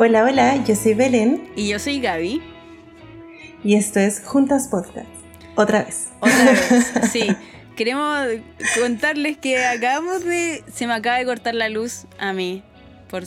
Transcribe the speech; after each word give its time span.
Hola, 0.00 0.22
hola, 0.22 0.64
yo 0.64 0.76
soy 0.76 0.94
Belén. 0.94 1.50
Y 1.56 1.70
yo 1.70 1.80
soy 1.80 2.00
Gaby. 2.00 2.40
Y 3.64 3.74
esto 3.74 3.98
es 3.98 4.22
Juntas 4.24 4.68
Podcast. 4.68 5.08
Otra 5.56 5.82
vez. 5.82 6.10
Otra 6.20 6.44
vez, 6.44 6.92
sí. 7.12 7.26
Queremos 7.74 8.28
contarles 8.80 9.38
que 9.38 9.64
acabamos 9.64 10.24
de. 10.24 10.62
Se 10.72 10.86
me 10.86 10.94
acaba 10.94 11.18
de 11.18 11.24
cortar 11.24 11.56
la 11.56 11.68
luz 11.68 12.06
a 12.20 12.32
mí. 12.32 12.62
Por 13.10 13.24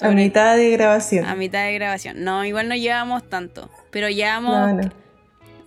a 0.00 0.08
mitad 0.10 0.56
de 0.56 0.70
grabación. 0.70 1.24
A 1.24 1.36
mitad 1.36 1.64
de 1.64 1.74
grabación. 1.74 2.24
No, 2.24 2.44
igual 2.44 2.68
no 2.68 2.74
llevamos 2.74 3.22
tanto. 3.28 3.70
Pero 3.92 4.08
llevamos. 4.08 4.54
No, 4.54 4.72
no. 4.72 5.07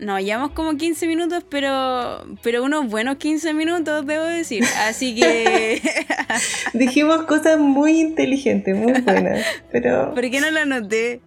Llevamos 0.02 0.52
como 0.52 0.75
15 0.75 1.07
minutos, 1.07 1.45
pero, 1.47 2.25
pero 2.41 2.63
unos 2.63 2.89
buenos 2.89 3.18
15 3.18 3.54
minutos, 3.54 4.05
debo 4.05 4.25
decir. 4.25 4.63
Así 4.88 5.15
que. 5.15 5.81
Dijimos 6.73 7.23
cosas 7.23 7.59
muy 7.59 8.00
inteligentes, 8.00 8.75
muy 8.75 9.00
buenas. 9.01 9.45
Pero. 9.71 10.11
¿Por 10.15 10.29
qué 10.29 10.41
no 10.41 10.51
la 10.51 10.65
noté? 10.65 11.21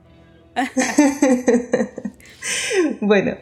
bueno. 3.00 3.36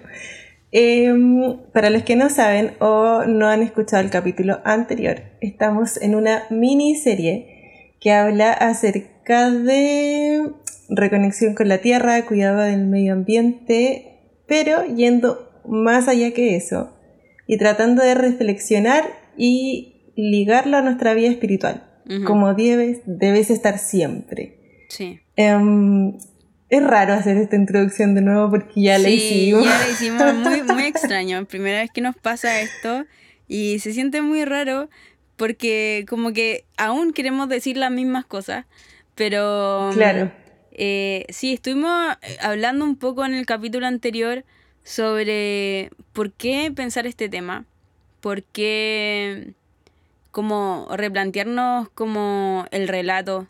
Em, 0.75 1.59
para 1.75 1.91
los 1.91 2.03
que 2.03 2.17
no 2.17 2.31
saben 2.31 2.73
o 2.79 3.25
no 3.27 3.49
han 3.49 3.63
escuchado 3.63 4.03
el 4.03 4.11
capítulo 4.11 4.61
anterior, 4.65 5.23
estamos 5.43 6.01
en 6.01 6.15
una 6.15 6.45
miniserie 6.49 7.91
que 8.01 8.11
habla 8.11 8.53
acerca 8.53 9.51
de 9.51 10.51
reconexión 10.89 11.55
con 11.55 11.69
la 11.69 11.79
tierra, 11.79 12.25
cuidado 12.25 12.61
del 12.61 12.87
medio 12.87 13.13
ambiente, 13.13 14.12
pero 14.53 14.85
yendo 14.85 15.51
más 15.67 16.09
allá 16.09 16.33
que 16.35 16.57
eso 16.57 16.95
y 17.47 17.57
tratando 17.57 18.03
de 18.03 18.15
reflexionar 18.15 19.03
y 19.35 20.13
ligarlo 20.15 20.77
a 20.77 20.83
nuestra 20.83 21.15
vida 21.15 21.31
espiritual, 21.31 21.89
como 22.27 22.53
debes, 22.53 23.01
debes 23.07 23.49
estar 23.49 23.79
siempre. 23.79 24.85
Sí. 24.91 25.21
Em, 25.37 26.19
es 26.69 26.85
raro 26.85 27.15
hacer 27.15 27.39
esta 27.39 27.57
introducción 27.57 28.15
de 28.15 28.21
nuevo 28.21 28.51
porque 28.51 28.83
ya 28.83 28.99
la 28.99 29.09
hicimos. 29.09 29.65
Ya 29.65 29.79
la 29.79 29.89
hicimos 29.89 30.35
muy, 30.35 30.63
muy 30.75 30.83
extraño. 30.85 31.47
Primera 31.47 31.81
vez 31.81 31.91
que 31.91 32.03
nos 32.03 32.15
pasa 32.15 32.61
esto 32.61 33.07
y 33.49 33.79
se 33.79 33.95
siente 33.95 34.21
muy 34.21 34.45
raro 34.45 34.91
porque 35.37 36.05
como 36.11 36.35
que 36.35 36.67
aún 36.77 37.15
queremos 37.15 37.49
decir 37.49 37.79
las 37.79 37.91
mismas 37.91 38.27
cosas, 38.27 38.67
pero... 39.15 39.93
Claro. 39.95 40.31
Eh, 40.73 41.27
sí, 41.29 41.53
estuvimos 41.53 42.17
hablando 42.41 42.85
un 42.85 42.97
poco 42.97 43.25
en 43.25 43.35
el 43.35 43.45
capítulo 43.47 43.87
anterior 43.87 44.45
sobre 44.85 45.91
por 46.13 46.33
qué 46.33 46.73
pensar 46.75 47.07
este 47.07 47.29
tema, 47.29 47.67
por 48.21 48.43
qué 48.43 49.55
como 50.31 50.89
replantearnos 50.91 51.91
como 51.91 52.65
el 52.71 52.89
relato 52.89 53.47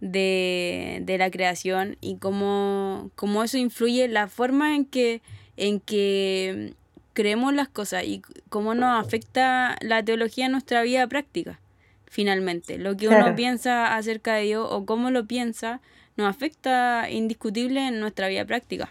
de, 0.00 1.16
la 1.18 1.30
creación 1.30 1.96
y 2.00 2.16
cómo, 2.16 3.10
eso 3.44 3.58
influye 3.58 4.08
la 4.08 4.26
forma 4.26 4.74
en 4.74 4.86
que, 4.86 5.20
en 5.56 5.80
que 5.80 6.74
creemos 7.12 7.54
las 7.54 7.68
cosas 7.68 8.04
y 8.04 8.22
cómo 8.48 8.74
nos 8.74 9.04
afecta 9.04 9.76
la 9.80 10.02
teología 10.02 10.46
en 10.46 10.52
nuestra 10.52 10.82
vida 10.82 11.06
práctica, 11.06 11.60
finalmente. 12.06 12.78
Lo 12.78 12.96
que 12.96 13.08
uno 13.08 13.36
piensa 13.36 13.94
acerca 13.94 14.34
de 14.34 14.44
Dios 14.44 14.66
o 14.70 14.86
cómo 14.86 15.10
lo 15.10 15.26
piensa 15.26 15.80
nos 16.16 16.28
afecta 16.28 17.10
indiscutible 17.10 17.88
en 17.88 18.00
nuestra 18.00 18.28
vida 18.28 18.44
práctica. 18.44 18.90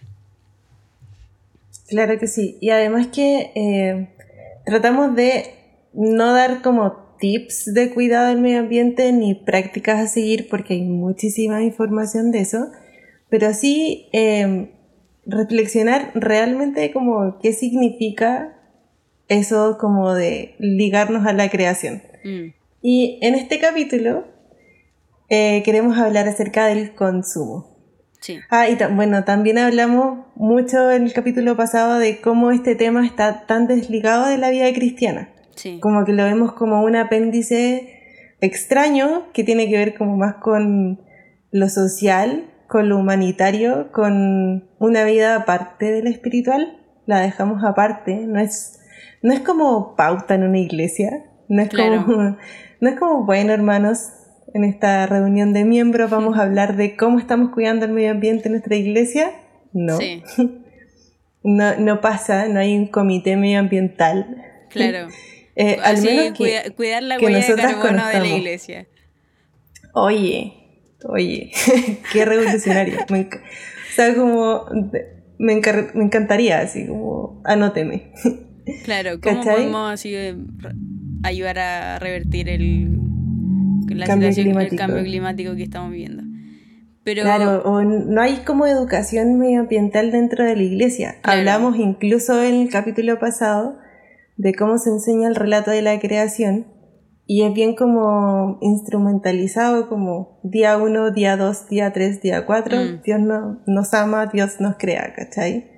Claro 1.88 2.18
que 2.20 2.28
sí. 2.28 2.58
Y 2.62 2.70
además 2.70 3.08
que 3.08 3.52
eh, 3.56 4.10
tratamos 4.66 5.16
de 5.16 5.56
no 5.94 6.34
dar 6.34 6.62
como 6.62 7.04
tips 7.20 7.74
de 7.74 7.94
cuidado 7.94 8.28
del 8.28 8.42
medio 8.42 8.60
ambiente 8.60 9.12
ni 9.12 9.36
prácticas 9.36 10.00
a 10.00 10.08
seguir 10.08 10.48
porque 10.50 10.74
hay 10.74 10.82
muchísima 10.82 11.64
información 11.64 12.32
de 12.32 12.40
eso, 12.40 12.72
pero 13.30 13.54
sí 13.54 14.10
em, 14.12 14.72
reflexionar 15.26 16.12
realmente 16.16 16.92
como 16.92 17.40
qué 17.40 17.54
significa 17.54 18.60
eso 19.28 19.78
como 19.80 20.14
de 20.14 20.56
ligarnos 20.60 21.26
a 21.26 21.34
la 21.34 21.50
creación. 21.50 22.04
Mm. 22.24 22.54
Y 22.82 23.20
en 23.22 23.36
este 23.36 23.60
capítulo 23.60 24.26
eh, 25.30 25.62
queremos 25.64 25.98
hablar 25.98 26.28
acerca 26.28 26.66
del 26.66 26.94
consumo. 26.96 27.74
Sí. 28.20 28.40
Ah, 28.50 28.70
y 28.70 28.78
bueno, 28.96 29.26
también 29.26 29.58
hablamos 29.58 30.28
mucho 30.36 30.92
en 30.92 31.04
el 31.04 31.14
capítulo 31.14 31.58
pasado 31.58 32.00
de 32.00 32.22
cómo 32.22 32.52
este 32.52 32.76
tema 32.76 33.06
está 33.06 33.46
tan 33.46 33.68
desligado 33.68 34.28
de 34.28 34.38
la 34.38 34.50
vida 34.50 34.72
cristiana. 34.74 35.30
Como 35.80 36.04
que 36.06 36.14
lo 36.14 36.24
vemos 36.24 36.54
como 36.54 36.82
un 36.84 36.96
apéndice 36.96 38.36
extraño 38.42 39.32
que 39.34 39.44
tiene 39.44 39.70
que 39.70 39.78
ver 39.78 39.96
como 39.96 40.18
más 40.18 40.36
con 40.36 41.02
lo 41.52 41.70
social, 41.70 42.46
con 42.68 42.90
lo 42.90 42.98
humanitario, 42.98 43.92
con 43.92 44.68
una 44.80 45.04
vida 45.04 45.36
aparte 45.36 45.92
de 45.92 46.04
la 46.04 46.10
espiritual. 46.10 46.80
La 47.06 47.20
dejamos 47.20 47.64
aparte, 47.64 48.26
no 48.26 48.40
es, 48.40 48.80
no 49.22 49.34
es 49.34 49.42
como 49.42 49.96
pauta 49.96 50.36
en 50.36 50.44
una 50.44 50.60
iglesia, 50.60 51.26
no 51.50 51.62
es, 51.62 51.70
como, 51.70 52.38
no 52.82 52.90
es 52.90 53.00
como, 53.00 53.26
bueno 53.26 53.54
hermanos, 53.54 54.10
en 54.54 54.64
esta 54.64 55.06
reunión 55.08 55.52
de 55.54 55.66
miembros 55.66 56.10
vamos 56.10 56.38
a 56.38 56.44
hablar 56.44 56.76
de 56.78 56.96
cómo 56.96 57.20
estamos 57.20 57.52
cuidando 57.52 57.86
el 57.86 57.92
medio 57.92 58.12
ambiente 58.12 58.48
en 58.48 58.54
nuestra 58.54 58.76
iglesia. 58.76 59.32
No. 59.74 59.98
No, 61.46 61.78
no 61.78 62.00
pasa, 62.00 62.48
no 62.48 62.62
hay 62.62 62.78
un 62.78 62.88
comité 62.88 63.36
medioambiental. 63.36 64.44
Claro. 64.70 65.10
Eh, 65.56 65.78
al 65.84 66.02
menos 66.02 66.36
cuidar 66.76 67.04
la 67.04 67.20
huella 67.20 67.46
de 67.46 67.56
carbono 67.56 68.08
de 68.08 68.20
la 68.22 68.28
iglesia. 68.28 68.88
Oye, 69.94 70.52
oye, 71.04 71.52
qué 72.12 72.26
revolucionario. 72.26 72.98
me, 73.12 73.22
o 73.22 73.96
sea, 73.96 74.16
como 74.16 74.66
me, 75.38 75.54
encantaría, 75.54 76.58
así 76.62 76.88
como, 76.88 77.40
anóteme. 77.46 78.14
Claro, 78.84 79.22
¿cómo 79.22 79.44
podemos 79.44 79.94
así 79.94 80.16
ayudar 81.22 81.60
a 81.60 82.00
revertir 82.00 82.50
el, 82.50 82.98
la 83.90 84.06
cambio 84.06 84.30
situación, 84.30 84.54
climático. 84.54 84.74
el 84.74 84.80
cambio 84.80 85.04
climático 85.04 85.56
que 85.56 85.64
estamos 85.64 85.92
viviendo? 85.92 86.24
Pero, 87.04 87.24
claro, 87.24 87.64
o 87.64 87.82
no 87.84 88.22
hay 88.22 88.38
como 88.46 88.66
educación 88.66 89.38
medioambiental 89.38 90.12
dentro 90.12 90.46
de 90.46 90.56
la 90.56 90.64
iglesia. 90.64 91.16
Hablamos 91.24 91.78
incluso 91.78 92.42
en 92.42 92.56
el 92.56 92.70
capítulo 92.70 93.20
pasado 93.20 93.78
de 94.38 94.54
cómo 94.54 94.78
se 94.78 94.90
enseña 94.90 95.28
el 95.28 95.36
relato 95.36 95.72
de 95.72 95.82
la 95.82 96.00
creación 96.00 96.68
y 97.26 97.44
es 97.44 97.54
bien 97.54 97.76
como 97.76 98.58
instrumentalizado 98.62 99.88
como 99.88 100.40
día 100.44 100.78
uno, 100.78 101.12
día 101.12 101.38
dos, 101.38 101.70
día 101.70 101.92
tres, 101.94 102.22
día 102.22 102.46
cuatro, 102.46 102.78
mm. 102.78 103.02
Dios 103.04 103.20
no, 103.20 103.62
nos 103.66 103.94
ama, 103.94 104.28
Dios 104.28 104.60
nos 104.60 104.78
crea, 104.78 105.14
¿cachai? 105.16 105.72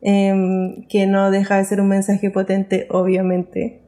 Em, 0.00 0.86
que 0.88 1.06
no 1.06 1.30
deja 1.30 1.56
de 1.56 1.64
ser 1.64 1.80
un 1.80 1.88
mensaje 1.88 2.30
potente, 2.30 2.86
obviamente, 2.90 3.80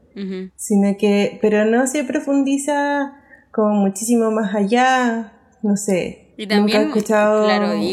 sino 0.55 0.97
que, 0.97 1.37
pero 1.43 1.65
no 1.65 1.85
se 1.85 2.03
profundiza 2.03 3.13
como 3.57 3.73
muchísimo 3.73 4.29
más 4.29 4.53
allá, 4.53 5.33
no 5.63 5.75
sé, 5.75 6.27
y 6.37 6.45
también, 6.45 6.83
Nunca 6.83 6.99
he 6.99 6.99
escuchado 6.99 7.45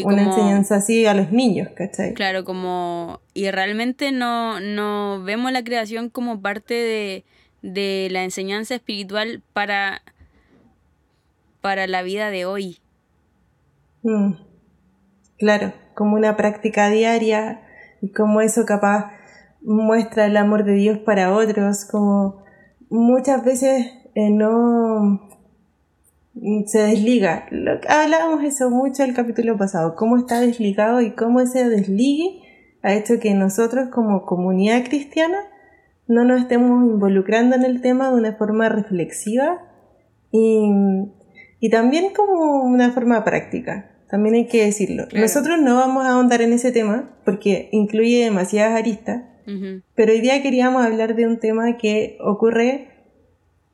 una 0.05 0.21
enseñanza 0.21 0.75
así 0.75 1.07
a 1.07 1.15
los 1.15 1.31
niños, 1.31 1.69
¿cachai? 1.75 2.13
Claro, 2.13 2.45
como... 2.45 3.19
Y 3.33 3.49
realmente 3.49 4.11
no, 4.11 4.59
no 4.59 5.23
vemos 5.23 5.51
la 5.51 5.63
creación 5.63 6.09
como 6.09 6.39
parte 6.39 6.75
de, 6.75 7.25
de 7.63 8.09
la 8.11 8.23
enseñanza 8.23 8.75
espiritual 8.75 9.41
para, 9.53 10.03
para 11.61 11.87
la 11.87 12.03
vida 12.03 12.29
de 12.29 12.45
hoy. 12.45 12.77
Mm. 14.03 14.33
Claro, 15.39 15.73
como 15.95 16.15
una 16.15 16.37
práctica 16.37 16.91
diaria 16.91 17.63
y 18.03 18.11
como 18.11 18.41
eso 18.41 18.63
capaz 18.67 19.11
muestra 19.63 20.27
el 20.27 20.37
amor 20.37 20.65
de 20.65 20.73
Dios 20.73 20.99
para 20.99 21.33
otros, 21.33 21.85
como 21.85 22.43
muchas 22.91 23.43
veces 23.43 23.87
eh, 24.13 24.29
no, 24.29 25.27
se 26.65 26.79
desliga. 26.79 27.47
hablábamos 27.87 28.43
eso 28.43 28.69
mucho 28.69 29.03
el 29.03 29.13
capítulo 29.13 29.57
pasado, 29.57 29.95
cómo 29.95 30.17
está 30.17 30.39
desligado 30.41 31.01
y 31.01 31.11
cómo 31.11 31.39
ese 31.41 31.69
desligue 31.69 32.41
ha 32.81 32.93
hecho 32.93 33.19
que 33.19 33.33
nosotros 33.33 33.89
como 33.89 34.25
comunidad 34.25 34.83
cristiana 34.83 35.37
no 36.07 36.23
nos 36.23 36.41
estemos 36.41 36.83
involucrando 36.83 37.55
en 37.55 37.63
el 37.63 37.81
tema 37.81 38.09
de 38.09 38.15
una 38.15 38.33
forma 38.33 38.69
reflexiva 38.69 39.61
y, 40.31 40.69
y 41.59 41.69
también 41.69 42.13
como 42.13 42.63
una 42.63 42.91
forma 42.91 43.23
práctica. 43.23 43.91
También 44.09 44.35
hay 44.35 44.47
que 44.47 44.65
decirlo. 44.65 45.07
Nosotros 45.15 45.59
no 45.59 45.75
vamos 45.75 46.05
a 46.05 46.11
ahondar 46.11 46.41
en 46.41 46.53
ese 46.53 46.71
tema 46.71 47.17
porque 47.25 47.69
incluye 47.71 48.23
demasiadas 48.23 48.77
aristas, 48.77 49.23
pero 49.95 50.11
hoy 50.11 50.21
día 50.21 50.41
queríamos 50.41 50.83
hablar 50.83 51.15
de 51.15 51.27
un 51.27 51.39
tema 51.39 51.77
que 51.77 52.17
ocurre 52.19 52.89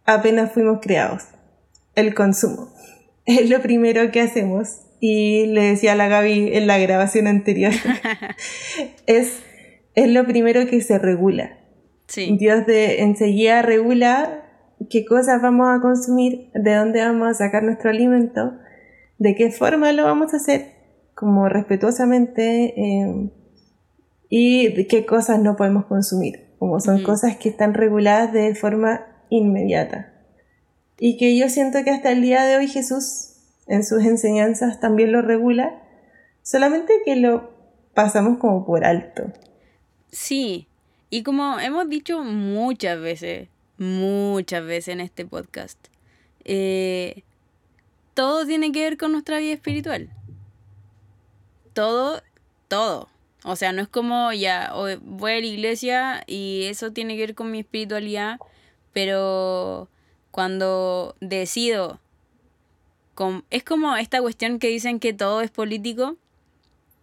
apenas 0.06 0.52
fuimos 0.52 0.80
creados 0.82 1.24
el 1.96 2.14
consumo. 2.14 2.70
Es 3.26 3.50
lo 3.50 3.62
primero 3.62 4.12
que 4.12 4.20
hacemos. 4.20 4.82
Y 5.00 5.48
le 5.48 5.62
decía 5.62 5.94
a 5.94 5.96
la 5.96 6.08
Gaby 6.08 6.56
en 6.56 6.68
la 6.68 6.78
grabación 6.78 7.26
anterior, 7.28 7.74
es, 9.08 9.40
es 9.96 10.08
lo 10.08 10.26
primero 10.26 10.68
que 10.68 10.82
se 10.82 11.00
regula. 11.00 11.58
Dios 12.16 12.66
de 12.66 13.02
enseguida 13.02 13.62
regula 13.62 14.44
qué 14.90 15.06
cosas 15.06 15.42
vamos 15.42 15.68
a 15.70 15.82
consumir, 15.82 16.50
de 16.54 16.76
dónde 16.76 17.00
vamos 17.02 17.30
a 17.30 17.34
sacar 17.34 17.64
nuestro 17.64 17.90
alimento, 17.90 18.54
de 19.18 19.34
qué 19.36 19.50
forma 19.50 19.92
lo 19.94 20.04
vamos 20.04 20.34
a 20.34 20.38
hacer 20.38 20.82
como 21.16 21.48
respetuosamente 21.50 22.74
eh, 22.76 23.30
y 24.30 24.86
qué 24.88 25.06
cosas 25.06 25.40
no 25.40 25.56
podemos 25.56 25.86
consumir, 25.86 26.48
como 26.58 26.80
son 26.80 27.04
cosas 27.04 27.38
que 27.38 27.50
están 27.50 27.74
reguladas 27.74 28.34
de 28.34 28.56
forma 28.56 29.06
inmediata. 29.30 30.11
Y 31.04 31.18
que 31.18 31.36
yo 31.36 31.50
siento 31.50 31.84
que 31.84 31.90
hasta 31.90 32.12
el 32.12 32.22
día 32.22 32.44
de 32.44 32.58
hoy 32.58 32.68
Jesús 32.68 33.32
en 33.66 33.84
sus 33.84 34.04
enseñanzas 34.04 34.80
también 34.80 35.12
lo 35.12 35.24
regula, 35.24 35.82
solamente 36.44 36.94
que 37.04 37.16
lo 37.16 37.50
pasamos 37.96 38.38
como 38.38 38.68
por 38.68 38.86
alto. 38.86 39.24
Sí, 40.12 40.68
y 41.10 41.24
como 41.24 41.60
hemos 41.60 41.90
dicho 41.90 42.24
muchas 42.24 43.00
veces, 43.00 43.50
muchas 43.80 44.64
veces 44.64 44.90
en 44.90 45.00
este 45.00 45.26
podcast, 45.26 45.80
eh, 46.46 47.24
todo 48.14 48.46
tiene 48.46 48.72
que 48.72 48.84
ver 48.84 49.00
con 49.00 49.12
nuestra 49.12 49.40
vida 49.40 49.54
espiritual. 49.54 50.12
Todo, 51.74 52.22
todo. 52.68 53.10
O 53.44 53.56
sea, 53.56 53.72
no 53.72 53.82
es 53.82 53.88
como 53.88 54.34
ya 54.34 54.72
voy 55.02 55.32
a 55.32 55.40
la 55.40 55.48
iglesia 55.48 56.24
y 56.28 56.66
eso 56.66 56.94
tiene 56.94 57.16
que 57.16 57.22
ver 57.22 57.34
con 57.34 57.50
mi 57.50 57.62
espiritualidad, 57.62 58.38
pero 58.94 59.90
cuando 60.32 61.16
decido, 61.20 62.00
es 63.50 63.64
como 63.64 63.96
esta 63.98 64.22
cuestión 64.22 64.60
que 64.60 64.68
dicen 64.70 65.00
que 65.00 65.14
todo 65.14 65.42
es 65.42 65.52
político, 65.52 66.18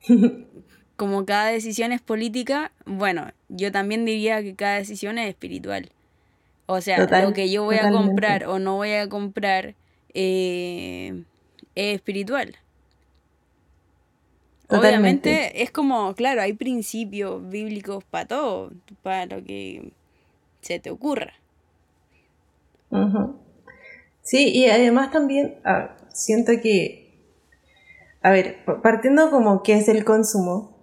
como 0.97 1.25
cada 1.25 1.47
decisión 1.47 1.93
es 1.93 2.01
política, 2.01 2.73
bueno, 2.87 3.31
yo 3.49 3.71
también 3.71 4.05
diría 4.05 4.43
que 4.43 4.55
cada 4.55 4.77
decisión 4.77 5.19
es 5.19 5.29
espiritual. 5.29 5.91
O 6.67 6.81
sea, 6.81 7.07
lo 7.23 7.33
que 7.33 7.51
yo 7.51 7.65
voy 7.65 7.77
a 7.77 7.91
comprar 7.91 8.47
o 8.47 8.59
no 8.59 8.77
voy 8.77 8.93
a 8.93 9.09
comprar 9.09 9.75
eh, 10.13 11.23
es 11.75 11.95
espiritual. 11.95 12.57
Obviamente 14.69 15.63
es 15.63 15.71
como, 15.71 16.15
claro, 16.15 16.43
hay 16.43 16.53
principios 16.53 17.49
bíblicos 17.49 18.05
para 18.05 18.27
todo, 18.27 18.71
para 19.03 19.25
lo 19.25 19.43
que 19.43 19.93
se 20.61 20.79
te 20.79 20.91
ocurra. 20.91 21.33
Sí, 24.23 24.51
y 24.53 24.67
además 24.67 25.11
también 25.11 25.55
ah, 25.65 25.97
siento 26.13 26.53
que, 26.63 27.33
a 28.21 28.31
ver, 28.31 28.57
partiendo 28.83 29.31
como 29.31 29.63
qué 29.63 29.75
es 29.75 29.89
el 29.89 30.05
consumo, 30.05 30.79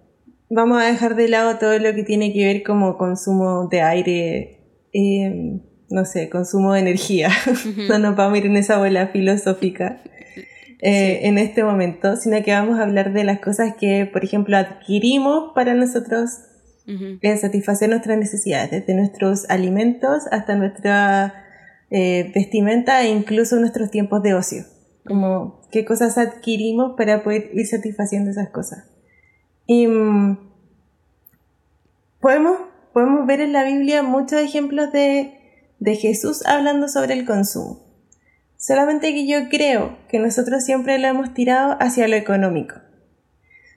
vamos 0.50 0.82
a 0.82 0.86
dejar 0.86 1.14
de 1.14 1.28
lado 1.28 1.58
todo 1.58 1.78
lo 1.78 1.94
que 1.94 2.02
tiene 2.02 2.32
que 2.32 2.44
ver 2.44 2.62
como 2.62 2.96
consumo 2.96 3.68
de 3.68 3.82
aire, 3.82 4.60
em, 4.92 5.60
no 5.90 6.04
sé, 6.04 6.28
consumo 6.28 6.72
de 6.72 6.80
energía. 6.80 7.30
no 7.88 7.98
nos 7.98 8.16
vamos 8.16 8.34
a 8.34 8.38
ir 8.38 8.46
en 8.46 8.56
esa 8.56 8.78
bola 8.78 9.08
filosófica 9.08 10.02
eh, 10.80 11.20
en 11.28 11.38
este 11.38 11.64
momento, 11.64 12.16
sino 12.16 12.42
que 12.42 12.52
vamos 12.52 12.78
a 12.78 12.82
hablar 12.82 13.12
de 13.12 13.24
las 13.24 13.40
cosas 13.40 13.74
que, 13.78 14.06
por 14.06 14.24
ejemplo, 14.24 14.56
adquirimos 14.56 15.52
para 15.54 15.74
nosotros 15.74 16.30
eh, 16.86 17.36
satisfacer 17.36 17.88
nuestras 17.88 18.18
necesidades, 18.18 18.70
desde 18.70 18.94
nuestros 18.94 19.48
alimentos 19.50 20.24
hasta 20.30 20.54
nuestra 20.54 21.45
eh, 21.90 22.32
vestimenta 22.34 23.02
e 23.02 23.10
incluso 23.10 23.56
nuestros 23.56 23.90
tiempos 23.90 24.22
de 24.22 24.34
ocio. 24.34 24.64
Como 25.06 25.60
qué 25.70 25.84
cosas 25.84 26.18
adquirimos 26.18 26.96
para 26.96 27.22
poder 27.22 27.50
ir 27.54 27.66
satisfaciendo 27.66 28.30
esas 28.30 28.50
cosas. 28.50 28.90
Y 29.66 29.86
mm, 29.86 30.38
podemos, 32.20 32.58
podemos 32.92 33.26
ver 33.26 33.40
en 33.40 33.52
la 33.52 33.64
Biblia 33.64 34.02
muchos 34.02 34.40
ejemplos 34.40 34.90
de, 34.92 35.32
Jesús 36.00 36.44
hablando 36.46 36.88
sobre 36.88 37.14
el 37.14 37.24
consumo. 37.24 37.80
Solamente 38.56 39.12
que 39.12 39.28
yo 39.28 39.48
creo 39.48 39.98
que 40.08 40.18
nosotros 40.18 40.64
siempre 40.64 40.98
lo 40.98 41.06
hemos 41.06 41.34
tirado 41.34 41.76
hacia 41.78 42.08
lo 42.08 42.16
económico. 42.16 42.76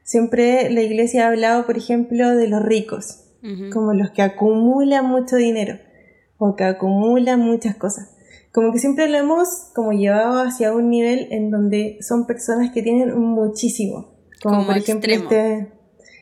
Siempre 0.03 0.71
la 0.71 0.81
iglesia 0.81 1.25
ha 1.25 1.29
hablado, 1.29 1.67
por 1.67 1.77
ejemplo, 1.77 2.35
de 2.35 2.47
los 2.47 2.63
ricos, 2.63 3.25
como 3.71 3.93
los 3.93 4.09
que 4.11 4.23
acumulan 4.23 5.05
mucho 5.05 5.35
dinero 5.35 5.77
o 6.39 6.55
que 6.55 6.63
acumulan 6.63 7.39
muchas 7.39 7.75
cosas. 7.75 8.09
Como 8.51 8.71
que 8.71 8.79
siempre 8.79 9.07
lo 9.07 9.17
hemos 9.17 9.69
como 9.75 9.91
llevado 9.91 10.41
hacia 10.41 10.73
un 10.73 10.89
nivel 10.89 11.27
en 11.29 11.51
donde 11.51 11.99
son 12.01 12.25
personas 12.25 12.71
que 12.71 12.81
tienen 12.81 13.15
muchísimo. 13.19 14.17
Como, 14.41 14.65
por 14.65 14.77
ejemplo 14.77 15.13
este, 15.13 15.71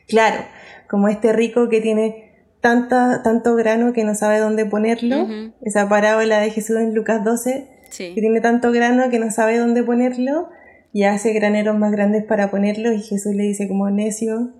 Claro, 0.06 0.44
como 0.90 1.08
este 1.08 1.32
rico 1.32 1.70
que 1.70 1.80
tiene 1.80 2.28
tanta, 2.60 3.22
tanto 3.22 3.54
grano 3.54 3.92
que 3.92 4.04
no 4.04 4.14
sabe 4.14 4.38
dónde 4.38 4.66
ponerlo. 4.66 5.26
Esa 5.62 5.88
parábola 5.88 6.40
de 6.40 6.50
Jesús 6.50 6.76
en 6.76 6.94
Lucas 6.94 7.24
12, 7.24 7.68
que 7.96 8.20
tiene 8.20 8.40
tanto 8.40 8.72
grano 8.72 9.08
que 9.10 9.18
no 9.18 9.30
sabe 9.30 9.56
dónde 9.56 9.82
ponerlo 9.82 10.50
y 10.92 11.04
hace 11.04 11.32
graneros 11.32 11.78
más 11.78 11.92
grandes 11.92 12.24
para 12.24 12.50
ponerlo 12.50 12.92
y 12.92 13.02
Jesús 13.02 13.34
le 13.34 13.44
dice 13.44 13.68
como 13.68 13.90
necio, 13.90 14.54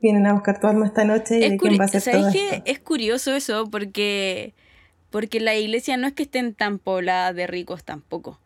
vienen 0.00 0.26
a 0.26 0.32
buscar 0.32 0.60
tu 0.60 0.66
alma 0.66 0.86
esta 0.86 1.04
noche 1.04 1.38
y 1.38 1.44
es 1.44 1.50
de 1.52 1.56
quién 1.58 1.78
va 1.78 1.84
a 1.84 1.88
ser 1.88 2.02
todo 2.02 2.32
que 2.32 2.62
Es 2.64 2.78
curioso 2.78 3.34
eso 3.34 3.68
porque, 3.70 4.54
porque 5.16 5.40
la 5.40 5.54
iglesia 5.54 5.96
no 5.96 6.08
es 6.08 6.12
que 6.12 6.24
estén 6.24 6.52
tan 6.52 6.78
pobladas 6.78 7.34
de 7.34 7.46
ricos 7.46 7.82
tampoco. 7.84 8.38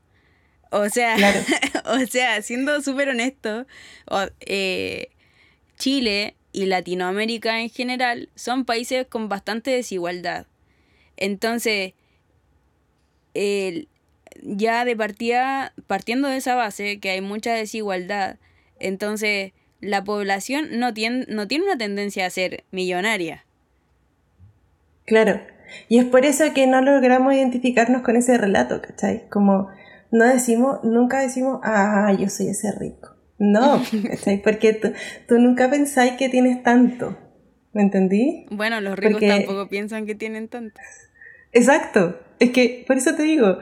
O 0.71 0.89
sea, 0.89 1.17
o 1.85 1.99
sea, 2.07 2.41
siendo 2.43 2.81
súper 2.81 3.09
honesto, 3.09 3.67
eh, 4.39 5.09
Chile 5.81 6.37
y 6.53 6.67
Latinoamérica 6.67 7.61
en 7.61 7.71
general 7.71 8.29
son 8.37 8.65
países 8.65 9.05
con 9.09 9.29
bastante 9.29 9.73
desigualdad. 9.73 10.47
Entonces, 11.17 11.95
ya 14.41 14.85
de 14.85 14.97
partida, 14.97 15.73
partiendo 15.89 16.29
de 16.29 16.37
esa 16.37 16.55
base, 16.55 17.01
que 17.01 17.11
hay 17.11 17.21
mucha 17.21 17.53
desigualdad, 17.53 18.37
entonces 18.79 19.55
la 19.81 20.05
población 20.05 20.79
no 20.79 20.95
tiene, 20.95 21.27
no 21.27 21.49
tiene 21.49 21.65
una 21.65 21.79
tendencia 21.79 22.27
a 22.27 22.31
ser 22.31 22.63
millonaria. 22.71 23.45
Claro. 25.05 25.59
Y 25.89 25.99
es 25.99 26.05
por 26.05 26.25
eso 26.25 26.45
que 26.55 26.67
no 26.67 26.81
logramos 26.81 27.35
identificarnos 27.35 28.03
con 28.03 28.17
ese 28.17 28.39
relato, 28.39 28.81
¿cachai? 28.81 29.29
Como 29.29 29.69
no 30.11 30.25
decimos, 30.25 30.81
nunca 30.83 31.21
decimos, 31.21 31.61
ah, 31.63 32.13
yo 32.19 32.29
soy 32.29 32.49
ese 32.49 32.73
rico. 32.73 33.17
No, 33.39 33.83
Porque 34.45 34.75
tú, 34.75 35.39
nunca 35.39 35.71
pensáis 35.71 36.13
que 36.13 36.29
tienes 36.29 36.63
tanto. 36.63 37.17
¿Me 37.73 37.83
entendí? 37.83 38.47
Bueno, 38.51 38.81
los 38.81 38.99
ricos 38.99 39.21
tampoco 39.21 39.69
piensan 39.69 40.05
que 40.05 40.15
tienen 40.15 40.49
tanto. 40.49 40.81
Exacto. 41.53 42.21
Es 42.39 42.51
que, 42.51 42.85
por 42.87 42.97
eso 42.97 43.15
te 43.15 43.23
digo, 43.23 43.59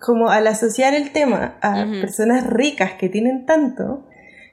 como 0.00 0.30
al 0.30 0.46
asociar 0.46 0.94
el 0.94 1.10
tema 1.10 1.58
a 1.62 1.84
personas 2.00 2.46
ricas 2.46 2.92
que 2.92 3.08
tienen 3.08 3.44
tanto, 3.44 4.06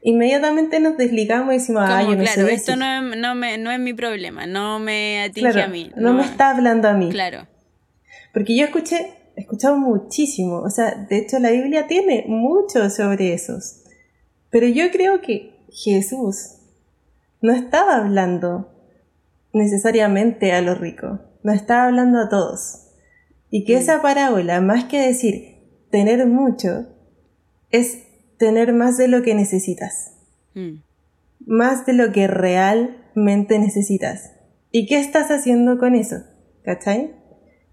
inmediatamente 0.04 0.80
nos 0.80 0.98
desligamos 0.98 1.54
y 1.54 1.58
decimos, 1.58 1.84
ah, 1.86 2.04
yo 2.04 2.16
no 2.16 2.24
claro, 2.24 2.48
esto 2.48 2.76
no 2.76 2.86
es, 2.86 3.18
no, 3.18 3.36
me, 3.36 3.58
no 3.58 3.72
es 3.72 3.80
mi 3.80 3.94
problema, 3.94 4.46
no 4.46 4.80
me 4.80 5.24
atinge 5.24 5.62
a 5.62 5.68
mí. 5.68 5.92
No, 5.96 6.14
me 6.14 6.24
está 6.24 6.52
hablando 6.52 6.88
a 6.90 6.94
mí. 6.94 7.10
Claro. 7.10 7.48
Porque 8.34 8.56
yo 8.56 8.66
escuché, 8.66 9.14
he 9.36 9.42
escuchado 9.42 9.78
muchísimo, 9.78 10.60
o 10.60 10.70
sea, 10.70 10.96
de 11.10 11.18
hecho 11.18 11.40
la 11.40 11.52
Biblia 11.52 11.88
tiene 11.88 12.26
mucho 12.28 12.90
sobre 12.90 13.34
esos. 13.34 13.84
Pero 14.50 14.68
yo 14.68 14.92
creo 14.92 15.22
que 15.22 15.56
Jesús 15.72 16.58
no 17.42 17.54
estaba 17.54 17.96
hablando 17.98 18.72
necesariamente 19.54 20.52
a 20.52 20.62
los 20.62 20.80
ricos, 20.80 21.22
no 21.44 21.54
estaba 21.54 21.86
hablando 21.86 22.20
a 22.20 22.30
todos. 22.30 22.88
Y 23.50 23.66
que 23.66 23.76
mm. 23.76 23.80
esa 23.80 24.02
parábola, 24.02 24.62
más 24.62 24.86
que 24.86 25.00
decir 25.00 25.54
tener 25.90 26.26
mucho, 26.26 26.88
es 27.70 28.03
tener 28.44 28.74
más 28.74 28.98
de 28.98 29.08
lo 29.08 29.22
que 29.22 29.36
necesitas. 29.36 30.12
Mm. 30.54 30.82
Más 31.46 31.86
de 31.86 31.94
lo 31.94 32.12
que 32.12 32.28
realmente 32.28 33.58
necesitas. 33.58 34.34
¿Y 34.70 34.86
qué 34.86 35.00
estás 35.00 35.32
haciendo 35.32 35.78
con 35.78 35.96
eso? 35.96 36.18
¿Cachai? 36.66 37.16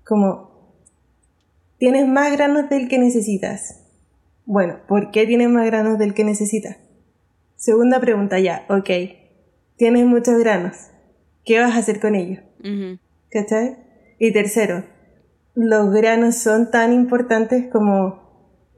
Como, 0.04 0.76
tienes 1.78 2.06
más 2.06 2.30
granos 2.30 2.70
del 2.70 2.86
que 2.86 3.00
necesitas. 3.00 3.80
Bueno, 4.44 4.78
¿por 4.86 5.10
qué 5.10 5.26
tienes 5.26 5.48
más 5.48 5.66
granos 5.66 5.98
del 5.98 6.14
que 6.14 6.22
necesitas? 6.22 6.76
Segunda 7.56 7.98
pregunta 7.98 8.38
ya, 8.38 8.64
ok. 8.68 8.90
Tienes 9.74 10.06
muchos 10.06 10.38
granos. 10.38 10.76
¿Qué 11.44 11.58
vas 11.58 11.74
a 11.74 11.78
hacer 11.78 11.98
con 11.98 12.14
ellos? 12.14 12.44
¿Cachai? 13.28 13.76
Y 14.20 14.32
tercero, 14.32 14.84
los 15.56 15.92
granos 15.92 16.36
son 16.36 16.70
tan 16.70 16.92
importantes 16.92 17.66
como 17.72 18.20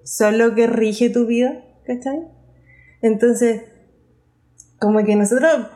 son 0.05 0.39
lo 0.39 0.55
que 0.55 0.67
rige 0.67 1.11
tu 1.11 1.27
vida, 1.27 1.63
¿cachai? 1.87 2.21
Entonces, 3.03 3.63
como 4.79 5.05
que 5.05 5.17
nosotros 5.17 5.69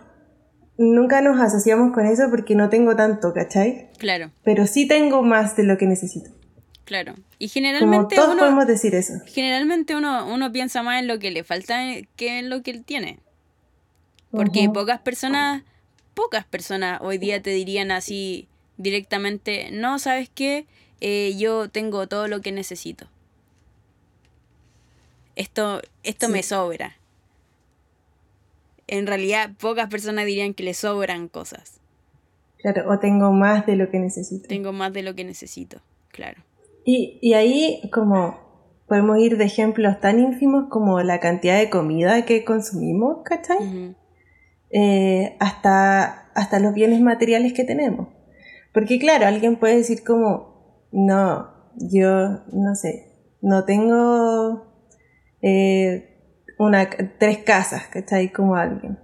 nunca 0.79 1.21
nos 1.21 1.41
asociamos 1.41 1.93
con 1.93 2.07
eso 2.07 2.25
porque 2.31 2.55
no 2.55 2.69
tengo 2.69 2.97
tanto, 2.97 3.33
¿cachai? 3.33 3.89
Claro. 3.99 4.31
Pero 4.45 4.67
sí 4.67 4.87
tengo 4.87 5.23
más 5.23 5.57
de 5.57 5.65
lo 5.65 5.79
que 5.79 5.87
necesito. 5.87 6.31
Claro. 6.85 7.15
Y 7.39 7.49
generalmente 7.49 8.15
todos 8.15 8.35
uno, 8.35 8.39
podemos 8.39 8.67
decir 8.67 8.95
eso. 8.95 9.15
Generalmente 9.27 9.97
uno, 9.97 10.33
uno 10.33 10.53
piensa 10.53 10.83
más 10.83 11.01
en 11.01 11.09
lo 11.09 11.19
que 11.19 11.31
le 11.31 11.43
falta 11.43 11.79
que 12.15 12.39
en 12.39 12.49
lo 12.49 12.63
que 12.63 12.71
él 12.71 12.85
tiene. 12.85 13.19
Porque 14.31 14.69
pocas 14.73 15.01
personas, 15.01 15.63
pocas 16.15 16.45
personas 16.45 17.01
hoy 17.03 17.19
día 17.19 17.43
te 17.43 17.51
dirían 17.51 17.91
así 17.91 18.49
directamente, 18.77 19.71
no, 19.73 19.99
¿sabes 19.99 20.31
qué? 20.33 20.67
Eh, 21.01 21.35
yo 21.39 21.69
tengo 21.69 22.07
todo 22.07 22.29
lo 22.29 22.41
que 22.41 22.53
necesito. 22.53 23.09
Esto, 25.37 25.81
esto 26.03 26.29
me 26.29 26.43
sobra. 26.43 26.97
en 28.89 29.07
realidad 29.07 29.51
pocas 29.59 29.89
personas 29.89 30.27
dirían 30.27 30.55
que 30.55 30.63
le 30.63 30.75
sobran 30.75 31.29
cosas. 31.29 31.81
Claro, 32.59 32.91
o 32.91 32.99
tengo 32.99 33.33
más 33.33 33.67
de 33.67 33.77
lo 33.77 33.91
que 33.91 33.99
necesito. 33.99 34.49
Tengo 34.49 34.73
más 34.73 34.93
de 34.93 35.03
lo 35.03 35.15
que 35.15 35.25
necesito, 35.25 35.79
claro. 36.09 36.43
Y, 36.85 37.19
y 37.21 37.35
ahí 37.35 37.81
como 37.93 38.39
podemos 38.87 39.19
ir 39.19 39.37
de 39.37 39.45
ejemplos 39.45 40.01
tan 40.01 40.19
ínfimos 40.21 40.69
como 40.71 41.01
la 41.01 41.21
cantidad 41.21 41.59
de 41.59 41.71
comida 41.71 42.25
que 42.25 42.45
consumimos, 42.45 43.19
¿cachai? 43.25 43.95
Eh, 44.71 45.37
hasta, 45.41 46.31
hasta 46.35 46.61
los 46.61 46.75
bienes 46.75 47.01
materiales 47.01 47.53
que 47.53 47.65
tenemos. 47.65 48.09
Porque 48.73 48.99
claro, 48.99 49.27
alguien 49.27 49.57
puede 49.57 49.77
decir 49.77 50.05
como, 50.05 50.87
no, 50.93 51.51
yo 51.77 52.45
no 52.53 52.75
sé, 52.75 53.13
no 53.43 53.65
tengo 53.65 54.66
eh, 55.49 56.09
una, 56.59 56.91
tres 57.19 57.39
casas, 57.39 57.87
¿cachai? 57.87 58.33
Como 58.33 58.57
alguien. 58.57 58.99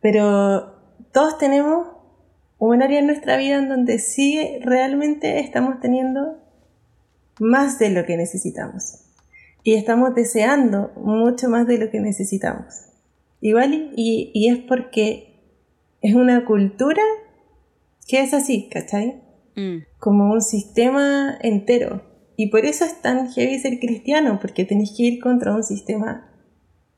Pero 0.00 0.74
todos 1.12 1.38
tenemos 1.38 1.86
un 2.58 2.82
área 2.82 2.98
en 2.98 3.06
nuestra 3.06 3.36
vida 3.36 3.58
en 3.58 3.68
donde 3.68 4.00
sí 4.00 4.58
realmente 4.62 5.38
estamos 5.38 5.78
teniendo 5.78 6.38
más 7.38 7.78
de 7.78 7.90
lo 7.90 8.04
que 8.04 8.16
necesitamos. 8.16 9.04
Y 9.62 9.74
estamos 9.74 10.16
deseando 10.16 10.90
mucho 10.96 11.48
más 11.48 11.68
de 11.68 11.78
lo 11.78 11.88
que 11.88 12.00
necesitamos. 12.00 12.86
Igual, 13.40 13.92
y, 13.94 14.32
y 14.34 14.48
es 14.48 14.58
porque 14.58 15.40
es 16.00 16.16
una 16.16 16.44
cultura 16.44 17.02
que 18.08 18.22
es 18.22 18.34
así, 18.34 18.68
¿cachai? 18.72 19.22
Mm. 19.54 19.84
Como 20.00 20.32
un 20.32 20.40
sistema 20.40 21.38
entero. 21.40 22.02
Y 22.36 22.48
por 22.50 22.64
eso 22.64 22.84
es 22.84 23.00
tan 23.00 23.30
heavy 23.32 23.58
ser 23.58 23.78
cristiano, 23.78 24.38
porque 24.40 24.64
tenéis 24.64 24.94
que 24.96 25.04
ir 25.04 25.20
contra 25.20 25.54
un 25.54 25.62
sistema 25.62 26.30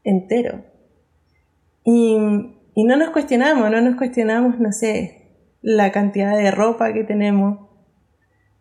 entero. 0.02 0.64
Y, 1.84 2.16
y 2.74 2.84
no 2.84 2.96
nos 2.96 3.10
cuestionamos, 3.10 3.70
no 3.70 3.80
nos 3.80 3.96
cuestionamos, 3.96 4.58
no 4.58 4.72
sé, 4.72 5.26
la 5.62 5.92
cantidad 5.92 6.36
de 6.36 6.50
ropa 6.50 6.92
que 6.92 7.04
tenemos, 7.04 7.68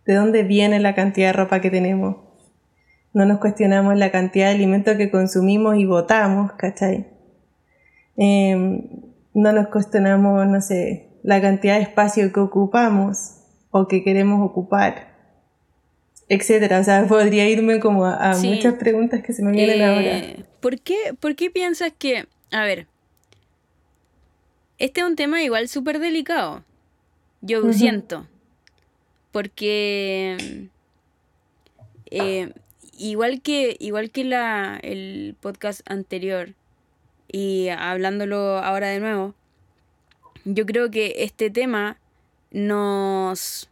de 0.05 0.15
dónde 0.15 0.43
viene 0.43 0.79
la 0.79 0.95
cantidad 0.95 1.27
de 1.27 1.33
ropa 1.33 1.61
que 1.61 1.69
tenemos. 1.69 2.17
No 3.13 3.25
nos 3.25 3.39
cuestionamos 3.39 3.95
la 3.97 4.11
cantidad 4.11 4.47
de 4.47 4.55
alimentos 4.55 4.97
que 4.97 5.09
consumimos 5.09 5.77
y 5.77 5.85
botamos, 5.85 6.51
¿cachai? 6.53 7.07
Em, 8.17 8.89
no 9.33 9.51
nos 9.51 9.67
cuestionamos, 9.67 10.47
no 10.47 10.61
sé, 10.61 11.19
la 11.23 11.41
cantidad 11.41 11.75
de 11.75 11.83
espacio 11.83 12.31
que 12.31 12.39
ocupamos 12.39 13.41
o 13.71 13.87
que 13.87 14.03
queremos 14.03 14.41
ocupar, 14.41 15.14
etcétera. 16.29 16.79
O 16.79 16.83
sea, 16.83 17.07
podría 17.07 17.49
irme 17.49 17.79
como 17.79 18.05
a, 18.05 18.37
muchas 18.37 18.75
preguntas 18.75 19.23
que 19.23 19.33
se 19.33 19.43
me 19.43 19.51
vienen 19.51 19.81
eh, 19.81 19.85
ahora. 19.85 20.45
¿por 20.59 20.79
qué, 20.79 21.13
¿Por 21.19 21.35
qué 21.35 21.49
piensas 21.49 21.91
que, 21.97 22.25
a 22.51 22.63
ver, 22.63 22.87
este 24.77 25.01
es 25.01 25.07
un 25.07 25.15
tema 25.15 25.41
igual 25.43 25.67
súper 25.67 25.99
delicado? 25.99 26.63
Yo 27.41 27.71
siento 27.73 28.25
porque 29.35 30.69
eh, 32.09 32.53
igual 32.97 33.41
que 33.41 33.75
igual 33.81 34.09
que 34.09 34.23
la, 34.23 34.79
el 34.81 35.35
podcast 35.41 35.81
anterior 35.91 36.53
y 37.27 37.67
hablándolo 37.67 38.59
ahora 38.59 38.87
de 38.87 39.01
nuevo, 39.01 39.35
yo 40.45 40.65
creo 40.65 40.89
que 40.89 41.15
este 41.17 41.49
tema 41.49 41.97
nos 42.49 43.69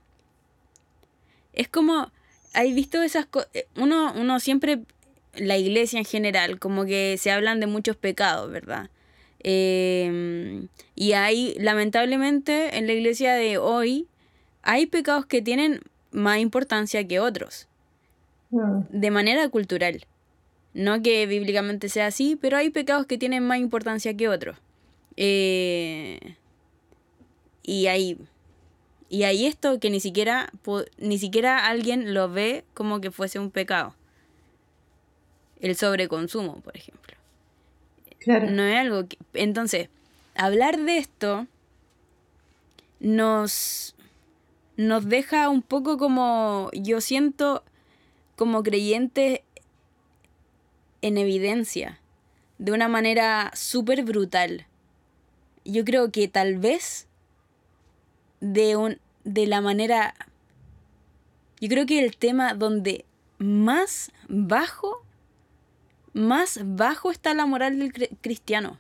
es 1.54 1.70
como 1.70 2.12
hay 2.54 2.74
visto 2.74 3.02
esas 3.02 3.26
cosas 3.26 3.50
uno 3.76 4.14
uno 4.16 4.40
siempre 4.40 4.82
la 5.36 5.58
iglesia 5.58 6.00
en 6.00 6.06
general 6.06 6.60
como 6.60 6.86
que 6.86 7.18
se 7.18 7.32
hablan 7.32 7.60
de 7.60 7.68
muchos 7.68 7.96
pecados, 7.98 8.52
¿verdad? 8.52 8.90
Em, 9.40 10.68
y 10.96 11.14
hay 11.14 11.56
lamentablemente 11.60 12.78
en 12.78 12.88
la 12.88 12.94
iglesia 12.94 13.34
de 13.34 13.58
hoy 13.58 14.08
hay 14.62 14.86
pecados 14.86 15.26
que 15.26 15.42
tienen 15.42 15.82
más 16.12 16.40
importancia 16.40 17.06
que 17.06 17.20
otros, 17.20 17.68
mm. 18.52 18.82
de 18.90 19.12
manera 19.12 19.50
cultural. 19.50 20.06
No 20.74 21.02
que 21.04 21.28
bíblicamente 21.28 21.90
sea 21.90 22.08
así, 22.08 22.38
pero 22.40 22.58
hay 22.58 22.70
pecados 22.70 23.06
que 23.06 23.18
tienen 23.18 23.46
más 23.46 23.60
importancia 23.60 24.16
que 24.16 24.30
otros. 24.30 24.58
Eh, 25.18 26.36
y 27.62 27.88
hay 27.88 28.18
y 29.14 29.26
hay 29.26 29.46
esto 29.46 29.80
que 29.80 29.92
ni 29.92 30.00
siquiera 30.00 30.52
ni 30.98 31.20
siquiera 31.20 31.68
alguien 31.68 32.16
lo 32.16 32.32
ve 32.32 32.66
como 32.74 33.00
que 33.00 33.12
fuese 33.12 33.38
un 33.38 33.52
pecado. 33.52 33.94
El 35.62 35.76
sobreconsumo, 35.76 36.62
por 36.62 36.76
ejemplo. 36.76 37.16
Claro. 38.18 38.50
No 38.50 38.64
es 38.64 38.76
algo 38.76 39.08
que 39.08 39.20
entonces, 39.36 39.90
hablar 40.34 40.80
de 40.80 40.98
esto 40.98 41.46
nos 43.00 43.94
nos 44.78 45.08
deja 45.08 45.48
un 45.48 45.62
poco 45.62 46.00
como, 46.00 46.72
yo 46.74 47.00
siento, 47.00 47.64
como 48.36 48.64
creyentes 48.64 49.42
en 51.04 51.20
evidencia, 51.20 52.00
de 52.58 52.72
una 52.72 52.88
manera 52.88 53.52
súper 53.54 54.04
brutal. 54.04 54.66
Yo 55.66 55.86
creo 55.86 56.12
que 56.12 56.28
tal 56.28 56.58
vez 56.58 57.08
de, 58.44 58.76
un, 58.76 59.00
de 59.24 59.48
la 59.48 59.62
manera, 59.62 60.14
yo 61.60 61.70
creo 61.70 61.86
que 61.86 62.04
el 62.04 62.18
tema 62.18 62.54
donde 62.54 63.06
más 63.38 64.12
bajo, 64.28 65.04
más 66.14 66.60
bajo 66.64 67.12
está 67.12 67.34
la 67.34 67.46
moral 67.46 67.80
del 67.80 67.94
cristiano. 68.22 68.80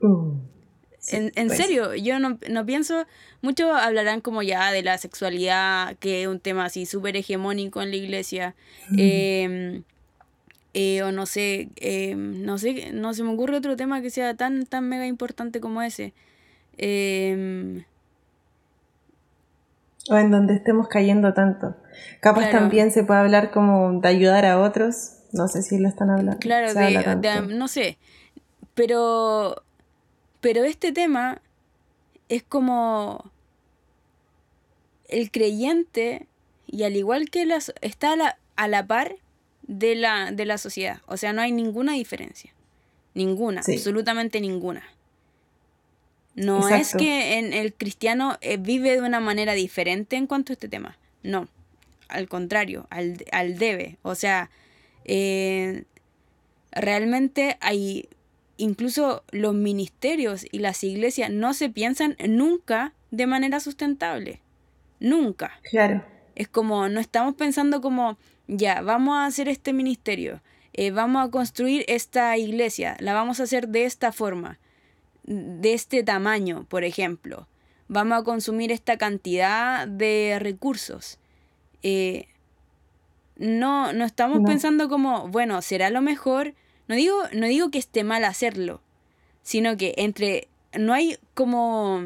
Uh 0.00 0.36
en, 1.08 1.32
en 1.36 1.46
pues. 1.48 1.58
serio, 1.58 1.94
yo 1.94 2.18
no, 2.18 2.38
no, 2.48 2.66
pienso, 2.66 3.06
muchos 3.42 3.70
hablarán 3.70 4.20
como 4.20 4.42
ya 4.42 4.72
de 4.72 4.82
la 4.82 4.98
sexualidad, 4.98 5.96
que 5.96 6.22
es 6.22 6.28
un 6.28 6.40
tema 6.40 6.64
así 6.64 6.86
súper 6.86 7.16
hegemónico 7.16 7.82
en 7.82 7.90
la 7.90 7.96
iglesia, 7.96 8.54
em, 8.96 9.84
eh, 10.74 11.02
o 11.02 11.12
no 11.12 11.26
sé, 11.26 11.68
em, 11.76 12.42
no 12.42 12.58
sé, 12.58 12.92
no 12.92 13.14
se 13.14 13.22
me 13.22 13.32
ocurre 13.32 13.56
otro 13.56 13.76
tema 13.76 14.02
que 14.02 14.10
sea 14.10 14.34
tan, 14.34 14.66
tan 14.66 14.88
mega 14.88 15.06
importante 15.06 15.60
como 15.60 15.82
ese. 15.82 16.12
Em, 16.78 17.84
o 20.08 20.16
en 20.16 20.30
donde 20.30 20.54
estemos 20.54 20.88
cayendo 20.88 21.34
tanto. 21.34 21.76
Capaz 22.20 22.50
también 22.50 22.90
se 22.90 23.02
puede 23.02 23.20
hablar 23.20 23.50
como 23.50 24.00
de 24.00 24.08
ayudar 24.08 24.44
a 24.44 24.60
otros, 24.60 25.14
no 25.32 25.48
sé 25.48 25.62
si 25.62 25.78
lo 25.78 25.88
están 25.88 26.10
hablando. 26.10 26.38
Claro, 26.38 26.72
no 27.48 27.68
sé, 27.68 27.98
pero 28.74 29.62
pero 30.40 30.64
este 30.64 30.92
tema 30.92 31.40
es 32.28 32.42
como 32.42 33.32
el 35.08 35.30
creyente, 35.30 36.26
y 36.66 36.82
al 36.84 36.96
igual 36.96 37.30
que 37.30 37.46
las, 37.46 37.72
está 37.80 38.12
a 38.12 38.16
la, 38.16 38.38
a 38.56 38.68
la 38.68 38.86
par 38.86 39.16
de 39.62 39.94
la, 39.94 40.30
de 40.30 40.44
la 40.44 40.58
sociedad. 40.58 41.00
O 41.06 41.16
sea, 41.16 41.32
no 41.32 41.42
hay 41.42 41.52
ninguna 41.52 41.94
diferencia. 41.94 42.52
Ninguna, 43.14 43.60
absolutamente 43.60 44.40
ninguna. 44.40 44.82
No 46.36 46.68
es 46.68 46.94
que 46.94 47.38
en 47.38 47.52
el 47.52 47.72
cristiano 47.74 48.36
eh, 48.42 48.58
vive 48.58 48.92
de 48.92 49.02
una 49.02 49.20
manera 49.20 49.54
diferente 49.54 50.16
en 50.16 50.26
cuanto 50.26 50.52
a 50.52 50.54
este 50.54 50.68
tema. 50.68 50.98
No. 51.22 51.48
Al 52.08 52.28
contrario, 52.28 52.86
al, 52.90 53.16
al 53.32 53.58
debe. 53.58 53.96
O 54.02 54.14
sea, 54.14 54.50
eh, 55.04 55.84
realmente 56.72 57.56
hay 57.60 58.08
incluso 58.58 59.24
los 59.30 59.54
ministerios 59.54 60.46
y 60.50 60.58
las 60.58 60.84
iglesias 60.84 61.30
no 61.30 61.54
se 61.54 61.68
piensan 61.70 62.16
nunca 62.28 62.92
de 63.10 63.26
manera 63.26 63.60
sustentable. 63.60 64.40
Nunca. 65.00 65.58
Claro. 65.70 66.04
Es 66.34 66.48
como, 66.48 66.88
no 66.88 67.00
estamos 67.00 67.34
pensando 67.34 67.80
como, 67.80 68.18
ya, 68.46 68.82
vamos 68.82 69.16
a 69.16 69.26
hacer 69.26 69.48
este 69.48 69.72
ministerio, 69.72 70.42
eh, 70.74 70.90
vamos 70.90 71.26
a 71.26 71.30
construir 71.30 71.84
esta 71.88 72.36
iglesia, 72.36 72.96
la 73.00 73.14
vamos 73.14 73.40
a 73.40 73.44
hacer 73.44 73.68
de 73.68 73.84
esta 73.84 74.12
forma, 74.12 74.58
de 75.26 75.74
este 75.74 76.02
tamaño, 76.02 76.64
por 76.68 76.84
ejemplo. 76.84 77.46
Vamos 77.88 78.18
a 78.18 78.24
consumir 78.24 78.72
esta 78.72 78.96
cantidad 78.96 79.86
de 79.86 80.38
recursos. 80.40 81.18
Eh, 81.82 82.26
no, 83.36 83.92
no 83.92 84.04
estamos 84.04 84.40
pensando 84.44 84.88
como, 84.88 85.28
bueno, 85.28 85.60
será 85.62 85.90
lo 85.90 86.00
mejor 86.00 86.54
no 86.88 86.94
digo, 86.94 87.16
no 87.32 87.46
digo 87.46 87.70
que 87.70 87.78
esté 87.78 88.04
mal 88.04 88.24
hacerlo, 88.24 88.80
sino 89.42 89.76
que 89.76 89.94
entre. 89.96 90.48
No 90.78 90.92
hay 90.92 91.16
como 91.34 92.02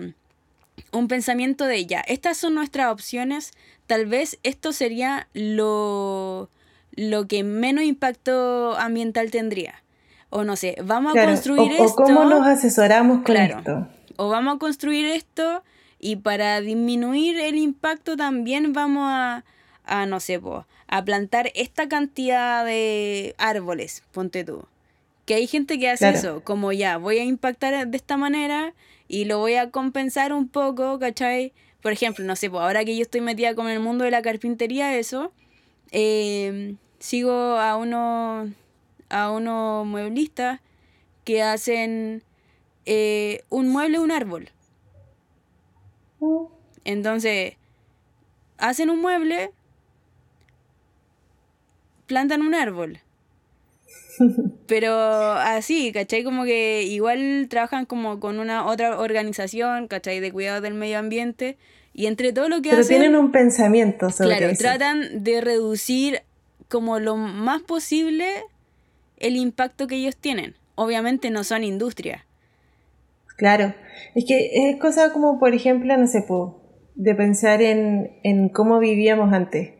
un 0.92 1.08
pensamiento 1.08 1.66
de 1.66 1.86
ya, 1.86 2.00
estas 2.00 2.36
son 2.36 2.54
nuestras 2.54 2.92
opciones, 2.92 3.52
tal 3.86 4.06
vez 4.06 4.38
esto 4.42 4.72
sería 4.72 5.28
lo, 5.34 6.48
lo 6.94 7.26
que 7.26 7.42
menos 7.42 7.84
impacto 7.84 8.76
ambiental 8.78 9.30
tendría. 9.30 9.82
O 10.30 10.44
no 10.44 10.56
sé, 10.56 10.76
vamos 10.84 11.16
a 11.16 11.26
construir 11.26 11.72
esto. 11.72 11.84
O 11.84 11.94
cómo 11.94 12.24
nos 12.24 12.46
asesoramos 12.46 13.22
con 13.22 13.36
esto. 13.36 13.86
O 14.16 14.28
vamos 14.28 14.56
a 14.56 14.58
construir 14.58 15.06
esto 15.06 15.62
y 15.98 16.16
para 16.16 16.60
disminuir 16.60 17.38
el 17.38 17.56
impacto 17.56 18.16
también 18.16 18.72
vamos 18.72 19.04
a, 19.06 19.44
a 19.84 20.06
no 20.06 20.20
sé, 20.20 20.40
a 20.88 21.04
plantar 21.04 21.50
esta 21.54 21.88
cantidad 21.88 22.64
de 22.64 23.34
árboles, 23.38 24.02
ponte 24.12 24.44
tú 24.44 24.64
Porque 25.18 25.34
hay 25.34 25.46
gente 25.46 25.78
que 25.78 25.90
hace 25.90 26.08
eso, 26.08 26.42
como 26.42 26.72
ya, 26.72 26.96
voy 26.96 27.18
a 27.18 27.24
impactar 27.24 27.86
de 27.86 27.96
esta 27.96 28.16
manera 28.16 28.72
y 29.08 29.24
lo 29.24 29.38
voy 29.38 29.54
a 29.54 29.70
compensar 29.70 30.32
un 30.32 30.48
poco, 30.48 30.98
¿cachai? 30.98 31.52
Por 31.82 31.92
ejemplo, 31.92 32.24
no 32.24 32.36
sé, 32.36 32.48
pues 32.50 32.62
ahora 32.62 32.84
que 32.84 32.96
yo 32.96 33.02
estoy 33.02 33.20
metida 33.20 33.54
con 33.54 33.68
el 33.68 33.80
mundo 33.80 34.04
de 34.04 34.10
la 34.10 34.22
carpintería, 34.22 34.96
eso, 34.96 35.32
eh, 35.92 36.74
sigo 36.98 37.32
a 37.32 37.76
unos 37.76 38.50
a 39.10 39.30
unos 39.30 39.86
mueblistas 39.86 40.60
que 41.24 41.42
hacen 41.42 42.22
eh, 42.86 43.42
un 43.50 43.68
mueble, 43.68 43.98
un 43.98 44.10
árbol. 44.10 44.50
Entonces, 46.84 47.54
hacen 48.58 48.90
un 48.90 49.00
mueble, 49.00 49.50
plantan 52.06 52.42
un 52.42 52.54
árbol. 52.54 53.00
Pero 54.66 54.94
así, 55.32 55.92
¿cachai? 55.92 56.24
Como 56.24 56.44
que 56.44 56.82
igual 56.82 57.46
trabajan 57.48 57.86
como 57.86 58.20
con 58.20 58.38
una 58.38 58.66
otra 58.66 58.98
organización, 58.98 59.88
¿cachai? 59.88 60.20
De 60.20 60.32
cuidado 60.32 60.60
del 60.60 60.74
medio 60.74 60.98
ambiente. 60.98 61.56
Y 61.92 62.06
entre 62.06 62.32
todo 62.32 62.48
lo 62.48 62.62
que 62.62 62.70
Pero 62.70 62.86
tienen 62.86 63.16
un 63.16 63.32
pensamiento 63.32 64.10
sobre 64.10 64.36
claro, 64.36 64.52
tratan 64.56 65.24
de 65.24 65.40
reducir 65.40 66.22
como 66.68 67.00
lo 67.00 67.16
más 67.16 67.62
posible 67.62 68.44
el 69.20 69.36
impacto 69.36 69.86
que 69.86 69.96
ellos 69.96 70.16
tienen. 70.16 70.56
Obviamente 70.74 71.30
no 71.30 71.44
son 71.44 71.62
industria. 71.62 72.26
Claro, 73.36 73.74
es 74.14 74.24
que 74.26 74.50
es 74.70 74.76
cosa 74.80 75.12
como, 75.12 75.38
por 75.38 75.54
ejemplo, 75.54 75.96
no 75.96 76.06
sé, 76.06 76.26
de 76.94 77.14
pensar 77.14 77.62
en, 77.62 78.18
en 78.22 78.48
cómo 78.50 78.78
vivíamos 78.78 79.32
antes, 79.32 79.72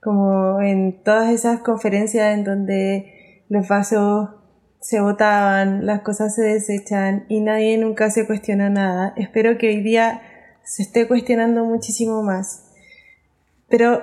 como 0.00 0.60
en 0.60 1.02
todas 1.02 1.30
esas 1.30 1.60
conferencias 1.60 2.32
en 2.34 2.44
donde 2.44 3.44
los 3.48 3.68
vasos 3.68 4.30
se 4.80 5.00
botaban, 5.00 5.86
las 5.86 6.00
cosas 6.00 6.34
se 6.34 6.42
desechan 6.42 7.26
y 7.28 7.40
nadie 7.40 7.76
nunca 7.78 8.10
se 8.10 8.26
cuestiona 8.26 8.70
nada. 8.70 9.14
Espero 9.16 9.58
que 9.58 9.68
hoy 9.68 9.82
día 9.82 10.22
se 10.64 10.82
esté 10.82 11.06
cuestionando 11.06 11.64
muchísimo 11.64 12.22
más. 12.22 12.72
Pero 13.68 14.02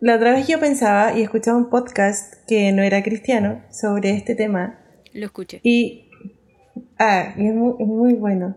la 0.00 0.16
otra 0.16 0.32
vez 0.32 0.48
yo 0.48 0.58
pensaba 0.58 1.16
y 1.16 1.22
escuchaba 1.22 1.58
un 1.58 1.68
podcast 1.68 2.34
que 2.46 2.72
no 2.72 2.82
era 2.82 3.02
cristiano 3.02 3.62
sobre 3.70 4.10
este 4.10 4.34
tema. 4.34 4.80
Lo 5.12 5.26
escuché. 5.26 5.60
Y, 5.62 6.10
ah, 6.98 7.34
es, 7.36 7.54
muy, 7.54 8.14
bueno. 8.14 8.56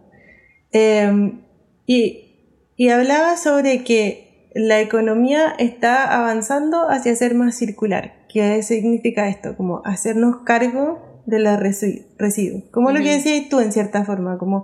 Em, 0.71 1.41
y, 1.85 2.71
y 2.77 2.89
hablaba 2.89 3.35
sobre 3.37 3.83
que 3.83 4.49
la 4.55 4.79
economía 4.79 5.53
está 5.57 6.17
avanzando 6.17 6.89
hacia 6.89 7.15
ser 7.15 7.35
más 7.35 7.55
circular. 7.55 8.13
¿Qué 8.29 8.61
significa 8.63 9.27
esto? 9.27 9.57
Como 9.57 9.81
hacernos 9.83 10.37
cargo 10.45 11.21
de 11.25 11.39
los 11.39 11.59
residuos. 11.59 12.63
Como 12.71 12.91
lo 12.91 12.99
que 12.99 13.15
decías 13.15 13.49
tú 13.49 13.59
en 13.59 13.71
cierta 13.71 14.05
forma, 14.05 14.37
como, 14.37 14.63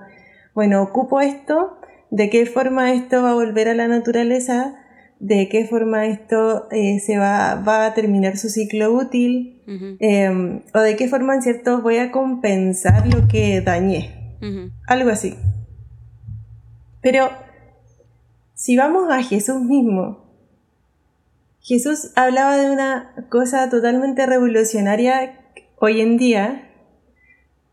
bueno, 0.54 0.82
ocupo 0.82 1.22
esto, 1.22 1.78
¿de 2.10 2.30
qué 2.30 2.46
forma 2.46 2.94
esto 2.94 3.22
va 3.22 3.32
a 3.32 3.36
volver 3.36 3.68
a 3.68 3.76
la 3.76 3.88
naturaleza? 3.88 4.76
De 5.20 5.50
qué 5.50 5.66
forma 5.66 6.08
esto 6.08 6.68
eh, 6.72 7.00
se 7.00 7.18
va, 7.18 7.56
va, 7.56 7.86
a 7.86 7.94
terminar 7.94 8.38
su 8.38 8.50
ciclo 8.50 8.94
útil 8.94 9.62
em, 10.00 10.62
o 10.74 10.80
de 10.80 10.96
qué 10.96 11.08
forma, 11.08 11.36
en 11.36 11.42
cierto, 11.42 11.82
voy 11.82 11.98
a 11.98 12.12
compensar 12.12 13.06
lo 13.14 13.28
que 13.28 13.62
dañé. 13.62 14.16
Algo 14.88 15.10
así. 15.10 15.36
Pero 17.02 17.30
si 18.54 18.78
vamos 18.78 19.12
a 19.12 19.22
Jesús 19.22 19.62
mismo, 19.62 20.26
Jesús 21.62 22.12
hablaba 22.16 22.58
de 22.58 22.72
una 22.72 23.14
cosa 23.30 23.70
totalmente 23.70 24.26
revolucionaria 24.26 25.40
hoy 25.78 26.02
en 26.02 26.18
día 26.18 26.70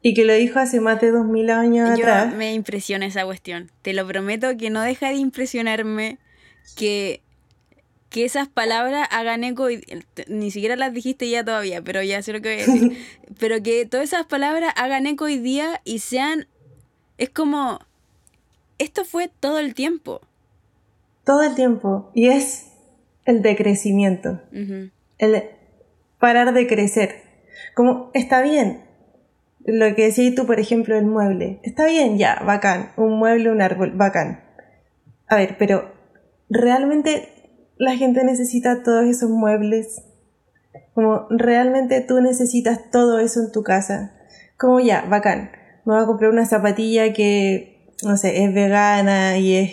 y 0.03 0.15
que 0.15 0.25
lo 0.25 0.35
dijo 0.35 0.59
hace 0.59 0.81
más 0.81 1.01
de 1.01 1.13
dos 1.13 1.27
mil 1.27 1.51
años 1.51 1.99
Yo 1.99 2.05
atrás. 2.05 2.35
Me 2.35 2.55
impresiona 2.55 3.07
esa 3.07 3.25
cuestión. 3.25 3.71
Te 3.83 3.93
lo 3.93 4.07
prometo 4.07 4.57
que 4.57 4.71
no 4.71 4.83
deja 4.83 5.09
de 5.09 5.15
impresionarme 5.15 6.19
que 6.77 7.23
que 8.17 8.25
esas 8.25 8.49
palabras 8.49 9.07
hagan 9.11 9.45
eco, 9.45 9.69
ni 10.27 10.51
siquiera 10.51 10.75
las 10.75 10.95
dijiste 10.95 11.29
ya 11.29 11.45
todavía, 11.45 11.83
pero 11.83 12.03
ya 12.03 12.23
sé 12.23 12.33
lo 12.33 12.41
que 12.41 12.55
voy 12.55 12.63
a 12.63 12.67
decir, 12.67 12.99
pero 13.39 13.63
que 13.63 13.85
todas 13.85 14.05
esas 14.05 14.25
palabras 14.25 14.73
hagan 14.75 15.07
eco 15.07 15.27
hoy 15.27 15.37
día 15.37 15.83
y 15.85 15.99
sean, 15.99 16.47
es 17.19 17.29
como, 17.29 17.79
esto 18.79 19.05
fue 19.05 19.29
todo 19.39 19.59
el 19.59 19.75
tiempo. 19.75 20.23
Todo 21.27 21.43
el 21.43 21.55
tiempo, 21.55 22.11
y 22.15 22.29
es 22.29 22.69
el 23.27 23.43
decrecimiento, 23.43 24.41
el 25.19 25.43
parar 26.19 26.55
de 26.55 26.67
crecer. 26.67 27.17
Como, 27.75 28.11
está 28.15 28.41
bien, 28.41 28.83
lo 29.67 29.95
que 29.95 30.05
decías 30.05 30.35
tú, 30.35 30.47
por 30.47 30.59
ejemplo, 30.59 30.97
el 30.97 31.05
mueble, 31.05 31.61
está 31.65 31.85
bien, 31.85 32.17
ya, 32.17 32.41
bacán, 32.47 32.93
un 32.97 33.19
mueble, 33.19 33.51
un 33.51 33.61
árbol, 33.61 33.91
bacán. 33.91 34.43
A 35.29 35.37
ver, 35.37 35.57
pero 35.59 35.93
realmente 36.49 37.36
la 37.79 37.97
gente 37.97 38.25
necesita 38.25 38.83
todos 38.83 39.05
esos 39.05 39.31
muebles. 39.31 40.03
Como 40.95 41.27
realmente 41.31 42.01
tú 42.01 42.21
necesitas 42.21 42.91
todo 42.91 43.19
eso 43.19 43.41
en 43.41 43.53
tu 43.53 43.63
casa. 43.63 44.13
Como 44.59 44.81
ya, 44.81 45.05
bacán. 45.09 45.51
Me 45.85 45.95
voy 45.95 46.03
a 46.03 46.07
comprar 46.07 46.31
una 46.31 46.47
zapatilla 46.47 47.13
que, 47.13 47.93
no 48.03 48.17
sé, 48.17 48.43
es 48.45 48.55
vegana 48.55 49.39
y 49.39 49.55
es, 49.55 49.71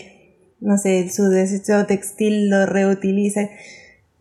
no 0.59 0.77
sé, 0.77 1.09
su 1.09 1.29
desecho 1.29 1.85
textil 1.85 2.49
lo 2.49 2.65
reutiliza. 2.65 3.49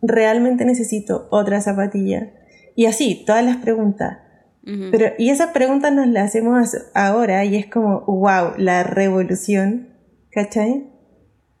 Realmente 0.01 0.65
necesito 0.65 1.27
otra 1.29 1.61
zapatilla. 1.61 2.31
Y 2.75 2.85
así, 2.85 3.23
todas 3.25 3.43
las 3.43 3.57
preguntas. 3.57 4.19
Pero, 4.65 5.07
y 5.17 5.29
esas 5.29 5.51
preguntas 5.51 5.93
nos 5.93 6.07
las 6.07 6.29
hacemos 6.29 6.77
ahora 6.93 7.43
y 7.43 7.57
es 7.57 7.65
como, 7.65 8.01
wow, 8.05 8.53
la 8.57 8.83
revolución. 8.83 9.89
¿Cachai? 10.31 10.89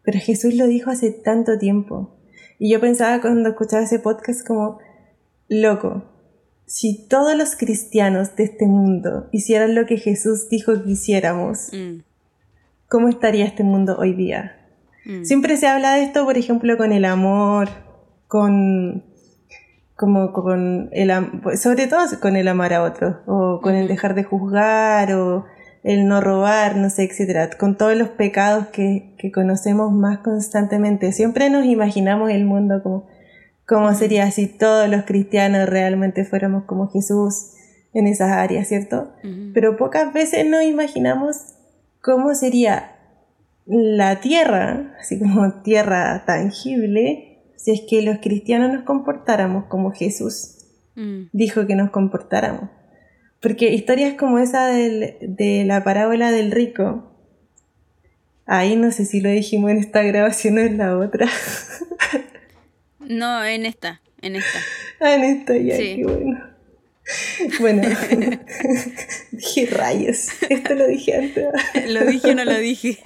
Pero 0.03 0.19
Jesús 0.19 0.55
lo 0.55 0.67
dijo 0.67 0.89
hace 0.89 1.11
tanto 1.11 1.57
tiempo. 1.57 2.12
Y 2.63 2.69
yo 2.69 2.79
pensaba 2.79 3.19
cuando 3.19 3.49
escuchaba 3.49 3.83
ese 3.83 3.99
podcast 3.99 4.47
como, 4.47 4.79
loco, 5.49 6.05
si 6.65 7.09
todos 7.09 7.35
los 7.35 7.57
cristianos 7.57 8.37
de 8.37 8.45
este 8.45 8.67
mundo 8.67 9.27
hicieran 9.33 9.75
lo 9.75 9.85
que 9.85 9.97
Jesús 9.97 10.47
dijo 10.47 10.81
que 10.81 10.91
hiciéramos, 10.91 11.71
mm. 11.73 12.03
¿cómo 12.87 13.09
estaría 13.09 13.43
este 13.43 13.65
mundo 13.65 13.97
hoy 13.99 14.13
día? 14.13 14.55
Mm. 15.03 15.25
Siempre 15.25 15.57
se 15.57 15.67
habla 15.67 15.95
de 15.95 16.03
esto, 16.03 16.23
por 16.23 16.37
ejemplo, 16.37 16.77
con 16.77 16.93
el 16.93 17.03
amor, 17.03 17.67
con 18.29 19.03
como 19.97 20.31
con 20.31 20.87
el 20.93 21.11
sobre 21.57 21.87
todo 21.87 22.17
con 22.21 22.37
el 22.37 22.47
amar 22.47 22.73
a 22.75 22.83
otro 22.83 23.23
o 23.25 23.59
con 23.61 23.75
el 23.75 23.89
dejar 23.89 24.15
de 24.15 24.23
juzgar 24.23 25.13
o 25.15 25.43
el 25.83 26.07
no 26.07 26.21
robar, 26.21 26.77
no 26.77 26.89
sé, 26.89 27.03
etcétera, 27.03 27.49
con 27.57 27.77
todos 27.77 27.95
los 27.95 28.09
pecados 28.09 28.67
que, 28.67 29.15
que 29.17 29.31
conocemos 29.31 29.91
más 29.91 30.19
constantemente. 30.19 31.11
Siempre 31.11 31.49
nos 31.49 31.65
imaginamos 31.65 32.31
el 32.31 32.45
mundo 32.45 32.81
como 32.81 33.07
cómo 33.65 33.93
sería 33.93 34.29
si 34.31 34.47
todos 34.47 34.89
los 34.89 35.03
cristianos 35.03 35.67
realmente 35.69 36.25
fuéramos 36.25 36.65
como 36.65 36.89
Jesús 36.89 37.51
en 37.93 38.07
esas 38.07 38.31
áreas, 38.31 38.67
¿cierto? 38.67 39.13
Pero 39.53 39.77
pocas 39.77 40.13
veces 40.13 40.45
nos 40.45 40.63
imaginamos 40.63 41.37
cómo 42.01 42.33
sería 42.33 42.95
la 43.65 44.19
tierra, 44.19 44.95
así 44.99 45.19
como 45.19 45.61
tierra 45.61 46.23
tangible, 46.25 47.39
si 47.55 47.71
es 47.71 47.81
que 47.87 48.01
los 48.01 48.17
cristianos 48.17 48.73
nos 48.73 48.83
comportáramos 48.83 49.65
como 49.65 49.91
Jesús 49.91 50.65
mm. 50.95 51.25
dijo 51.31 51.65
que 51.65 51.75
nos 51.75 51.91
comportáramos. 51.91 52.69
Porque 53.43 53.73
historias 53.73 54.13
como 54.13 54.39
esa 54.39 54.67
de 54.67 55.63
la 55.67 55.83
parábola 55.83 56.31
del 56.31 56.49
rico, 56.49 57.11
ahí 58.45 58.77
no 58.77 58.89
sé 58.91 59.05
si 59.05 59.19
lo 59.19 59.29
dijimos 59.29 59.69
en 59.71 59.79
esta 59.79 60.01
grabación 60.01 60.57
o 60.57 60.61
en 60.61 60.77
la 60.77 60.97
otra. 60.97 61.27
no, 62.99 63.43
en 63.43 63.65
esta, 63.65 64.01
en 64.21 64.37
esta. 64.37 64.59
Ah, 65.01 65.15
en 65.15 65.23
esta, 65.25 65.57
ya, 65.57 65.75
qué 65.75 66.05
bueno. 66.05 66.53
Bueno, 67.59 67.81
dije 69.31 69.65
rayos, 69.69 70.29
esto 70.49 70.73
lo 70.75 70.87
dije 70.87 71.17
antes. 71.17 71.45
lo 71.89 72.05
dije 72.05 72.31
o 72.31 72.35
no 72.35 72.45
lo 72.45 72.57
dije. 72.57 72.99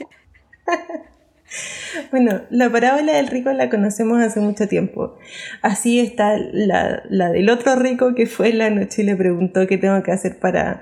Bueno, 2.11 2.41
la 2.49 2.69
parábola 2.69 3.13
del 3.13 3.27
rico 3.27 3.51
la 3.51 3.69
conocemos 3.69 4.21
hace 4.21 4.39
mucho 4.39 4.67
tiempo. 4.67 5.17
Así 5.61 5.99
está 5.99 6.37
la, 6.37 7.01
del 7.31 7.49
otro 7.49 7.75
rico 7.75 8.15
que 8.15 8.25
fue 8.25 8.49
en 8.49 8.57
la 8.57 8.69
noche 8.69 9.01
y 9.01 9.05
le 9.05 9.15
preguntó 9.15 9.65
qué 9.67 9.77
tengo 9.77 10.01
que 10.03 10.11
hacer 10.11 10.39
para, 10.39 10.81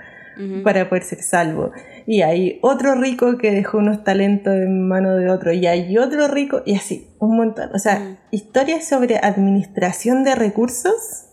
para 0.63 0.89
poder 0.89 1.03
ser 1.03 1.21
salvo. 1.21 1.71
Y 2.07 2.21
hay 2.21 2.59
otro 2.61 2.95
rico 2.95 3.37
que 3.37 3.51
dejó 3.51 3.77
unos 3.77 4.03
talentos 4.03 4.53
en 4.53 4.87
mano 4.87 5.15
de 5.15 5.29
otro. 5.29 5.51
Y 5.51 5.65
hay 5.67 5.97
otro 5.97 6.27
rico, 6.27 6.61
y 6.65 6.75
así, 6.75 7.07
un 7.19 7.37
montón. 7.37 7.69
O 7.73 7.79
sea, 7.79 8.17
historias 8.31 8.87
sobre 8.87 9.17
administración 9.17 10.23
de 10.23 10.35
recursos. 10.35 11.27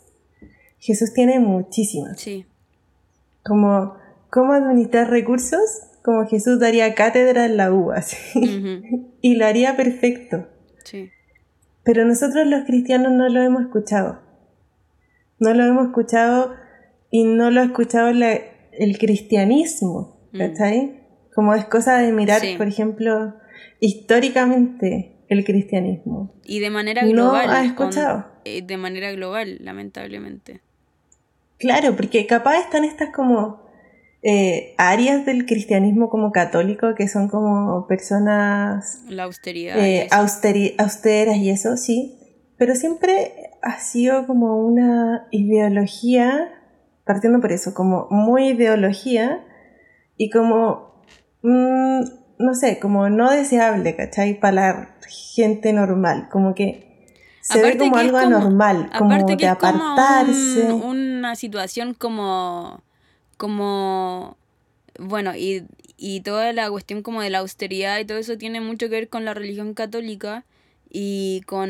Jesús 0.79 1.13
tiene 1.13 1.41
muchísimas. 1.41 2.21
Sí. 2.21 2.47
Como 3.45 3.97
cómo 4.31 4.55
administrar 4.55 5.11
recursos 5.11 5.92
como 6.03 6.27
Jesús 6.27 6.59
daría 6.59 6.95
cátedra 6.95 7.47
en 7.47 7.57
la 7.57 7.73
uva, 7.73 8.03
y 9.21 9.35
lo 9.37 9.47
haría 9.47 9.77
perfecto. 9.77 10.49
Sí. 10.85 11.11
Pero 11.85 12.05
nosotros 12.05 12.47
los 12.47 12.65
cristianos 12.65 13.13
no 13.13 13.29
lo 13.29 13.43
hemos 13.43 13.63
escuchado. 13.63 14.21
No 15.39 15.55
lo 15.55 15.65
hemos 15.65 15.87
escuchado 15.89 16.55
y 17.11 17.25
no 17.25 17.51
lo 17.51 17.61
ha 17.61 17.65
escuchado 17.65 18.13
la, 18.13 18.33
el 18.73 18.99
cristianismo, 18.99 20.17
mm. 20.33 20.39
¿cachai? 20.39 21.01
Como 21.35 21.55
es 21.55 21.65
cosa 21.65 21.99
de 21.99 22.13
mirar, 22.13 22.43
por 22.59 22.69
ejemplo, 22.69 23.35
históricamente 23.81 25.13
el 25.29 25.45
cristianismo. 25.45 26.35
Y 26.45 26.61
de 26.61 26.71
manera 26.71 27.05
global. 27.05 27.47
¿No 27.47 27.53
has 27.53 27.67
escuchado? 27.67 28.27
Eh, 28.45 28.63
de 28.63 28.77
manera 28.77 29.11
global, 29.13 29.59
lamentablemente. 29.61 30.61
Claro, 31.59 31.97
porque 31.97 32.27
capaz 32.27 32.59
están 32.59 32.85
estas 32.85 33.11
como 33.11 33.62
eh, 34.23 34.75
áreas 34.79 35.27
del 35.27 35.47
cristianismo 35.47 36.09
como 36.09 36.31
católico 36.31 36.95
que 36.95 37.09
son 37.09 37.29
como 37.29 37.87
personas... 37.87 39.03
La 39.09 39.25
austeridad. 39.25 39.77
Eh, 39.79 40.09
austeras 40.11 41.37
y 41.37 41.51
eso, 41.51 41.77
sí. 41.77 42.19
Pero 42.57 42.77
siempre 42.77 43.33
ha 43.63 43.79
sido 43.81 44.27
como 44.27 44.57
una 44.59 45.27
ideología, 45.33 46.53
partiendo 47.05 47.41
por 47.41 47.53
eso, 47.53 47.75
como 47.75 48.07
muy 48.11 48.51
ideología 48.51 49.45
y 50.17 50.31
como, 50.31 51.03
mm, 51.43 52.01
no 52.39 52.55
sé, 52.55 52.79
como 52.79 53.09
no 53.09 53.31
deseable, 53.31 53.97
¿cachai? 53.97 54.39
Para 54.39 54.53
la 54.53 54.97
gente 55.09 55.73
normal, 55.73 56.29
como 56.31 56.55
que 56.55 56.93
se 57.41 57.61
ve 57.61 57.77
como 57.77 57.97
algo 57.97 58.19
anormal, 58.19 58.91
como 58.97 59.25
de 59.25 59.49
apartarse. 59.49 60.69
Como 60.69 60.89
una 60.89 61.35
situación 61.35 61.95
como, 61.95 62.83
como, 63.43 64.37
bueno, 65.01 65.35
y, 65.35 65.65
y 65.97 66.21
toda 66.21 66.53
la 66.53 66.71
cuestión 66.71 67.03
como 67.03 67.23
de 67.23 67.31
la 67.31 67.39
austeridad 67.39 67.99
y 67.99 68.05
todo 68.05 68.19
eso 68.19 68.39
tiene 68.39 68.61
mucho 68.61 68.89
que 68.89 68.95
ver 68.95 69.09
con 69.09 69.25
la 69.25 69.35
religión 69.35 69.75
católica 69.75 70.45
y 70.89 71.41
con, 71.47 71.67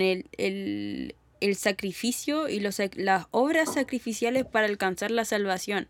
el, 0.00 0.24
el, 0.38 1.56
sacrificio 1.56 2.48
y 2.48 2.60
los, 2.60 2.80
las 2.94 3.26
obras 3.32 3.74
sacrificiales 3.74 4.46
para 4.46 4.66
alcanzar 4.66 5.10
la 5.10 5.26
salvación. 5.26 5.88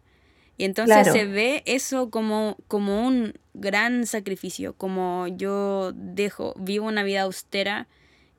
Y 0.59 0.65
entonces 0.65 1.13
se 1.13 1.27
ve 1.27 1.63
eso 1.65 2.11
como, 2.11 2.57
como 2.67 3.07
un 3.07 3.35
gran 3.55 4.05
sacrificio, 4.05 4.73
como 4.73 5.29
yo 5.29 5.93
dejo, 5.95 6.55
vivo 6.59 6.89
una 6.89 7.05
vida 7.05 7.23
austera 7.23 7.87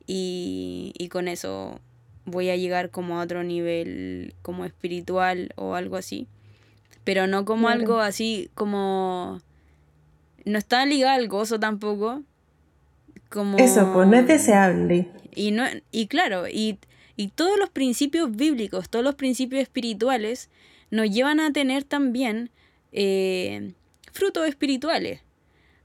y, 0.05 0.91
y 0.97 1.07
con 1.07 1.29
eso 1.29 1.79
voy 2.25 2.49
a 2.49 2.57
llegar 2.57 2.89
como 2.89 3.17
a 3.17 3.23
otro 3.23 3.45
nivel 3.45 4.35
como 4.41 4.65
espiritual 4.65 5.53
o 5.55 5.75
algo 5.75 5.95
así. 5.95 6.27
Pero 7.03 7.27
no 7.27 7.45
como 7.45 7.69
algo 7.69 7.99
así 7.99 8.49
como... 8.53 9.41
No 10.45 10.57
está 10.57 10.85
ligado 10.85 11.13
al 11.13 11.27
gozo 11.29 11.59
tampoco, 11.59 12.21
eso, 13.57 13.91
pues 13.93 14.07
no 14.07 14.17
es 14.17 14.27
deseable. 14.27 15.07
Y, 15.33 15.51
no, 15.51 15.65
y 15.91 16.07
claro, 16.07 16.47
y, 16.47 16.77
todos 17.35 17.57
los 17.57 17.69
principios 17.69 18.35
bíblicos, 18.35 18.89
todos 18.89 19.03
los 19.03 19.15
principios 19.15 19.61
espirituales 19.61 20.49
nos 20.91 21.09
llevan 21.09 21.39
a 21.39 21.51
tener 21.51 21.83
también 21.83 22.51
eh, 22.91 23.73
frutos 24.11 24.47
espirituales. 24.47 25.21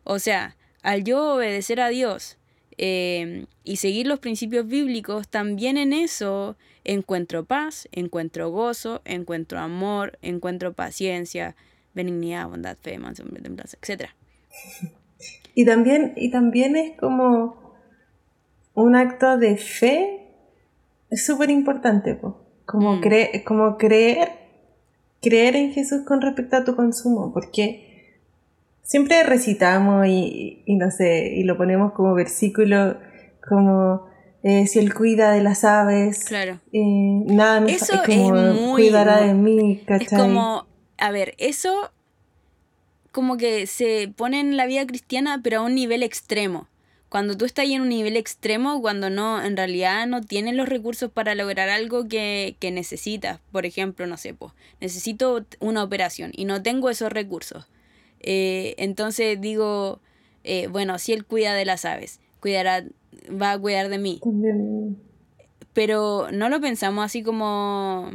O 0.05 0.19
sea, 0.19 0.57
al 0.83 1.05
yo 1.05 1.35
obedecer 1.35 1.81
a 1.81 1.89
Dios 1.89 2.37
eh, 2.77 3.47
y 3.65 3.77
seguir 3.77 4.07
los 4.07 4.19
principios 4.19 4.67
bíblicos, 4.67 5.29
también 5.29 5.77
en 5.77 5.93
eso 5.93 6.57
encuentro 6.85 7.45
paz, 7.45 7.89
encuentro 7.93 8.51
gozo, 8.51 9.03
encuentro 9.05 9.59
amor, 9.59 10.19
encuentro 10.23 10.73
paciencia, 10.73 11.57
benignidad, 11.95 12.49
bondad, 12.49 12.77
fe, 12.81 12.99
mansión, 12.99 13.31
templanza, 13.43 13.77
etc. 13.83 14.11
Y 15.55 15.65
también, 15.65 16.13
y 16.17 16.31
también 16.31 16.77
es 16.77 16.97
como 16.99 17.75
un 18.75 18.95
acto 18.95 19.39
de 19.39 19.57
fe, 19.57 20.29
es 21.11 21.27
súper 21.27 21.51
importante, 21.51 22.19
como, 22.65 22.97
mm. 22.97 23.01
como 23.45 23.77
creer, 23.77 24.31
creer 25.21 25.57
en 25.57 25.73
Jesús 25.73 26.03
con 26.07 26.21
respecto 26.21 26.57
a 26.57 26.65
tu 26.65 26.77
consumo, 26.77 27.33
porque 27.33 27.89
siempre 28.83 29.23
recitamos 29.23 30.07
y, 30.07 30.63
no 30.67 30.91
sé, 30.91 31.35
y 31.35 31.45
lo 31.45 31.57
ponemos 31.57 31.93
como 31.93 32.15
versículo, 32.15 32.97
como 33.47 34.08
eh, 34.43 34.67
si 34.67 34.79
Él 34.79 34.95
cuida 34.95 35.33
de 35.33 35.43
las 35.43 35.65
aves, 35.65 36.25
claro. 36.25 36.61
Eh, 36.73 37.23
nada 37.27 37.67
eso 37.67 38.01
cuidará 38.05 39.21
de 39.21 39.35
mí, 39.35 39.83
¿cachai? 39.87 40.07
Es 40.07 40.13
como, 40.13 40.67
a 40.97 41.11
ver, 41.11 41.35
eso 41.39 41.91
como 43.13 43.37
que 43.37 43.67
se 43.67 44.13
pone 44.15 44.39
en 44.39 44.57
la 44.57 44.67
vida 44.67 44.87
cristiana, 44.87 45.41
pero 45.43 45.59
a 45.59 45.63
un 45.63 45.75
nivel 45.75 46.03
extremo. 46.03 46.69
Cuando 47.09 47.37
tú 47.37 47.47
estás 47.47 47.67
en 47.67 47.81
un 47.81 47.89
nivel 47.89 48.17
extremo, 48.17 48.83
cuando 48.83 49.09
no, 49.09 49.43
en 49.43 49.57
realidad 49.57 50.07
no 50.07 50.21
tienes 50.21 50.55
los 50.55 50.69
recursos 50.69 51.11
para 51.11 51.35
lograr 51.35 51.71
algo 51.71 52.07
que, 52.07 52.55
necesitas. 52.61 53.41
Por 53.51 53.65
ejemplo, 53.65 54.07
no 54.07 54.19
sé, 54.19 54.35
pues, 54.35 54.53
necesito 54.81 55.45
una 55.59 55.83
operación 55.83 56.33
y 56.35 56.45
no 56.45 56.63
tengo 56.63 56.91
esos 56.91 57.11
recursos. 57.11 57.67
Eh, 58.21 58.75
entonces 58.77 59.41
digo, 59.41 60.01
eh, 60.45 60.67
bueno, 60.69 60.99
si 60.99 61.13
él 61.13 61.25
cuida 61.25 61.55
de 61.55 61.65
las 61.65 61.87
aves, 61.87 62.21
cuidará, 62.41 62.85
va 63.31 63.53
a 63.53 63.59
cuidar 63.59 63.89
de 63.89 63.99
mí. 63.99 64.21
Pero 65.73 66.29
no 66.33 66.49
lo 66.49 66.61
pensamos 66.61 67.05
así 67.05 67.23
como 67.23 68.13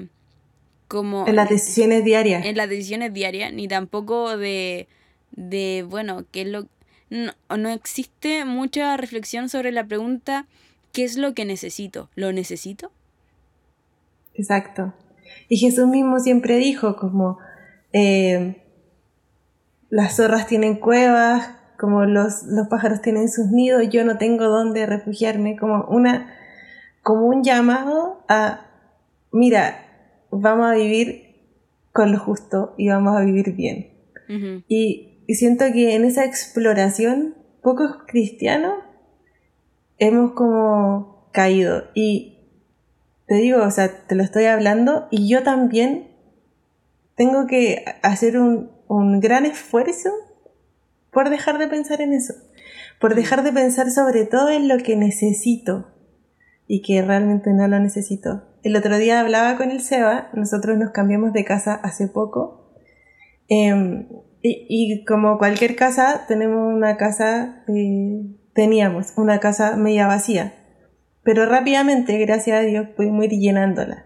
en 1.00 1.36
las 1.36 1.50
decisiones 1.50 2.04
diarias. 2.04 2.46
En 2.46 2.56
las 2.56 2.70
decisiones 2.70 3.14
diarias, 3.14 3.52
ni 3.54 3.68
tampoco 3.68 4.38
de, 4.38 4.88
de 5.32 5.86
bueno, 5.90 6.26
qué 6.32 6.42
es 6.42 6.48
lo... 6.48 6.68
No, 7.10 7.32
no 7.58 7.70
existe 7.70 8.46
mucha 8.46 8.98
reflexión 8.98 9.50
sobre 9.50 9.72
la 9.72 9.86
pregunta, 9.86 10.48
¿qué 10.92 11.04
es 11.04 11.18
lo 11.18 11.34
que 11.34 11.46
necesito? 11.46 12.10
¿Lo 12.16 12.32
necesito? 12.32 12.92
Exacto. 14.34 14.94
Y 15.48 15.58
Jesús 15.58 15.88
mismo 15.88 16.20
siempre 16.20 16.58
dijo 16.58 16.96
como, 16.96 17.38
eh, 17.92 18.64
las 19.90 20.16
zorras 20.16 20.48
tienen 20.48 20.76
cuevas, 20.76 21.50
como 21.84 22.06
los, 22.06 22.44
los, 22.44 22.70
pájaros 22.70 23.02
tienen 23.02 23.28
sus 23.28 23.48
nidos, 23.48 23.90
yo 23.90 24.06
no 24.06 24.18
tengo 24.18 24.46
dónde 24.46 24.86
refugiarme, 24.86 25.58
como 25.58 25.84
una, 25.90 26.34
como 27.02 27.28
un 27.28 27.44
llamado 27.44 28.24
a, 28.30 28.68
mira, 29.34 29.86
vamos 30.32 30.72
a 30.72 30.76
vivir 30.76 31.42
con 31.92 32.14
lo 32.14 32.20
justo 32.20 32.74
y 32.78 32.88
vamos 32.88 33.18
a 33.18 33.20
vivir 33.20 33.54
bien. 33.54 33.92
y, 34.70 35.26
siento 35.28 35.66
que 35.74 35.96
en 35.96 36.06
esa 36.06 36.24
exploración, 36.24 37.36
pocos 37.62 37.98
cristianos 38.08 38.76
hemos 39.98 40.32
como 40.32 41.28
caído. 41.34 41.84
Y 41.94 42.38
te 43.28 43.36
digo, 43.36 43.62
o 43.62 43.72
sea, 43.72 44.06
te 44.08 44.16
lo 44.16 44.24
estoy 44.24 44.46
hablando 44.46 45.10
y 45.12 45.28
yo 45.28 45.44
también 45.44 46.12
tengo 47.16 47.46
que 47.46 47.84
hacer 48.04 48.40
un, 48.40 48.72
un 48.88 49.20
gran 49.20 49.46
esfuerzo 49.46 50.12
por 51.14 51.30
dejar 51.30 51.58
de 51.58 51.68
pensar 51.68 52.02
en 52.02 52.14
eso, 52.14 52.34
por 53.00 53.16
dejar 53.16 53.44
de 53.44 53.52
pensar 53.52 53.92
sobre 53.92 54.26
todo 54.26 54.50
en 54.50 54.68
lo 54.68 54.78
que 54.78 54.96
necesito 54.96 55.94
y 56.68 56.82
que 56.82 57.02
realmente 57.02 57.52
no 57.52 57.68
lo 57.68 57.80
necesito. 57.80 58.44
El 58.64 58.76
otro 58.76 58.98
día 58.98 59.20
hablaba 59.20 59.58
con 59.58 59.72
el 59.72 59.82
Seba, 59.82 60.30
nosotros 60.34 60.78
nos 60.78 60.92
cambiamos 60.92 61.34
de 61.34 61.44
casa 61.44 61.76
hace 61.76 62.08
poco. 62.08 62.72
Em, 63.50 64.08
y, 64.42 65.06
como 65.06 65.38
cualquier 65.38 65.76
casa, 65.76 66.26
tenemos 66.28 66.74
una 66.74 66.98
casa, 66.98 67.64
eh, 67.68 68.26
teníamos 68.54 69.14
una 69.18 69.40
casa 69.40 69.78
media 69.78 70.08
vacía. 70.08 70.54
Pero 71.24 71.46
rápidamente, 71.46 72.18
gracias 72.18 72.60
a 72.60 72.64
Dios, 72.64 72.88
pudimos 72.96 73.26
ir 73.26 73.40
llenándola. 73.40 74.06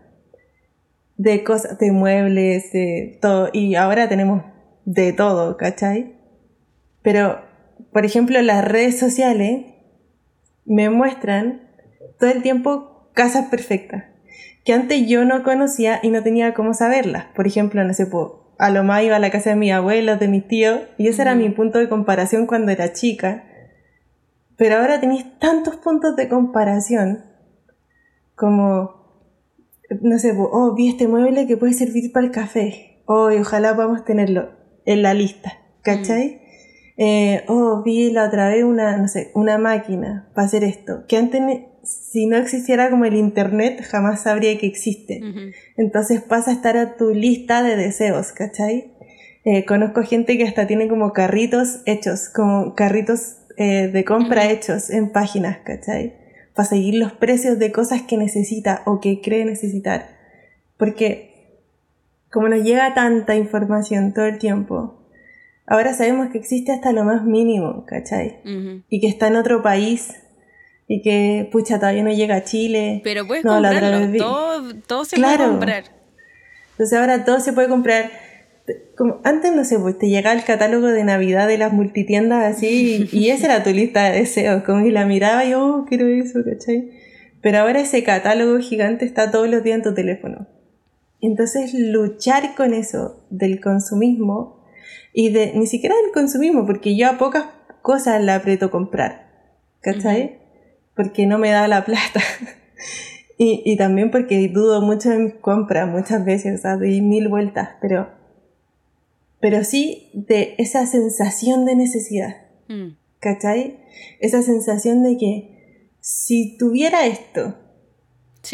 De 1.15 1.43
cosas, 1.43 1.79
de 1.79 1.91
muebles, 1.91 2.71
de 2.71 3.17
todo. 3.21 3.49
Y 3.51 3.75
ahora 3.75 4.07
tenemos 4.09 4.43
de 4.85 5.13
todo, 5.13 5.57
¿cachai? 5.57 6.16
Pero, 7.07 7.39
por 7.93 8.03
ejemplo, 8.03 8.41
las 8.41 8.65
redes 8.65 8.99
sociales 8.99 9.63
me 10.65 10.89
muestran 10.89 11.61
todo 12.19 12.29
el 12.29 12.41
tiempo 12.41 13.09
casas 13.13 13.45
perfectas 13.45 14.03
que 14.65 14.73
antes 14.73 15.07
yo 15.07 15.23
no 15.23 15.41
conocía 15.41 16.01
y 16.03 16.09
no 16.09 16.21
tenía 16.21 16.53
cómo 16.53 16.73
saberlas. 16.73 17.27
Por 17.33 17.47
ejemplo, 17.47 17.81
no 17.85 17.93
sé, 17.93 18.09
a 18.59 18.69
lo 18.71 18.83
más 18.83 19.03
iba 19.03 19.15
a 19.15 19.19
la 19.19 19.31
casa 19.31 19.51
de 19.51 19.55
mis 19.55 19.71
abuelos, 19.71 20.19
de 20.19 20.27
mis 20.27 20.49
tíos, 20.49 20.81
y 20.97 21.07
ese 21.07 21.21
era 21.21 21.33
mi 21.33 21.49
punto 21.49 21.79
de 21.79 21.87
comparación 21.87 22.45
cuando 22.45 22.73
era 22.73 22.91
chica. 22.91 23.45
Pero 24.57 24.75
ahora 24.75 24.99
tenéis 24.99 25.39
tantos 25.39 25.77
puntos 25.77 26.17
de 26.17 26.27
comparación 26.27 27.23
como, 28.35 29.31
no 30.01 30.19
sé, 30.19 30.35
oh, 30.37 30.75
vi 30.75 30.89
este 30.89 31.07
mueble 31.07 31.47
que 31.47 31.55
puede 31.55 31.71
servir 31.71 32.11
para 32.11 32.25
el 32.25 32.33
café. 32.33 33.01
Oh, 33.05 33.31
y 33.31 33.37
ojalá 33.37 33.73
podamos 33.77 34.03
tenerlo 34.03 34.49
en 34.85 35.03
la 35.03 35.13
lista, 35.13 35.53
¿cachai? 35.83 36.45
Eh, 36.97 37.43
oh, 37.47 37.83
vi 37.83 38.11
la 38.11 38.25
otra 38.25 38.49
vez 38.49 38.63
una, 38.63 38.97
no 38.97 39.07
sé, 39.07 39.31
una 39.35 39.57
máquina 39.57 40.29
para 40.33 40.47
hacer 40.47 40.63
esto. 40.63 41.05
Que 41.07 41.17
antes 41.17 41.41
si 41.83 42.25
no 42.25 42.37
existiera 42.37 42.89
como 42.89 43.05
el 43.05 43.15
internet, 43.15 43.81
jamás 43.89 44.23
sabría 44.23 44.57
que 44.57 44.67
existe. 44.67 45.21
Entonces 45.77 46.21
pasa 46.21 46.51
a 46.51 46.53
estar 46.53 46.75
a 46.75 46.97
tu 46.97 47.13
lista 47.13 47.63
de 47.63 47.75
deseos, 47.75 48.33
¿cachai? 48.33 48.91
Eh, 49.45 49.63
conozco 49.65 50.03
gente 50.03 50.37
que 50.37 50.43
hasta 50.43 50.67
tiene 50.67 50.89
como 50.89 51.13
carritos 51.13 51.81
hechos, 51.85 52.27
como 52.27 52.75
carritos 52.75 53.37
eh, 53.55 53.87
de 53.87 54.03
compra 54.03 54.49
hechos 54.51 54.89
en 54.89 55.11
páginas, 55.11 55.59
¿cachai? 55.63 56.15
Para 56.53 56.67
seguir 56.67 56.95
los 56.95 57.13
precios 57.13 57.57
de 57.57 57.71
cosas 57.71 58.01
que 58.01 58.17
necesita 58.17 58.81
o 58.85 58.99
que 58.99 59.21
cree 59.21 59.45
necesitar. 59.45 60.17
Porque 60.75 61.61
como 62.29 62.49
nos 62.49 62.63
llega 62.63 62.93
tanta 62.93 63.35
información 63.35 64.13
todo 64.13 64.25
el 64.25 64.37
tiempo, 64.37 65.06
ahora 65.67 65.93
sabemos 65.93 66.29
que 66.29 66.37
existe 66.37 66.71
hasta 66.71 66.93
lo 66.93 67.03
más 67.03 67.23
mínimo, 67.25 67.85
¿cachai? 67.85 68.39
Y 68.89 68.99
que 68.99 69.07
está 69.07 69.27
en 69.27 69.35
otro 69.35 69.61
país 69.61 70.15
y 70.87 71.01
que, 71.01 71.49
pucha, 71.51 71.79
todavía 71.79 72.03
no 72.03 72.11
llega 72.11 72.37
a 72.37 72.43
Chile. 72.43 73.01
Pero 73.03 73.27
puedes 73.27 73.43
comprarlo, 73.43 74.17
todo, 74.17 74.75
todo, 74.87 75.05
se 75.05 75.17
puede 75.17 75.37
comprar. 75.37 75.83
Entonces 76.71 76.97
ahora 76.97 77.25
todo 77.25 77.39
se 77.41 77.51
puede 77.51 77.67
comprar. 77.67 78.09
Como, 78.97 79.19
antes, 79.23 79.53
no 79.53 79.63
sé, 79.65 79.77
pues 79.79 79.97
te 79.97 80.07
llegaba 80.07 80.35
el 80.35 80.45
catálogo 80.45 80.87
de 80.87 81.03
Navidad 81.03 81.47
de 81.47 81.57
las 81.57 81.73
multitiendas 81.73 82.55
así 82.55 83.07
y, 83.11 83.29
esa 83.29 83.45
era 83.45 83.63
tu 83.63 83.69
lista 83.71 84.09
de 84.09 84.19
deseos, 84.19 84.63
como 84.63 84.85
y 84.85 84.91
la 84.91 85.05
miraba 85.05 85.43
y, 85.45 85.53
oh, 85.53 85.85
quiero 85.87 86.07
eso, 86.07 86.39
¿cachai? 86.43 86.91
Pero 87.41 87.59
ahora 87.59 87.81
ese 87.81 88.03
catálogo 88.03 88.59
gigante 88.59 89.05
está 89.05 89.31
todos 89.31 89.49
los 89.49 89.63
días 89.63 89.77
en 89.77 89.83
tu 89.83 89.93
teléfono. 89.93 90.47
Entonces 91.19 91.73
luchar 91.73 92.55
con 92.55 92.73
eso 92.73 93.25
del 93.29 93.59
consumismo 93.59 94.56
y 95.17 95.29
de 95.29 95.51
ni 95.55 95.65
siquiera 95.65 95.95
del 95.95 96.11
consumismo, 96.11 96.67
porque 96.67 96.95
yo 96.95 97.09
a 97.09 97.17
pocas 97.17 97.45
cosas 97.81 98.23
la 98.23 98.35
aprieto 98.35 98.69
comprar, 98.69 99.31
¿cachai? 99.81 100.37
Porque 100.95 101.25
no 101.25 101.39
me 101.39 101.49
da 101.49 101.67
la 101.67 101.85
plata. 101.85 102.21
y, 103.39 103.63
y, 103.65 103.77
también 103.77 104.11
porque 104.11 104.47
dudo 104.47 104.79
mucho 104.79 105.09
de 105.09 105.17
mis 105.17 105.33
compras 105.33 105.89
muchas 105.89 106.23
veces, 106.23 106.59
o 106.59 106.61
sea, 106.61 106.77
doy 106.77 107.01
mil 107.01 107.29
vueltas, 107.29 107.69
pero, 107.81 108.11
pero 109.39 109.63
sí 109.63 110.11
de 110.13 110.53
esa 110.59 110.85
sensación 110.85 111.65
de 111.65 111.75
necesidad, 111.75 112.35
mm. 112.67 112.89
¿cachai? 113.19 113.79
Esa 114.19 114.43
sensación 114.43 115.01
de 115.01 115.17
que 115.17 115.89
si 115.99 116.59
tuviera 116.59 117.07
esto, 117.07 117.55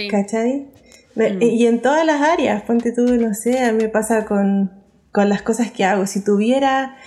¿cachai? 0.10 0.70
Mm. 1.16 1.42
Y 1.42 1.68
en 1.68 1.82
todas 1.82 2.06
las 2.06 2.22
áreas, 2.22 2.62
ponte 2.62 2.94
tú, 2.94 3.02
no 3.18 3.34
sé, 3.34 3.60
a 3.60 3.74
mí 3.74 3.84
me 3.84 3.90
pasa 3.90 4.24
con, 4.24 4.83
con 5.14 5.30
las 5.30 5.42
cosas 5.42 5.72
que 5.72 5.86
hago. 5.86 6.06
Si 6.06 6.22
tuviera 6.22 6.98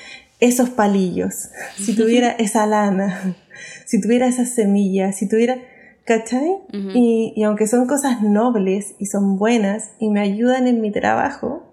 esos 0.41 0.71
palillos, 0.71 1.51
si 1.77 1.95
tuviera 1.95 2.31
esa 2.31 2.65
lana, 2.67 3.37
si 3.85 4.01
tuviera 4.01 4.27
esas 4.27 4.49
semillas, 4.51 5.17
si 5.17 5.29
tuviera, 5.29 5.59
¿cachai? 6.05 6.57
y, 6.73 7.35
y, 7.37 7.43
aunque 7.43 7.67
son 7.67 7.87
cosas 7.87 8.23
nobles 8.23 8.95
y 8.99 9.07
son 9.07 9.37
buenas 9.37 9.91
y 9.99 10.09
me 10.09 10.21
ayudan 10.21 10.67
en 10.67 10.81
mi 10.81 10.93
trabajo, 10.93 11.65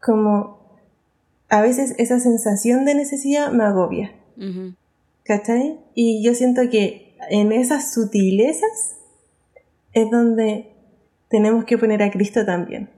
como 0.00 0.60
a 1.48 1.60
veces 1.60 1.94
esa 1.98 2.18
sensación 2.18 2.84
de 2.84 2.94
necesidad 2.94 3.52
me 3.52 3.64
agobia. 3.64 4.12
¿Cachai? 5.24 5.78
Y 5.94 6.24
yo 6.24 6.34
siento 6.34 6.62
que 6.70 7.14
en 7.28 7.52
esas 7.52 7.92
sutilezas 7.92 8.96
es 9.92 10.10
donde 10.10 10.72
tenemos 11.28 11.64
que 11.64 11.78
poner 11.78 12.02
a 12.02 12.10
Cristo 12.10 12.44
también. 12.46 12.88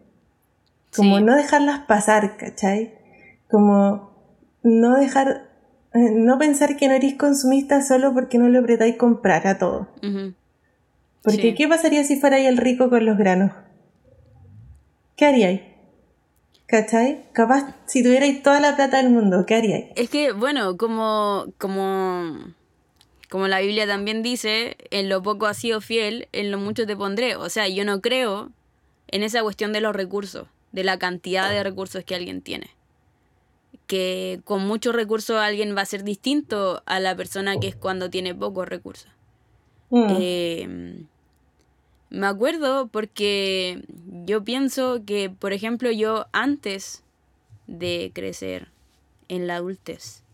Como 0.96 1.20
no 1.20 1.34
dejarlas 1.34 1.80
pasar, 1.86 2.36
¿cachai? 2.36 2.94
Como 3.50 4.10
no 4.62 4.96
dejar, 4.96 5.48
eh, 5.92 6.10
no 6.14 6.38
pensar 6.38 6.76
que 6.76 6.88
no 6.88 6.94
eres 6.94 7.14
consumista 7.14 7.82
solo 7.82 8.14
porque 8.14 8.38
no 8.38 8.48
le 8.48 8.58
apretáis 8.58 8.96
comprar 8.96 9.46
a 9.46 9.58
todo. 9.58 9.88
Porque 11.22 11.54
¿qué 11.54 11.68
pasaría 11.68 12.04
si 12.04 12.16
fuera 12.16 12.38
el 12.38 12.56
rico 12.56 12.90
con 12.90 13.04
los 13.06 13.16
granos? 13.16 13.52
¿Qué 15.16 15.26
haríais? 15.26 15.60
¿Cachai? 16.66 17.24
Capaz, 17.32 17.76
si 17.86 18.02
tuvierais 18.02 18.42
toda 18.42 18.60
la 18.60 18.74
plata 18.76 18.96
del 18.96 19.10
mundo, 19.10 19.44
¿qué 19.46 19.54
haríais? 19.54 19.86
Es 19.96 20.10
que, 20.10 20.32
bueno, 20.32 20.76
como, 20.76 21.46
como 21.58 22.54
como 23.34 23.48
la 23.48 23.58
Biblia 23.58 23.84
también 23.84 24.22
dice, 24.22 24.76
en 24.92 25.08
lo 25.08 25.20
poco 25.20 25.46
has 25.46 25.56
sido 25.56 25.80
fiel, 25.80 26.28
en 26.30 26.52
lo 26.52 26.58
mucho 26.58 26.86
te 26.86 26.96
pondré. 26.96 27.34
O 27.34 27.48
sea, 27.48 27.66
yo 27.66 27.84
no 27.84 28.00
creo 28.00 28.52
en 29.08 29.24
esa 29.24 29.42
cuestión 29.42 29.72
de 29.72 29.80
los 29.80 29.92
recursos, 29.92 30.46
de 30.74 30.82
la 30.82 30.98
cantidad 30.98 31.48
de 31.50 31.62
recursos 31.62 32.02
que 32.04 32.16
alguien 32.16 32.42
tiene. 32.42 32.68
Que 33.86 34.40
con 34.42 34.66
muchos 34.66 34.92
recursos 34.92 35.36
alguien 35.36 35.76
va 35.76 35.82
a 35.82 35.86
ser 35.86 36.02
distinto 36.02 36.82
a 36.84 36.98
la 36.98 37.14
persona 37.14 37.60
que 37.60 37.68
es 37.68 37.76
cuando 37.76 38.10
tiene 38.10 38.34
pocos 38.34 38.68
recursos. 38.68 39.08
Mm. 39.90 40.16
Em, 40.18 41.06
me 42.10 42.26
acuerdo 42.26 42.88
porque 42.88 43.84
yo 44.26 44.42
pienso 44.42 45.04
que, 45.06 45.30
por 45.30 45.52
ejemplo, 45.52 45.92
yo 45.92 46.26
antes 46.32 47.04
de 47.68 48.10
crecer 48.12 48.66
en 49.28 49.46
la 49.46 49.56
adultez, 49.56 50.24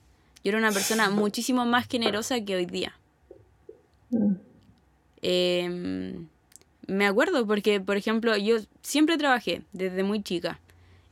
yo 0.43 0.53
era 0.53 0.59
una 0.59 0.73
persona 0.73 1.11
muchísimo 1.11 1.67
más 1.67 1.87
generosa 1.87 2.41
que 2.41 2.57
hoy 2.57 2.65
día. 2.65 2.95
Em, 5.21 6.29
me 6.91 7.07
acuerdo 7.07 7.47
porque, 7.47 7.81
por 7.81 7.97
ejemplo, 7.97 8.37
yo 8.37 8.57
siempre 8.83 9.17
trabajé 9.17 9.63
desde 9.73 10.03
muy 10.03 10.23
chica. 10.23 10.61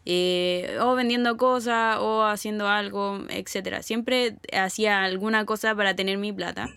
Eh, 0.05 0.79
o 0.81 0.95
vendiendo 0.95 1.37
cosas 1.37 1.99
o 2.01 2.25
haciendo 2.25 2.67
algo, 2.67 3.21
etc. 3.29 3.83
Siempre 3.83 4.37
hacía 4.53 5.05
alguna 5.05 5.45
cosa 5.45 5.75
para 5.75 5.95
tener 5.95 6.19
mi 6.19 6.33
plata. 6.33 6.69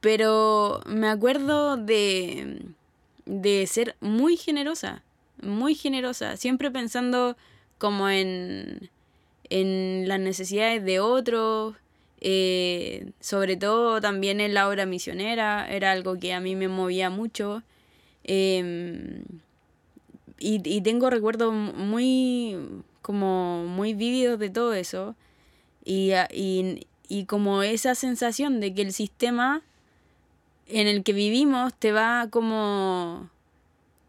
Pero 0.00 0.80
me 0.86 1.08
acuerdo 1.08 1.76
de, 1.76 2.62
de 3.26 3.66
ser 3.66 3.96
muy 4.00 4.36
generosa, 4.36 5.02
muy 5.40 5.74
generosa, 5.74 6.36
siempre 6.36 6.70
pensando 6.70 7.36
como 7.78 8.08
en, 8.08 8.90
en 9.50 10.08
las 10.08 10.20
necesidades 10.20 10.84
de 10.84 11.00
otros, 11.00 11.76
eh, 12.20 13.12
sobre 13.20 13.56
todo 13.56 14.00
también 14.00 14.40
en 14.40 14.54
la 14.54 14.68
obra 14.68 14.86
misionera, 14.86 15.68
era 15.70 15.92
algo 15.92 16.18
que 16.18 16.32
a 16.32 16.40
mí 16.40 16.56
me 16.56 16.68
movía 16.68 17.10
mucho. 17.10 17.62
Em, 18.24 19.24
y, 20.38 20.80
tengo 20.82 21.10
recuerdos 21.10 21.52
muy, 21.52 22.56
como 23.02 23.64
muy 23.66 23.94
vívidos 23.94 24.38
de 24.38 24.50
todo 24.50 24.74
eso. 24.74 25.16
Y, 25.84 26.12
y, 26.32 26.86
y 27.08 27.24
como 27.26 27.62
esa 27.62 27.94
sensación 27.94 28.60
de 28.60 28.74
que 28.74 28.82
el 28.82 28.92
sistema 28.92 29.62
en 30.68 30.86
el 30.86 31.02
que 31.02 31.12
vivimos 31.12 31.74
te 31.74 31.92
va 31.92 32.28
como 32.30 33.28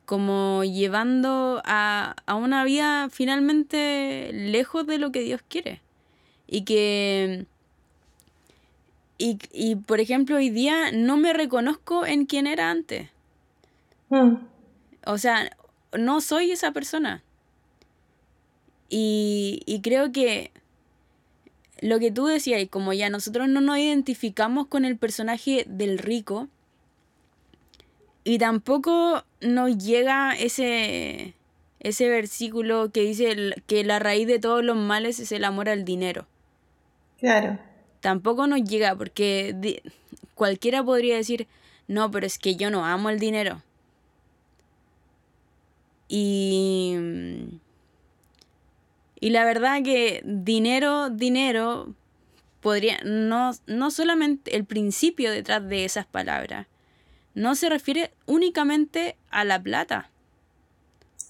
como 0.06 0.66
llevando 0.66 1.62
a, 1.64 2.18
a, 2.26 2.36
una 2.36 2.66
vida 2.66 3.08
finalmente 3.10 4.32
lejos 4.34 4.86
de 4.86 4.98
lo 4.98 5.14
que 5.14 5.22
Dios 5.22 5.42
quiere. 5.48 5.80
Y 6.48 6.64
que, 6.64 7.46
y, 9.22 9.38
y 9.52 9.76
por 9.76 10.00
ejemplo, 10.00 10.38
hoy 10.38 10.50
día 10.50 10.92
no 10.92 11.16
me 11.16 11.32
reconozco 11.32 12.06
en 12.06 12.26
quien 12.26 12.48
era 12.48 12.72
antes. 12.72 13.10
Mm. 14.10 14.36
O 15.06 15.18
sea, 15.20 15.56
no 15.98 16.22
soy 16.22 16.52
esa 16.52 16.72
persona. 16.72 17.24
Y, 18.90 19.62
y 19.68 19.82
creo 19.82 20.12
que 20.12 20.52
lo 21.82 22.00
que 22.00 22.12
tú 22.12 22.26
decías, 22.26 22.68
como 22.70 22.94
ya 22.94 23.10
nosotros 23.10 23.48
no 23.48 23.62
nos 23.62 23.78
identificamos 23.78 24.66
con 24.68 24.86
el 24.86 24.98
personaje 24.98 25.66
del 25.68 26.00
rico, 26.00 26.48
y 28.24 28.40
tampoco 28.40 29.24
nos 29.40 29.78
llega 29.78 30.34
ese, 30.34 31.36
ese 31.80 32.10
versículo 32.10 32.92
que 32.92 33.02
dice 33.02 33.54
que 33.68 33.84
la 33.84 34.00
raíz 34.00 34.28
de 34.28 34.40
todos 34.40 34.64
los 34.64 34.78
males 34.78 35.20
es 35.20 35.32
el 35.32 35.44
amor 35.44 35.70
al 35.70 35.86
dinero. 35.86 36.26
Claro. 37.20 37.60
Tampoco 38.02 38.48
nos 38.48 38.64
llega 38.64 38.96
porque 38.96 39.82
cualquiera 40.36 40.84
podría 40.84 41.16
decir, 41.16 41.48
no, 41.88 42.10
pero 42.12 42.26
es 42.26 42.38
que 42.38 42.56
yo 42.56 42.70
no 42.70 42.86
amo 42.86 43.10
el 43.10 43.20
dinero. 43.20 43.62
Y, 46.10 46.98
y 49.20 49.30
la 49.30 49.46
verdad 49.46 49.82
que 49.84 50.22
dinero, 50.26 51.10
dinero, 51.10 51.94
podría, 52.60 53.00
no, 53.06 53.52
no 53.68 53.92
solamente 53.92 54.56
el 54.56 54.66
principio 54.66 55.32
detrás 55.32 55.68
de 55.68 55.86
esas 55.86 56.06
palabras, 56.06 56.68
no 57.34 57.56
se 57.56 57.70
refiere 57.70 58.12
únicamente 58.26 59.16
a 59.30 59.46
la 59.46 59.62
plata. 59.62 60.10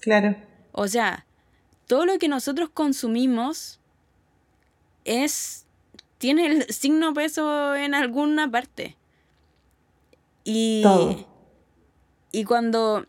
Claro. 0.00 0.36
O 0.72 0.88
sea, 0.88 1.26
todo 1.86 2.06
lo 2.06 2.18
que 2.18 2.28
nosotros 2.28 2.70
consumimos 2.70 3.78
es 5.04 5.61
tiene 6.22 6.46
el 6.46 6.72
signo 6.72 7.12
peso 7.12 7.74
en 7.74 7.94
alguna 7.96 8.48
parte. 8.48 8.96
Y 10.44 10.84
y 12.30 12.44
cuando 12.44 13.04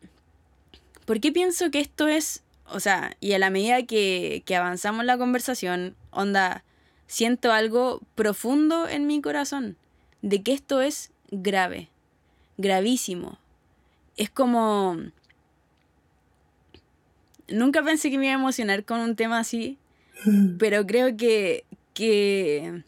¿Por 1.05 1.19
qué 1.19 1.31
pienso 1.31 1.69
que 1.69 1.79
esto 1.79 2.07
es, 2.07 2.41
o 2.65 2.79
sea, 2.79 3.15
y 3.19 3.33
a 3.33 3.39
la 3.39 3.51
medida 3.51 3.83
que, 3.83 4.41
que 4.47 4.55
avanzamos 4.55 5.05
la 5.05 5.19
conversación, 5.19 5.95
onda, 6.09 6.63
siento 7.05 7.51
algo 7.51 8.01
profundo 8.15 8.87
en 8.87 9.05
mi 9.05 9.21
corazón 9.21 9.77
de 10.23 10.41
que 10.41 10.53
esto 10.53 10.81
es 10.81 11.11
grave 11.29 11.89
gravísimo. 12.57 13.37
Es 14.17 14.31
como... 14.31 14.97
Nunca 17.47 17.83
pensé 17.83 18.09
que 18.09 18.17
me 18.17 18.25
iba 18.25 18.33
a 18.33 18.39
emocionar 18.39 18.85
con 18.85 19.01
un 19.01 19.15
tema 19.15 19.37
así, 19.37 19.77
pero 20.57 20.87
creo 20.87 21.15
que, 21.15 21.65
que, 21.93 22.83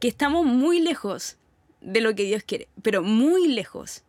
que 0.00 0.08
estamos 0.08 0.44
muy 0.46 0.80
lejos 0.80 1.36
de 1.80 2.00
lo 2.00 2.14
que 2.14 2.24
Dios 2.24 2.42
quiere, 2.42 2.68
pero 2.82 3.02
muy 3.02 3.48
lejos. 3.48 4.02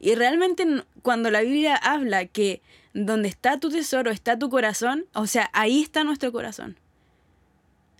Y 0.00 0.14
realmente 0.14 0.66
cuando 1.02 1.30
la 1.30 1.40
Biblia 1.40 1.76
habla 1.76 2.26
que 2.26 2.60
donde 2.92 3.28
está 3.28 3.58
tu 3.58 3.70
tesoro 3.70 4.10
está 4.10 4.38
tu 4.38 4.50
corazón, 4.50 5.06
o 5.14 5.26
sea, 5.26 5.50
ahí 5.52 5.82
está 5.82 6.04
nuestro 6.04 6.32
corazón. 6.32 6.76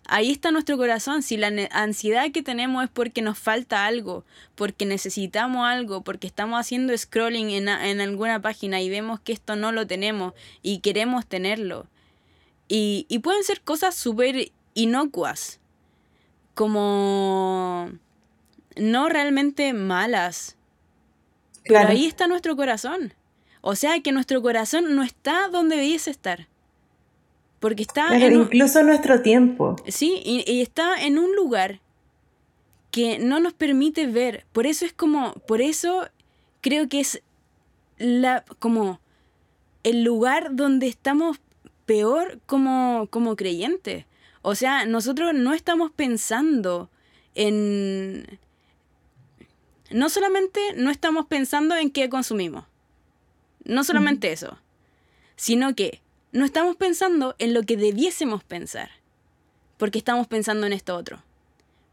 Ahí 0.07 0.31
está 0.31 0.51
nuestro 0.51 0.77
corazón. 0.77 1.23
Si 1.23 1.39
la 1.39 1.51
ansiedad 1.71 2.31
que 2.31 2.43
tenemos 2.43 2.85
es 2.85 2.91
porque 2.91 3.23
nos 3.23 3.39
falta 3.39 3.87
algo, 3.87 4.25
porque 4.55 4.85
necesitamos 4.85 5.67
algo, 5.67 6.03
porque 6.03 6.27
estamos 6.27 6.61
haciendo 6.61 6.97
scrolling 6.97 7.51
en, 7.51 7.69
en 7.69 8.01
alguna 8.03 8.41
página 8.41 8.83
y 8.83 8.91
vemos 8.91 9.21
que 9.21 9.33
esto 9.33 9.57
no 9.57 9.73
lo 9.73 9.87
tenemos 9.87 10.35
y 10.63 10.81
queremos 10.81 11.27
tenerlo. 11.27 11.87
Y, 12.69 13.07
y 13.09 13.21
pueden 13.21 13.45
ser 13.45 13.63
cosas 13.63 13.95
súper 13.95 14.53
inocuas, 14.75 15.59
como 16.55 17.91
no 18.77 19.09
realmente 19.09 19.73
malas. 19.73 20.57
Pero 21.65 21.89
ahí 21.89 22.07
está 22.07 22.27
nuestro 22.27 22.57
corazón. 22.57 23.15
O 23.61 23.75
sea 23.77 24.01
que 24.01 24.13
nuestro 24.13 24.43
corazón 24.43 24.95
no 24.95 25.03
está 25.03 25.49
donde 25.49 25.77
debiese 25.77 26.11
estar. 26.11 26.49
Porque 27.61 27.83
está 27.83 28.15
en 28.15 28.35
incluso 28.35 28.83
nuestro 28.83 29.23
tiempo. 29.23 29.77
Sí, 29.89 30.21
y, 30.23 30.61
está 30.61 31.03
en 31.03 31.19
un 31.19 31.35
lugar 31.35 31.81
que 32.91 33.19
no 33.19 33.41
nos 33.41 33.55
permite 33.55 34.07
ver. 34.07 34.45
Por 34.53 34.67
eso 34.67 34.85
es 34.85 34.93
como, 34.93 35.33
por 35.47 35.63
eso 35.63 36.07
creo 36.61 36.91
que 36.91 37.01
es 37.01 37.23
la 37.97 38.45
como 38.59 39.01
el 39.83 40.05
lugar 40.05 40.55
donde 40.57 40.89
estamos 40.89 41.41
peor 41.87 42.39
como, 42.45 43.07
como 43.09 43.35
creyentes. 43.35 44.05
O 44.47 44.55
sea, 44.55 44.85
nosotros 44.85 45.33
no 45.33 45.55
estamos 45.55 45.91
pensando 45.91 46.91
en... 47.35 48.39
No 49.91 50.11
solamente 50.11 50.61
no 50.77 50.91
estamos 50.91 51.25
pensando 51.25 51.75
en 51.77 51.91
qué 51.91 52.11
consumimos. 52.11 52.67
No 53.65 53.85
solamente 53.85 54.33
eso. 54.33 54.59
Sino 55.35 55.75
que 55.75 56.03
no 56.33 56.45
estamos 56.45 56.77
pensando 56.77 57.35
en 57.39 57.55
lo 57.55 57.63
que 57.63 57.79
debiésemos 57.79 58.45
pensar, 58.45 58.91
porque 59.79 59.97
estamos 59.97 60.27
pensando 60.27 60.67
en 60.67 60.75
esto 60.75 60.95
otro. 60.95 61.23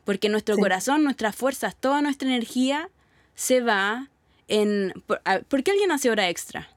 Porque 0.03 0.27
nuestro 0.27 0.57
corazón, 0.57 1.05
nuestras 1.05 1.33
fuerzas, 1.33 1.77
toda 1.77 2.01
nuestra 2.01 2.27
energía 2.27 2.89
se 3.33 3.61
va 3.61 4.09
en... 4.49 4.91
Por, 5.07 5.63
qué 5.63 5.71
alguien 5.71 5.93
hace 5.93 6.09
hora 6.09 6.27
extra? 6.27 6.67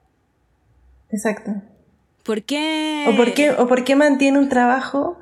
Exacto. 1.11 1.51
¿Por 2.23 2.45
qué? 2.45 3.07
¿O 3.09 3.17
por 3.17 3.35
qué, 3.35 3.51
o 3.51 3.67
por 3.67 3.83
qué 3.83 3.97
mantiene 3.97 4.39
un 4.39 4.49
trabajo 4.49 5.19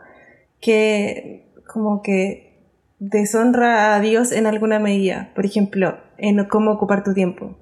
que 0.63 1.53
como 1.71 2.01
que 2.01 2.71
deshonra 2.99 3.95
a 3.95 4.01
Dios 4.01 4.33
en 4.33 4.47
alguna 4.47 4.79
medida? 4.79 5.31
Por 5.35 5.45
ejemplo, 5.45 5.99
en 6.17 6.43
cómo 6.47 6.71
ocupar 6.71 7.05
tu 7.05 7.13
tiempo. 7.13 7.59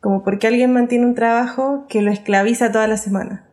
Como 0.00 0.24
porque 0.24 0.46
alguien 0.46 0.72
mantiene 0.72 1.04
un 1.04 1.14
trabajo 1.14 1.86
que 1.88 2.00
lo 2.00 2.10
esclaviza 2.10 2.72
toda 2.72 2.86
la 2.86 2.96
semana 2.96 3.52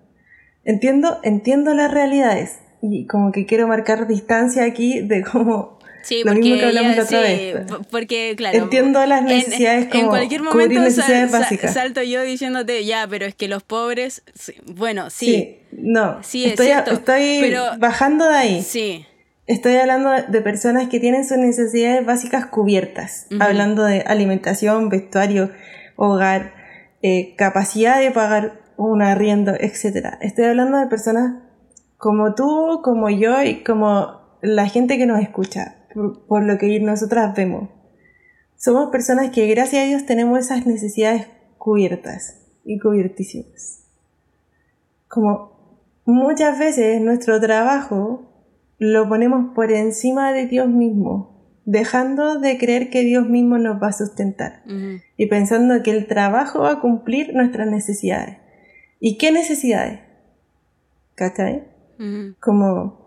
entiendo, 0.69 1.17
entiendo 1.23 1.73
las 1.73 1.91
realidades 1.91 2.59
y 2.81 3.07
como 3.07 3.31
que 3.31 3.45
quiero 3.45 3.67
marcar 3.67 4.07
distancia 4.07 4.65
aquí 4.65 5.01
de 5.01 5.23
cómo 5.23 5.78
Sí, 6.01 6.23
lo 6.23 6.33
mismo 6.33 6.57
que 6.57 6.65
hablamos 6.65 6.95
la 6.95 7.03
otra 7.03 7.21
vez. 7.21 7.57
Porque, 7.91 8.33
claro. 8.37 8.57
Entiendo 8.57 9.05
las 9.05 9.23
necesidades 9.23 9.87
como 9.87 10.03
en 10.03 10.09
cualquier 10.09 10.41
momento 10.43 10.81
necesidades 10.81 11.31
básicas. 11.31 11.73
salto 11.73 12.01
yo 12.03 12.21
diciéndote, 12.21 12.85
ya, 12.85 13.07
pero 13.09 13.25
es 13.25 13.35
que 13.35 13.47
los 13.47 13.63
pobres. 13.63 14.23
Bueno, 14.65 15.09
sí. 15.09 15.25
sí 15.25 15.59
no. 15.71 16.23
Sí, 16.23 16.45
estoy, 16.45 16.67
estoy 16.67 17.53
bajando 17.77 18.27
de 18.29 18.35
ahí. 18.35 18.61
Sí. 18.61 19.05
Estoy 19.47 19.75
hablando 19.77 20.11
de 20.11 20.41
personas 20.41 20.89
que 20.89 20.99
tienen 20.99 21.27
sus 21.27 21.37
necesidades 21.37 22.05
básicas 22.05 22.45
cubiertas. 22.45 23.27
Hablando 23.39 23.83
de 23.83 24.01
alimentación, 24.01 24.89
vestuario, 24.89 25.51
hogar, 25.95 26.53
eh, 27.01 27.35
capacidad 27.35 27.99
de 27.99 28.11
pagar 28.11 28.61
un 28.77 29.01
arriendo, 29.01 29.53
etc. 29.59 30.17
Estoy 30.21 30.45
hablando 30.45 30.77
de 30.77 30.87
personas 30.87 31.43
como 31.97 32.35
tú, 32.35 32.81
como 32.83 33.09
yo 33.09 33.41
y 33.43 33.63
como 33.63 34.19
la 34.41 34.67
gente 34.67 34.97
que 34.97 35.05
nos 35.05 35.19
escucha, 35.19 35.78
por, 35.93 36.43
lo 36.43 36.57
que 36.57 36.79
nosotras 36.79 37.35
vemos. 37.35 37.69
Somos 38.55 38.89
personas 38.89 39.31
que 39.31 39.47
gracias 39.47 39.83
a 39.83 39.87
Dios 39.87 40.05
tenemos 40.05 40.39
esas 40.39 40.65
necesidades 40.65 41.27
cubiertas 41.57 42.41
y 42.65 42.79
cubiertísimas. 42.79 43.83
Como 45.07 45.51
muchas 46.05 46.59
veces 46.59 47.01
nuestro 47.01 47.39
trabajo 47.39 48.29
lo 48.77 49.07
ponemos 49.07 49.53
por 49.53 49.71
encima 49.71 50.31
de 50.33 50.47
Dios 50.47 50.67
mismo, 50.67 51.39
dejando 51.65 52.39
de 52.39 52.57
creer 52.57 52.89
que 52.89 53.01
Dios 53.01 53.27
mismo 53.27 53.57
nos 53.57 53.81
va 53.81 53.87
a 53.87 53.93
sustentar 53.93 54.63
y 55.17 55.27
pensando 55.27 55.83
que 55.83 55.91
el 55.91 56.07
trabajo 56.07 56.61
va 56.61 56.71
a 56.71 56.79
cumplir 56.79 57.33
nuestras 57.33 57.67
necesidades. 57.67 58.37
¿Y 58.99 59.17
qué 59.17 59.31
necesidades? 59.31 59.99
¿Cachai? 61.15 61.63
Como, 62.39 62.98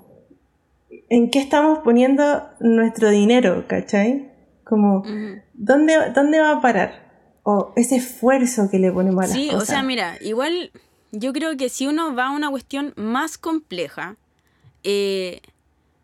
¿en 1.12 1.30
qué 1.30 1.40
estamos 1.40 1.80
poniendo 1.80 2.42
nuestro 2.58 3.10
dinero? 3.10 3.66
¿Cachai? 3.68 4.30
Como, 4.64 5.04
¿dónde, 5.52 6.10
¿dónde 6.14 6.40
va 6.40 6.52
a 6.52 6.60
parar? 6.62 7.36
O 7.42 7.74
ese 7.76 7.96
esfuerzo 7.96 8.70
que 8.70 8.78
le 8.78 8.90
ponemos 8.90 9.24
a 9.24 9.26
las 9.26 9.36
sí, 9.36 9.50
o 9.50 9.60
sea, 9.66 9.82
mira, 9.82 10.16
igual 10.22 10.70
yo 11.10 11.34
creo 11.34 11.54
que 11.58 11.68
si 11.68 11.86
uno 11.86 12.14
va 12.14 12.28
a 12.28 12.30
una 12.30 12.48
cuestión 12.48 12.94
más 12.96 13.36
compleja, 13.36 14.16
eh, 14.84 15.42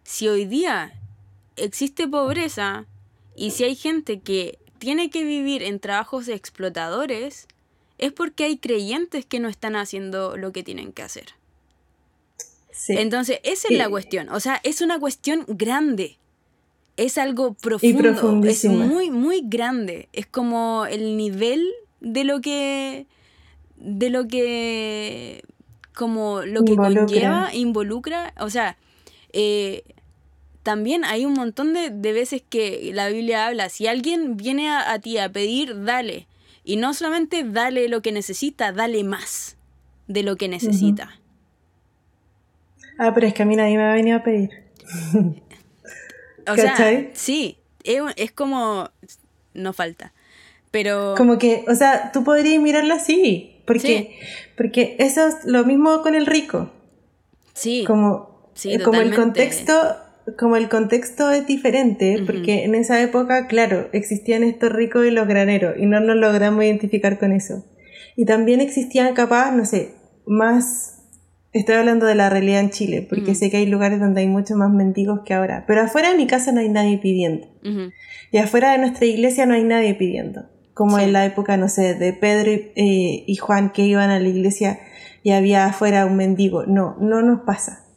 si 0.03 0.29
hoy 0.29 0.45
día 0.45 0.93
existe 1.57 2.07
pobreza 2.07 2.85
y 3.35 3.53
si 3.53 3.65
hay 3.65 3.77
gente 3.77 4.21
que 4.21 4.59
tiene 4.79 5.09
que 5.09 5.25
vivir 5.25 5.63
en 5.63 5.81
trabajos 5.81 6.29
explotadores, 6.29 7.49
es 7.97 8.13
porque 8.13 8.45
hay 8.45 8.59
creyentes 8.59 9.25
que 9.25 9.41
no 9.41 9.49
están 9.49 9.75
haciendo 9.75 10.37
lo 10.37 10.53
que 10.53 10.63
tienen 10.63 10.93
que 10.93 11.03
hacer. 11.03 11.39
Entonces, 12.89 13.41
esa 13.43 13.69
es 13.69 13.79
la 13.79 13.89
cuestión. 13.89 14.29
O 14.31 14.41
sea, 14.41 14.61
es 14.63 14.81
una 14.81 14.99
cuestión 14.99 15.45
grande. 15.49 16.19
Es 16.97 17.19
algo 17.19 17.55
profundo. 17.55 18.49
es 18.49 18.65
muy, 18.65 19.11
muy 19.11 19.43
grande. 19.45 20.09
Es 20.13 20.27
como 20.27 20.87
el 20.87 21.17
nivel 21.17 21.67
de 22.01 22.25
lo 22.25 22.41
que. 22.41 23.07
de 23.77 24.11
lo 24.11 24.27
que. 24.27 25.43
como 25.95 26.43
lo 26.43 26.65
que 26.65 26.77
conlleva, 26.77 27.51
involucra. 27.55 28.35
O 28.41 28.51
sea, 28.51 28.77
eh, 29.33 29.83
también 30.63 31.05
hay 31.05 31.25
un 31.25 31.35
montón 31.35 31.73
de, 31.73 31.91
veces 31.91 32.43
que 32.49 32.91
la 32.95 33.09
Biblia 33.09 33.47
habla. 33.47 33.69
Si 33.69 33.87
alguien 33.87 34.37
viene 34.37 34.71
a 34.71 34.99
ti 34.99 35.19
a 35.19 35.31
pedir, 35.31 35.85
dale. 35.85 36.27
Y 36.69 36.77
no 36.77 36.93
solamente 36.93 37.45
dale 37.45 37.89
lo 37.89 38.03
que 38.03 38.13
necesita, 38.13 38.73
dale 38.73 39.03
más 39.03 39.57
de 40.07 40.23
lo 40.23 40.37
que 40.37 40.49
necesita. 40.49 41.18
Ah, 42.99 43.15
pero 43.15 43.27
es 43.27 43.35
que 43.35 43.43
a 43.43 43.47
mí 43.47 43.57
nadie 43.57 43.77
me 43.77 43.85
va 43.85 43.93
a 43.93 43.95
venir 43.95 44.15
a 44.15 44.23
pedir. 44.23 44.51
o 46.47 46.55
sea, 46.55 47.11
sí, 47.15 47.59
es, 47.85 48.33
como... 48.33 48.91
No 49.55 49.73
falta. 49.73 50.13
Pero... 50.71 51.15
Como 51.17 51.39
que, 51.39 51.65
o 51.69 51.75
sea, 51.75 52.13
tú 52.13 52.25
podrías 52.25 52.61
mirarlo 52.61 52.95
así. 52.95 53.63
Porque, 53.67 54.19
porque 54.57 54.97
eso 54.99 55.27
es 55.27 55.45
lo 55.45 55.65
mismo 55.65 56.03
con 56.03 56.15
el 56.15 56.27
rico. 56.27 56.71
Sí. 57.55 57.85
Como, 57.87 58.51
sí, 58.55 58.79
como 58.79 59.01
el 59.01 59.15
contexto 59.15 59.75
como 60.37 60.57
el 60.57 60.69
contexto 60.69 61.31
es 61.31 61.47
diferente, 61.47 62.23
porque 62.27 62.65
en 62.65 62.75
esa 62.75 63.01
época, 63.01 63.47
claro, 63.47 63.89
existían 63.93 64.43
estos 64.43 64.73
ricos 64.73 65.07
y 65.07 65.11
los 65.11 65.27
graneros, 65.27 65.77
y 65.79 65.87
no 65.87 66.01
nos 66.01 66.17
logramos 66.17 66.65
identificar 66.65 67.19
con 67.19 67.33
eso. 67.33 67.65
Y 68.17 68.25
también 68.25 68.61
existían 68.61 69.15
capaz, 69.15 69.53
no 69.53 69.65
sé, 69.65 69.95
más... 70.27 70.98
Estoy 71.53 71.77
hablando 71.77 72.07
de 72.07 72.15
la 72.15 72.29
realidad 72.29 72.61
en 72.61 72.71
Chile, 72.71 73.07
porque 73.09 73.35
sé 73.35 73.51
que 73.51 73.57
hay 73.57 73.67
lugares 73.67 74.01
donde 74.01 74.21
hay 74.21 74.27
muchos 74.27 74.57
más 74.57 74.71
mendigos 74.71 75.21
que 75.25 75.35
ahora. 75.35 75.65
Pero 75.67 75.83
afuera 75.83 76.11
de 76.11 76.17
mi 76.17 76.27
casa 76.27 76.53
no 76.53 76.61
hay 76.61 76.69
nadie 76.69 76.99
pidiendo. 76.99 77.49
Y 78.31 78.39
afuera 78.39 78.73
de 78.73 78.79
nuestra 78.79 79.07
iglesia 79.07 79.47
no 79.47 79.55
hay 79.55 79.65
nadie 79.65 79.95
pidiendo. 79.95 80.45
Como 80.75 80.99
en 80.99 81.13
la 81.13 81.25
época, 81.25 81.57
no 81.57 81.69
sé, 81.69 81.95
de 81.95 82.13
Pedro 82.13 82.53
y, 82.53 82.73
eh, 82.77 83.25
y 83.27 83.37
Juan 83.37 83.71
que 83.71 83.83
iban 83.83 84.11
a 84.11 84.21
la 84.21 84.29
iglesia 84.29 84.79
y 85.23 85.33
había 85.33 85.67
afuera 85.67 86.07
un 86.07 86.17
mendigo. 86.17 86.67
No, 86.67 86.97
no 87.01 87.23
nos 87.23 87.41
pasa. 87.41 87.89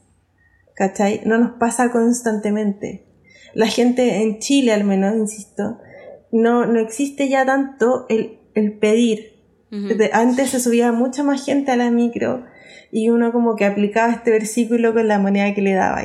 ¿cachai? 0.82 1.21
No 1.25 1.38
nos 1.38 1.51
pasa 1.59 1.91
constantemente. 1.91 3.05
La 3.53 3.67
gente 3.67 4.23
en 4.23 4.39
Chile, 4.39 4.73
al 4.73 4.84
menos, 4.84 5.15
insisto, 5.15 5.78
no, 6.32 6.65
no 6.65 6.80
existe 6.80 7.30
ya 7.30 7.45
tanto 7.45 8.07
el, 8.09 8.39
pedir. 8.80 9.39
Antes 10.11 10.49
se 10.49 10.59
subía 10.59 10.91
mucha 10.91 11.23
más 11.23 11.45
gente 11.45 11.71
a 11.71 11.75
la 11.75 11.91
micro 11.91 12.45
y 12.91 13.09
uno 13.09 13.31
como 13.31 13.55
que 13.55 13.65
aplicaba 13.65 14.11
este 14.11 14.31
versículo 14.31 14.93
con 14.93 15.07
la 15.07 15.19
moneda 15.19 15.53
que 15.53 15.61
le 15.61 15.73
daba. 15.73 16.03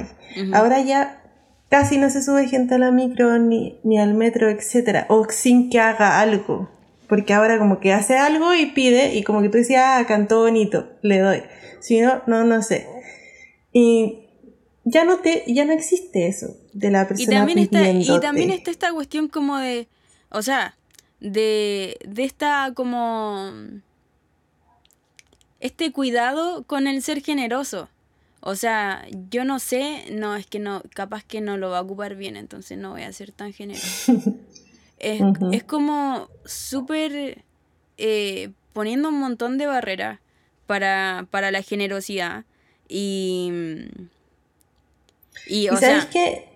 Ahora 0.52 0.80
ya 0.80 1.22
casi 1.68 1.98
no 1.98 2.10
se 2.10 2.22
sube 2.22 2.48
gente 2.48 2.74
a 2.74 2.78
la 2.78 2.90
micro 2.90 3.38
ni, 3.38 3.78
ni 3.82 3.98
al 3.98 4.14
metro, 4.14 4.48
etcétera, 4.48 5.06
o 5.08 5.26
sin 5.28 5.70
que 5.70 5.80
haga 5.80 6.20
algo. 6.20 6.70
Porque 7.08 7.34
ahora 7.34 7.58
como 7.58 7.78
que 7.78 7.92
hace 7.92 8.16
algo 8.16 8.54
y 8.54 8.66
pide 8.66 9.14
y 9.14 9.22
como 9.22 9.42
que 9.42 9.48
tú 9.48 9.58
decías, 9.58 9.84
ah, 9.86 10.04
cantó 10.06 10.40
bonito, 10.40 10.88
le 11.02 11.20
doy. 11.20 11.42
Si 11.80 12.00
no, 12.00 12.22
no, 12.26 12.44
no 12.44 12.62
sé. 12.62 12.86
Y 13.72 14.26
ya 14.84 15.04
no 15.04 15.18
te, 15.18 15.44
ya 15.46 15.64
no 15.64 15.72
existe 15.72 16.26
eso 16.26 16.56
de 16.72 16.90
la 16.90 17.06
persona 17.06 17.32
y 17.32 17.36
también 17.36 17.58
está 17.58 17.90
Y 17.90 18.20
también 18.20 18.50
está 18.50 18.70
esta 18.70 18.92
cuestión 18.92 19.28
como 19.28 19.58
de, 19.58 19.88
o 20.30 20.42
sea, 20.42 20.76
de, 21.20 21.96
de 22.06 22.24
esta 22.24 22.72
como... 22.74 23.52
Este 25.60 25.92
cuidado 25.92 26.64
con 26.64 26.86
el 26.86 27.02
ser 27.02 27.22
generoso. 27.22 27.88
O 28.40 28.54
sea, 28.54 29.04
yo 29.30 29.44
no 29.44 29.58
sé, 29.58 30.04
no, 30.12 30.36
es 30.36 30.46
que 30.46 30.58
no, 30.58 30.82
capaz 30.94 31.24
que 31.24 31.40
no 31.40 31.56
lo 31.56 31.70
va 31.70 31.78
a 31.78 31.82
ocupar 31.82 32.14
bien, 32.14 32.36
entonces 32.36 32.78
no 32.78 32.90
voy 32.90 33.02
a 33.02 33.12
ser 33.12 33.32
tan 33.32 33.52
generoso. 33.52 34.12
es, 34.98 35.20
es 35.52 35.64
como 35.64 36.28
súper 36.44 37.42
eh, 37.98 38.50
poniendo 38.72 39.08
un 39.08 39.18
montón 39.18 39.58
de 39.58 39.66
barreras 39.66 40.20
para, 40.66 41.26
para 41.30 41.50
la 41.50 41.62
generosidad. 41.62 42.44
Y. 42.88 43.50
Y, 45.46 45.68
o 45.68 45.76
sabéis 45.76 46.06
que. 46.06 46.48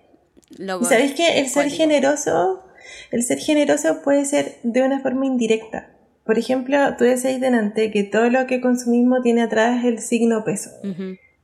¿Sabéis 0.83 1.13
que 1.13 1.39
el 1.39 1.49
ser 1.49 1.69
generoso. 1.69 2.63
El 3.09 3.23
ser 3.23 3.39
generoso 3.39 4.01
puede 4.03 4.25
ser 4.25 4.59
de 4.63 4.81
una 4.81 4.99
forma 4.99 5.25
indirecta. 5.25 5.90
Por 6.31 6.39
ejemplo, 6.39 6.77
tú 6.97 7.03
decías 7.03 7.41
delante 7.41 7.91
que 7.91 8.05
todo 8.05 8.29
lo 8.29 8.47
que 8.47 8.61
consumimos 8.61 9.21
tiene 9.21 9.41
atrás 9.41 9.83
el 9.83 9.99
signo 9.99 10.45
peso. 10.45 10.69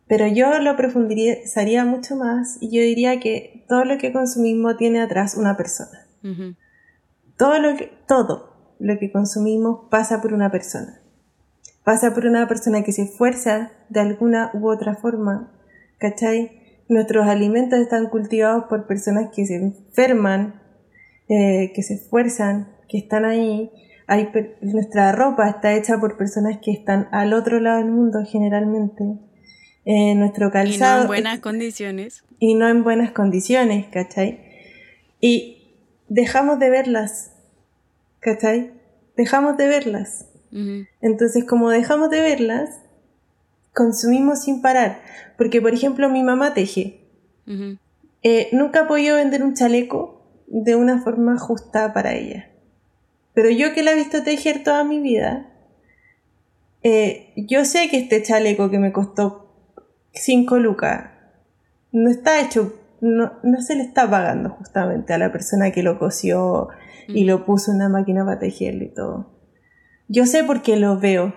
Pero 0.07 0.27
yo 0.27 0.59
lo 0.59 0.77
profundizaría 0.77 1.83
mucho 1.83 2.15
más 2.15 2.57
y 2.61 2.73
yo 2.73 2.81
diría 2.81 3.19
que 3.19 3.65
todo 3.67 3.83
lo 3.83 3.97
que 3.97 4.13
consumimos 4.13 4.77
tiene 4.77 5.01
atrás 5.01 5.35
una 5.35 5.57
persona. 5.57 6.07
Todo 7.37 7.59
lo 7.59 7.75
que, 7.75 7.91
todo 8.07 8.75
lo 8.79 8.97
que 8.97 9.11
consumimos 9.11 9.89
pasa 9.91 10.21
por 10.21 10.33
una 10.33 10.51
persona. 10.51 11.01
Pasa 11.83 12.13
por 12.13 12.25
una 12.25 12.47
persona 12.47 12.85
que 12.85 12.93
se 12.93 13.01
esfuerza 13.01 13.73
de 13.89 13.99
alguna 13.99 14.51
u 14.53 14.69
otra 14.69 14.95
forma, 14.95 15.51
¿cachai? 15.97 16.61
Nuestros 16.87 17.27
alimentos 17.27 17.77
están 17.77 18.07
cultivados 18.07 18.67
por 18.69 18.87
personas 18.87 19.31
que 19.35 19.45
se 19.45 19.55
enferman, 19.55 20.61
eh, 21.27 21.73
que 21.75 21.83
se 21.83 21.95
esfuerzan, 21.95 22.69
que 22.87 22.99
están 22.99 23.25
ahí. 23.25 23.69
Hay, 24.07 24.29
nuestra 24.61 25.11
ropa 25.11 25.49
está 25.49 25.75
hecha 25.75 25.99
por 25.99 26.17
personas 26.17 26.59
que 26.63 26.71
están 26.71 27.09
al 27.11 27.33
otro 27.33 27.59
lado 27.59 27.77
del 27.77 27.91
mundo 27.91 28.19
generalmente. 28.25 29.03
Eh, 29.89 30.15
nuestro 30.15 30.51
calzado. 30.51 30.75
Y 30.75 30.79
no 30.79 31.01
en 31.01 31.07
buenas 31.07 31.39
condiciones. 31.39 32.23
Y 32.39 32.55
no 32.55 32.67
en 32.67 32.83
buenas 32.83 33.11
condiciones, 33.11 33.85
¿cachai? 33.87 34.41
Y 35.21 35.75
dejamos 36.09 36.59
de 36.59 36.69
verlas, 36.69 37.31
¿cachai? 38.19 38.73
Dejamos 39.15 39.55
de 39.55 39.67
verlas. 39.67 40.25
Entonces, 41.01 41.45
como 41.45 41.69
dejamos 41.69 42.09
de 42.09 42.21
verlas, 42.21 42.69
consumimos 43.73 44.43
sin 44.43 44.61
parar. 44.61 45.01
Porque, 45.37 45.61
por 45.61 45.73
ejemplo, 45.73 46.09
mi 46.09 46.23
mamá 46.23 46.53
teje. 46.53 47.01
Eh, 48.23 48.49
nunca 48.51 48.81
ha 48.81 48.87
podido 48.87 49.15
vender 49.15 49.43
un 49.43 49.53
chaleco 49.53 50.21
de 50.47 50.75
una 50.75 51.01
forma 51.01 51.37
justa 51.37 51.93
para 51.93 52.13
ella. 52.13 52.49
Pero 53.37 53.51
yo 53.51 53.71
que 53.71 53.83
la 53.83 53.91
he 53.91 53.95
visto 53.95 54.23
tejer 54.23 54.63
toda 54.63 54.83
mi 54.83 54.99
vida, 54.99 55.45
eh, 56.81 57.33
yo 57.35 57.65
sé 57.65 57.87
que 57.87 57.99
este 57.99 58.23
chaleco 58.23 58.71
que 58.71 58.79
me 58.79 58.91
costó 58.91 59.53
5 60.13 60.57
lucas 60.57 61.11
no 61.91 62.09
está 62.09 62.41
hecho, 62.41 62.73
no, 62.99 63.33
no, 63.43 63.61
se 63.61 63.75
le 63.75 63.83
está 63.83 64.09
pagando 64.09 64.49
justamente 64.49 65.13
a 65.13 65.19
la 65.19 65.31
persona 65.31 65.69
que 65.69 65.83
lo 65.83 65.99
cosió 65.99 66.69
y 67.09 67.25
lo 67.25 67.45
puso 67.45 67.69
en 67.69 67.77
una 67.77 67.89
máquina 67.89 68.25
para 68.25 68.39
tejerlo 68.39 68.85
y 68.85 68.89
todo. 68.89 69.29
Yo 70.07 70.25
sé 70.25 70.43
porque 70.43 70.75
lo 70.75 70.99
veo, 70.99 71.35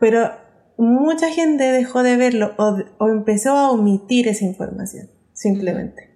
pero 0.00 0.32
mucha 0.76 1.30
gente 1.30 1.70
dejó 1.70 2.02
de 2.02 2.16
verlo 2.16 2.52
o, 2.58 3.06
empezó 3.06 3.56
a 3.56 3.70
omitir 3.70 4.26
esa 4.26 4.44
información, 4.44 5.08
simplemente. 5.34 6.10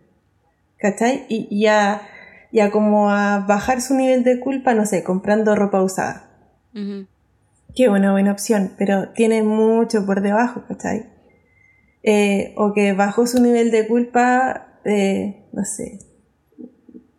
¿Cachai? 0.79 1.27
Y 1.29 1.61
ya, 2.53 2.67
ya 2.67 2.71
como 2.71 3.11
a 3.11 3.41
bajar 3.41 3.81
su 3.81 3.95
nivel 3.95 4.25
de 4.25 4.41
culpa, 4.41 4.75
no 4.75 4.87
sé, 4.87 5.03
comprando 5.03 5.55
ropa 5.55 5.83
usada. 5.83 6.31
Qué 7.75 7.89
una 7.89 8.13
buena 8.13 8.33
opción, 8.33 8.73
pero 8.79 9.11
tiene 9.11 9.43
mucho 9.43 10.07
por 10.07 10.23
debajo, 10.23 10.65
¿cachai? 10.69 11.07
Eh, 12.03 12.55
o 12.57 12.73
que 12.73 12.93
bajó 12.93 13.27
su 13.27 13.43
nivel 13.43 13.71
de 13.71 13.87
culpa, 13.87 14.81
eh, 14.85 15.47
no 15.53 15.65
sé, 15.65 15.99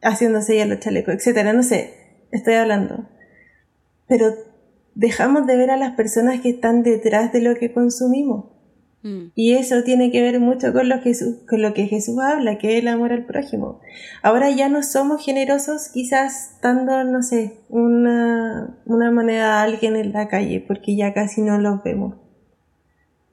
haciéndose 0.01 0.57
ya 0.57 0.65
los 0.65 0.79
chalecos, 0.79 1.13
etcétera, 1.13 1.53
no 1.53 1.63
sé, 1.63 1.93
estoy 2.31 2.55
hablando. 2.55 3.07
Pero 4.07 4.33
dejamos 4.95 5.47
de 5.47 5.57
ver 5.57 5.71
a 5.71 5.77
las 5.77 5.95
personas 5.95 6.41
que 6.41 6.49
están 6.49 6.83
detrás 6.83 7.31
de 7.31 7.41
lo 7.41 7.55
que 7.55 7.71
consumimos. 7.71 8.45
Mm. 9.03 9.31
Y 9.35 9.53
eso 9.53 9.83
tiene 9.83 10.11
que 10.11 10.21
ver 10.21 10.39
mucho 10.39 10.73
con 10.73 10.89
lo, 10.89 10.97
que 10.97 11.09
Jesús, 11.09 11.37
con 11.49 11.61
lo 11.61 11.73
que 11.73 11.87
Jesús 11.87 12.19
habla, 12.19 12.57
que 12.57 12.77
es 12.77 12.81
el 12.81 12.87
amor 12.87 13.11
al 13.13 13.25
prójimo. 13.25 13.79
Ahora 14.21 14.49
ya 14.51 14.69
no 14.69 14.83
somos 14.83 15.23
generosos 15.23 15.89
quizás 15.89 16.57
dando, 16.61 17.03
no 17.03 17.23
sé, 17.23 17.59
una, 17.69 18.77
una 18.85 19.11
moneda 19.11 19.59
a 19.59 19.63
alguien 19.63 19.95
en 19.95 20.13
la 20.13 20.27
calle, 20.27 20.63
porque 20.65 20.95
ya 20.95 21.13
casi 21.13 21.41
no 21.41 21.57
los 21.57 21.83
vemos. 21.83 22.15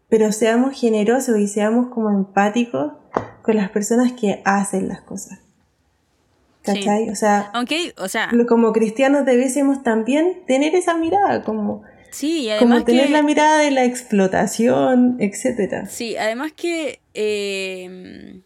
Pero 0.08 0.32
seamos 0.32 0.78
generosos 0.78 1.38
y 1.38 1.48
seamos 1.48 1.88
como 1.88 2.10
empáticos 2.10 2.92
con 3.42 3.56
las 3.56 3.70
personas 3.70 4.12
que 4.12 4.40
hacen 4.44 4.88
las 4.88 5.02
cosas. 5.02 5.40
¿Cachai? 6.62 7.08
O 7.08 7.14
sea, 7.14 7.50
Aunque, 7.54 7.94
o 7.98 8.08
sea, 8.08 8.30
como 8.46 8.72
cristianos 8.72 9.24
debiésemos 9.24 9.82
también 9.82 10.42
tener 10.46 10.74
esa 10.74 10.94
mirada, 10.96 11.42
como 11.42 11.82
Sí, 12.18 12.50
además 12.50 12.78
Como 12.80 12.84
tener 12.84 13.10
la 13.10 13.22
mirada 13.22 13.58
de 13.58 13.70
la 13.70 13.84
explotación, 13.84 15.18
etcétera. 15.20 15.86
Sí, 15.86 16.16
además 16.16 16.50
que... 16.50 16.98
Eh, 17.14 18.40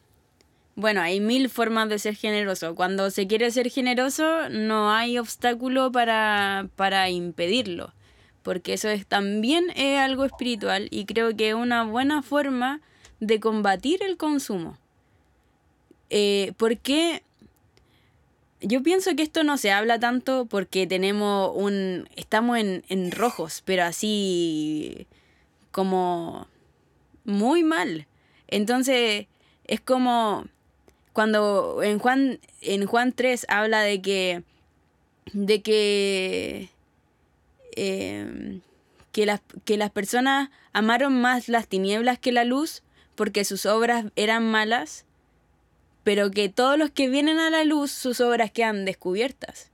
bueno, 0.74 1.00
hay 1.00 1.20
mil 1.20 1.48
formas 1.48 1.88
de 1.88 1.98
ser 1.98 2.14
generoso. 2.14 2.74
Cuando 2.74 3.10
se 3.10 3.26
quiere 3.26 3.50
ser 3.50 3.70
generoso, 3.70 4.50
no 4.50 4.92
hay 4.92 5.16
obstáculo 5.16 5.90
para, 5.90 6.68
para 6.76 7.08
impedirlo. 7.08 7.94
Porque 8.42 8.74
eso 8.74 8.90
es, 8.90 9.06
también 9.06 9.64
es 9.74 9.98
algo 9.98 10.26
espiritual 10.26 10.88
y 10.90 11.06
creo 11.06 11.34
que 11.34 11.48
es 11.48 11.54
una 11.54 11.84
buena 11.84 12.22
forma 12.22 12.82
de 13.20 13.40
combatir 13.40 14.02
el 14.02 14.18
consumo. 14.18 14.76
Eh, 16.10 16.52
porque 16.58 17.22
yo 18.62 18.82
pienso 18.82 19.14
que 19.16 19.22
esto 19.22 19.44
no 19.44 19.56
se 19.58 19.70
habla 19.70 19.98
tanto 19.98 20.46
porque 20.46 20.86
tenemos 20.86 21.52
un. 21.54 22.08
Estamos 22.16 22.58
en, 22.58 22.84
en 22.88 23.10
rojos, 23.10 23.62
pero 23.64 23.84
así. 23.84 25.06
como. 25.70 26.48
muy 27.24 27.64
mal. 27.64 28.06
Entonces, 28.48 29.26
es 29.64 29.80
como. 29.80 30.46
Cuando 31.12 31.82
en 31.82 31.98
Juan, 31.98 32.40
en 32.62 32.86
Juan 32.86 33.12
3 33.12 33.46
habla 33.48 33.80
de 33.82 34.00
que. 34.00 34.42
de 35.32 35.62
que. 35.62 36.70
Eh, 37.76 38.60
que, 39.12 39.26
las, 39.26 39.40
que 39.64 39.76
las 39.76 39.90
personas 39.90 40.50
amaron 40.72 41.20
más 41.20 41.48
las 41.48 41.68
tinieblas 41.68 42.18
que 42.18 42.32
la 42.32 42.44
luz 42.44 42.82
porque 43.14 43.44
sus 43.44 43.66
obras 43.66 44.06
eran 44.16 44.50
malas 44.50 45.04
pero 46.05 46.30
que 46.30 46.48
todos 46.48 46.78
los 46.78 46.90
que 46.90 47.09
vienen 47.09 47.38
a 47.38 47.50
la 47.50 47.64
luz, 47.64 47.90
sus 47.90 48.20
obras 48.20 48.50
quedan 48.50 48.84
descubiertas. 48.84 49.70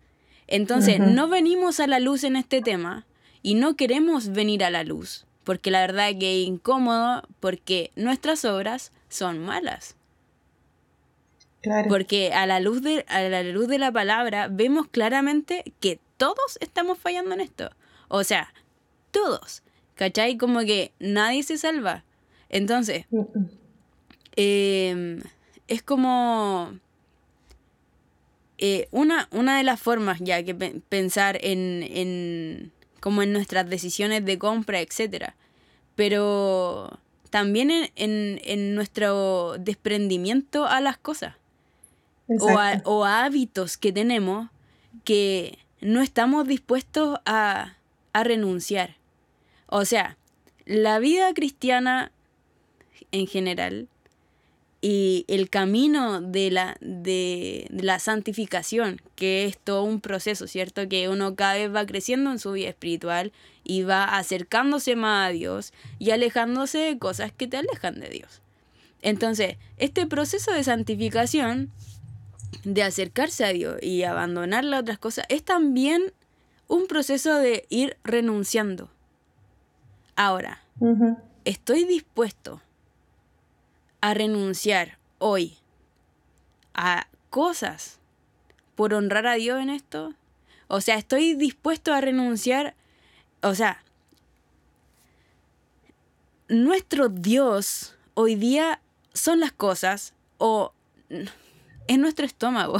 Entonces, 0.47 0.99
no 0.99 1.29
venimos 1.29 1.79
a 1.79 1.87
la 1.87 2.01
luz 2.01 2.24
en 2.24 2.37
este 2.37 2.62
tema 2.62 3.07
y 3.43 3.55
no 3.55 3.76
queremos 3.76 4.31
venir 4.31 4.64
a 4.64 4.70
la 4.70 4.83
luz, 4.83 5.26
porque 5.45 5.70
la 5.70 5.81
verdad 5.81 6.11
que 6.18 6.41
es 6.41 6.49
incómodo, 6.49 7.22
porque 7.41 7.93
nuestras 7.97 8.45
obras 8.45 8.93
son 9.09 9.39
malas. 9.39 9.97
Porque 11.89 12.33
a 12.33 12.47
la, 12.47 12.61
luz 12.61 12.83
de, 12.83 13.05
a 13.09 13.20
la 13.22 13.43
luz 13.43 13.68
de 13.68 13.79
la 13.79 13.93
palabra 13.93 14.49
vemos 14.49 14.87
claramente 14.87 15.64
que 15.81 15.99
todos 16.16 16.57
estamos 16.61 16.99
fallando 16.99 17.35
en 17.35 17.41
esto. 17.41 17.70
O 18.09 18.24
sea, 18.24 18.55
todos. 19.11 19.62
¿Cachai? 19.97 20.39
Como 20.39 20.61
que 20.61 20.93
nadie 20.99 21.43
se 21.43 21.59
salva. 21.59 22.05
Entonces, 22.49 23.07
eh, 24.37 25.20
es 25.69 25.83
como... 25.83 26.79
Eh, 28.61 28.89
una, 28.91 29.29
una 29.31 29.57
de 29.57 29.62
las 29.62 29.81
formas 29.81 30.19
ya 30.21 30.43
que 30.43 30.53
pensar 30.53 31.39
en, 31.43 31.85
en, 31.85 32.73
como 32.99 33.23
en 33.23 33.33
nuestras 33.33 33.71
decisiones 33.71 34.25
de 34.25 34.37
compra, 34.37 34.81
etc. 34.81 35.33
Pero 35.95 36.99
también 37.31 37.71
en, 37.71 38.41
en, 38.43 38.75
nuestro 38.75 39.59
desprendimiento 39.59 40.66
a 40.66 40.81
las 40.81 40.99
cosas. 40.99 41.37
O 42.41 42.59
a, 42.59 42.83
o 42.85 43.05
a, 43.05 43.25
hábitos 43.25 43.79
que 43.79 43.93
tenemos 43.93 44.51
que 45.05 45.59
no 45.81 46.03
estamos 46.03 46.47
dispuestos 46.49 47.21
a, 47.25 47.77
a 48.12 48.25
renunciar. 48.25 48.97
O 49.66 49.85
sea, 49.85 50.16
la 50.66 50.99
vida 50.99 51.33
cristiana 51.33 52.11
en 53.12 53.27
general 53.27 53.89
y 54.81 55.24
el 55.26 55.51
camino 55.51 56.20
de 56.20 56.51
la, 56.51 56.76
de, 56.81 57.66
la 57.70 57.99
santificación, 57.99 59.01
que 59.16 59.45
es 59.45 59.59
todo 59.59 59.83
un 59.83 60.01
proceso, 60.01 60.47
¿cierto? 60.47 60.89
Que 60.89 61.09
uno 61.09 61.35
cada 61.35 61.55
vez 61.55 61.74
va 61.74 61.85
creciendo 61.85 62.31
en 62.31 62.39
su 62.39 62.53
vida 62.53 62.68
espiritual 62.68 63.33
y 63.64 63.83
va 63.83 64.05
acercándose 64.05 64.95
más 64.95 65.29
a 65.29 65.33
Dios 65.33 65.72
y 65.99 66.11
alejándose 66.12 66.79
de 66.79 66.99
cosas 66.99 67.33
que 67.33 67.49
te 67.49 67.57
alejan 67.57 67.99
de 67.99 68.09
Dios. 68.09 68.41
Entonces, 69.03 69.57
este 69.79 70.07
proceso 70.07 70.53
de 70.53 70.62
santificación 70.62 71.72
de 72.64 72.83
acercarse 72.83 73.45
a 73.45 73.53
Dios 73.53 73.83
y 73.83 74.05
abandonar 74.05 74.64
las 74.64 74.81
otras 74.81 74.99
cosas 74.99 75.26
es 75.29 75.45
también 75.45 76.12
un 76.68 76.87
proceso 76.87 77.35
de 77.37 77.66
ir 77.68 77.97
renunciando. 78.05 78.91
Ahora, 80.14 80.62
estoy 81.45 81.85
dispuesto 81.85 82.61
a 84.01 84.14
renunciar 84.14 84.99
hoy 85.18 85.57
a 86.74 87.09
cosas 87.30 87.99
por 88.74 88.94
honrar 88.94 89.26
a 89.26 89.34
Dios 89.34 89.61
en 89.61 89.70
esto. 89.70 90.14
O 90.68 90.80
sea, 90.80 90.96
estoy 90.96 91.34
dispuesto 91.34 91.92
a 91.92 92.01
renunciar. 92.01 92.74
O 93.42 93.55
sea, 93.55 93.82
nuestro 96.49 97.09
Dios 97.09 97.96
hoy 98.14 98.34
día 98.34 98.80
son 99.12 99.40
las 99.40 99.53
cosas 99.53 100.14
o 100.38 100.72
es 101.88 101.99
nuestro 101.99 102.26
estómago. 102.26 102.78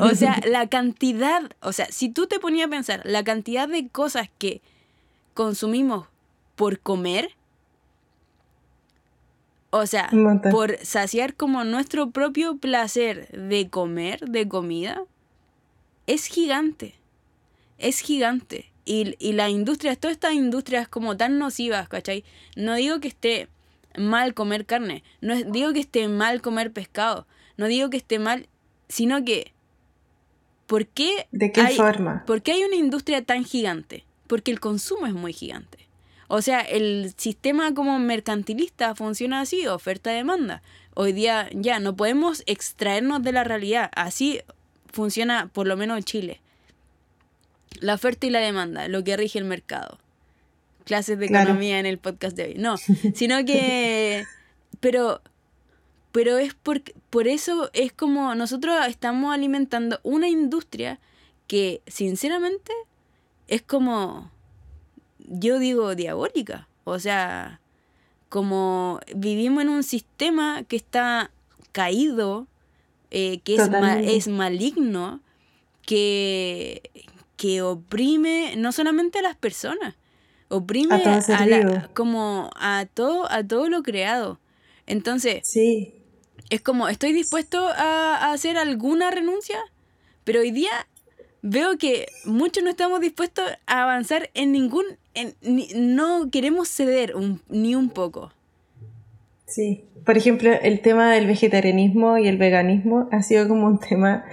o 0.00 0.10
sea, 0.10 0.40
la 0.46 0.68
cantidad, 0.68 1.50
o 1.60 1.72
sea, 1.72 1.86
si 1.90 2.08
tú 2.08 2.26
te 2.26 2.38
ponías 2.38 2.66
a 2.68 2.70
pensar, 2.70 3.02
la 3.04 3.24
cantidad 3.24 3.68
de 3.68 3.88
cosas 3.88 4.28
que 4.38 4.62
consumimos 5.34 6.06
por 6.56 6.78
comer, 6.80 7.34
o 9.74 9.86
sea, 9.86 10.10
por 10.50 10.76
saciar 10.84 11.34
como 11.34 11.64
nuestro 11.64 12.10
propio 12.10 12.58
placer 12.58 13.28
de 13.28 13.70
comer, 13.70 14.20
de 14.20 14.46
comida, 14.46 15.02
es 16.06 16.26
gigante. 16.26 16.94
Es 17.78 18.00
gigante. 18.00 18.70
Y, 18.84 19.16
y 19.18 19.32
la 19.32 19.48
industria, 19.48 19.96
todas 19.96 20.12
estas 20.14 20.34
industrias 20.34 20.88
como 20.88 21.16
tan 21.16 21.38
nocivas, 21.38 21.88
¿cachai? 21.88 22.22
No 22.54 22.74
digo 22.74 23.00
que 23.00 23.08
esté 23.08 23.48
mal 23.96 24.34
comer 24.34 24.66
carne, 24.66 25.02
no 25.22 25.36
digo 25.36 25.72
que 25.72 25.80
esté 25.80 26.06
mal 26.06 26.42
comer 26.42 26.70
pescado, 26.70 27.26
no 27.56 27.66
digo 27.66 27.88
que 27.88 27.96
esté 27.96 28.18
mal, 28.18 28.48
sino 28.88 29.24
que 29.24 29.52
¿por 30.66 30.86
qué 30.86 31.28
¿De 31.30 31.50
qué 31.50 31.66
forma? 31.68 32.24
¿Por 32.26 32.42
qué 32.42 32.52
hay 32.52 32.64
una 32.64 32.76
industria 32.76 33.24
tan 33.24 33.44
gigante? 33.44 34.04
Porque 34.26 34.50
el 34.50 34.60
consumo 34.60 35.06
es 35.06 35.14
muy 35.14 35.32
gigante. 35.32 35.88
O 36.34 36.40
sea, 36.40 36.62
el 36.62 37.12
sistema 37.18 37.74
como 37.74 37.98
mercantilista 37.98 38.94
funciona 38.94 39.42
así, 39.42 39.66
oferta-demanda. 39.66 40.62
Hoy 40.94 41.12
día 41.12 41.50
ya 41.52 41.78
no 41.78 41.94
podemos 41.94 42.42
extraernos 42.46 43.22
de 43.22 43.32
la 43.32 43.44
realidad. 43.44 43.90
Así 43.94 44.40
funciona 44.90 45.50
por 45.52 45.66
lo 45.66 45.76
menos 45.76 45.98
en 45.98 46.04
Chile. 46.04 46.40
La 47.80 47.92
oferta 47.92 48.26
y 48.26 48.30
la 48.30 48.38
demanda, 48.38 48.88
lo 48.88 49.04
que 49.04 49.14
rige 49.14 49.40
el 49.40 49.44
mercado. 49.44 49.98
Clases 50.86 51.18
de 51.18 51.26
economía 51.26 51.78
en 51.78 51.84
el 51.84 51.98
podcast 51.98 52.34
de 52.34 52.44
hoy. 52.44 52.54
No, 52.56 52.78
sino 52.78 53.44
que... 53.44 54.24
Pero 54.80 55.20
pero 56.12 56.38
es 56.38 56.54
por, 56.54 56.82
por 57.10 57.28
eso 57.28 57.68
es 57.74 57.92
como 57.92 58.34
nosotros 58.34 58.74
estamos 58.86 59.34
alimentando 59.34 60.00
una 60.02 60.28
industria 60.28 60.98
que 61.46 61.82
sinceramente 61.86 62.72
es 63.48 63.60
como, 63.60 64.30
yo 65.32 65.58
digo, 65.58 65.94
diabólica. 65.94 66.68
O 66.84 66.98
sea, 66.98 67.60
como 68.28 69.00
vivimos 69.14 69.62
en 69.62 69.68
un 69.68 69.82
sistema 69.82 70.64
que 70.64 70.76
está 70.76 71.30
caído, 71.72 72.46
eh, 73.10 73.40
que 73.44 73.56
es, 73.56 73.68
es 74.04 74.28
maligno, 74.28 75.20
que, 75.84 76.82
que 77.36 77.62
oprime 77.62 78.54
no 78.56 78.72
solamente 78.72 79.18
a 79.18 79.22
las 79.22 79.36
personas, 79.36 79.96
oprime 80.48 80.94
a, 80.94 81.88
como 81.94 82.50
a 82.56 82.86
todo, 82.92 83.30
a 83.30 83.42
todo 83.42 83.68
lo 83.68 83.82
creado. 83.82 84.38
Entonces, 84.86 85.40
sí 85.44 85.94
es 86.52 86.60
como, 86.60 86.90
estoy 86.90 87.14
dispuesto 87.14 87.66
a, 87.66 88.30
hacer 88.30 88.58
alguna 88.58 89.10
renuncia, 89.10 89.58
pero 90.22 90.40
hoy 90.40 90.50
día 90.50 90.86
veo 91.42 91.76
que 91.78 92.06
muchos 92.24 92.64
no 92.64 92.70
estamos 92.70 93.00
dispuestos 93.00 93.44
a 93.66 93.82
avanzar 93.82 94.30
en 94.34 94.52
ningún, 94.52 94.84
en, 95.14 95.34
no 95.96 96.30
queremos 96.30 96.68
ceder 96.68 97.14
ni 97.48 97.74
un 97.74 97.90
poco. 97.90 98.32
Sí, 99.46 99.84
por 100.06 100.16
ejemplo, 100.16 100.50
el 100.62 100.80
tema 100.80 101.12
del 101.12 101.26
vegetarianismo 101.26 102.16
y 102.16 102.26
el 102.26 102.38
veganismo 102.38 103.08
ha 103.12 103.22
sido 103.22 103.46
como 103.48 103.66
un 103.66 103.78
tema 103.78 104.24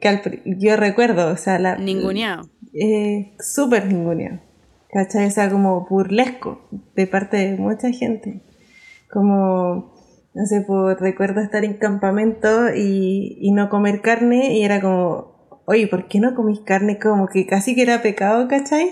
que 0.00 0.42
yo 0.44 0.76
recuerdo, 0.76 1.32
o 1.32 1.36
sea, 1.36 1.58
la... 1.58 1.76
Ninguneado. 1.76 2.48
Eh, 2.72 3.32
Súper 3.40 3.86
ninguneado. 3.86 4.40
¿Cachai? 4.90 5.26
O 5.26 5.30
sea, 5.30 5.50
como 5.50 5.86
burlesco 5.88 6.62
de 6.94 7.06
parte 7.06 7.36
de 7.36 7.56
mucha 7.56 7.90
gente. 7.90 8.40
Como 9.10 9.98
no 10.38 10.46
sé, 10.46 10.60
pues 10.60 11.00
recuerdo 11.00 11.40
estar 11.40 11.64
en 11.64 11.74
campamento 11.74 12.72
y, 12.72 13.50
no 13.52 13.68
comer 13.68 14.00
carne 14.02 14.56
y 14.56 14.62
era 14.62 14.80
como, 14.80 15.37
oye, 15.68 15.86
¿por 15.86 16.08
qué 16.08 16.20
no 16.20 16.34
comís 16.34 16.60
carne? 16.60 16.98
Como 16.98 17.28
que 17.28 17.46
casi 17.46 17.74
que 17.74 17.82
era 17.82 18.02
pecado, 18.02 18.48
¿cachai? 18.48 18.90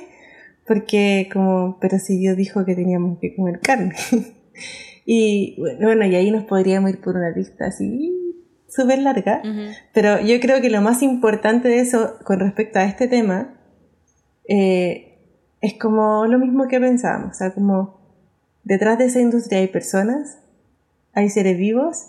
Porque 0.66 1.28
como, 1.32 1.78
pero 1.80 1.98
si 1.98 2.18
Dios 2.18 2.36
dijo 2.36 2.64
que 2.64 2.74
teníamos 2.74 3.18
que 3.18 3.34
comer 3.34 3.60
carne. 3.60 3.94
y 5.06 5.56
bueno, 5.80 6.04
y 6.06 6.14
ahí 6.14 6.30
nos 6.30 6.44
podríamos 6.44 6.90
ir 6.90 7.00
por 7.00 7.16
una 7.16 7.30
lista 7.30 7.66
así 7.66 8.12
súper 8.68 8.98
larga, 8.98 9.42
pero 9.94 10.20
yo 10.20 10.38
creo 10.40 10.60
que 10.60 10.68
lo 10.68 10.82
más 10.82 11.02
importante 11.02 11.68
de 11.68 11.80
eso 11.80 12.18
con 12.24 12.40
respecto 12.40 12.78
a 12.78 12.84
este 12.84 13.08
tema 13.08 13.54
eh, 14.46 15.18
es 15.62 15.74
como 15.74 16.26
lo 16.26 16.38
mismo 16.38 16.68
que 16.68 16.78
pensábamos, 16.78 17.30
o 17.30 17.34
sea, 17.34 17.54
como 17.54 18.00
detrás 18.64 18.98
de 18.98 19.06
esa 19.06 19.20
industria 19.20 19.60
hay 19.60 19.68
personas 19.68 20.40
hay 21.16 21.30
seres 21.30 21.56
vivos, 21.56 22.08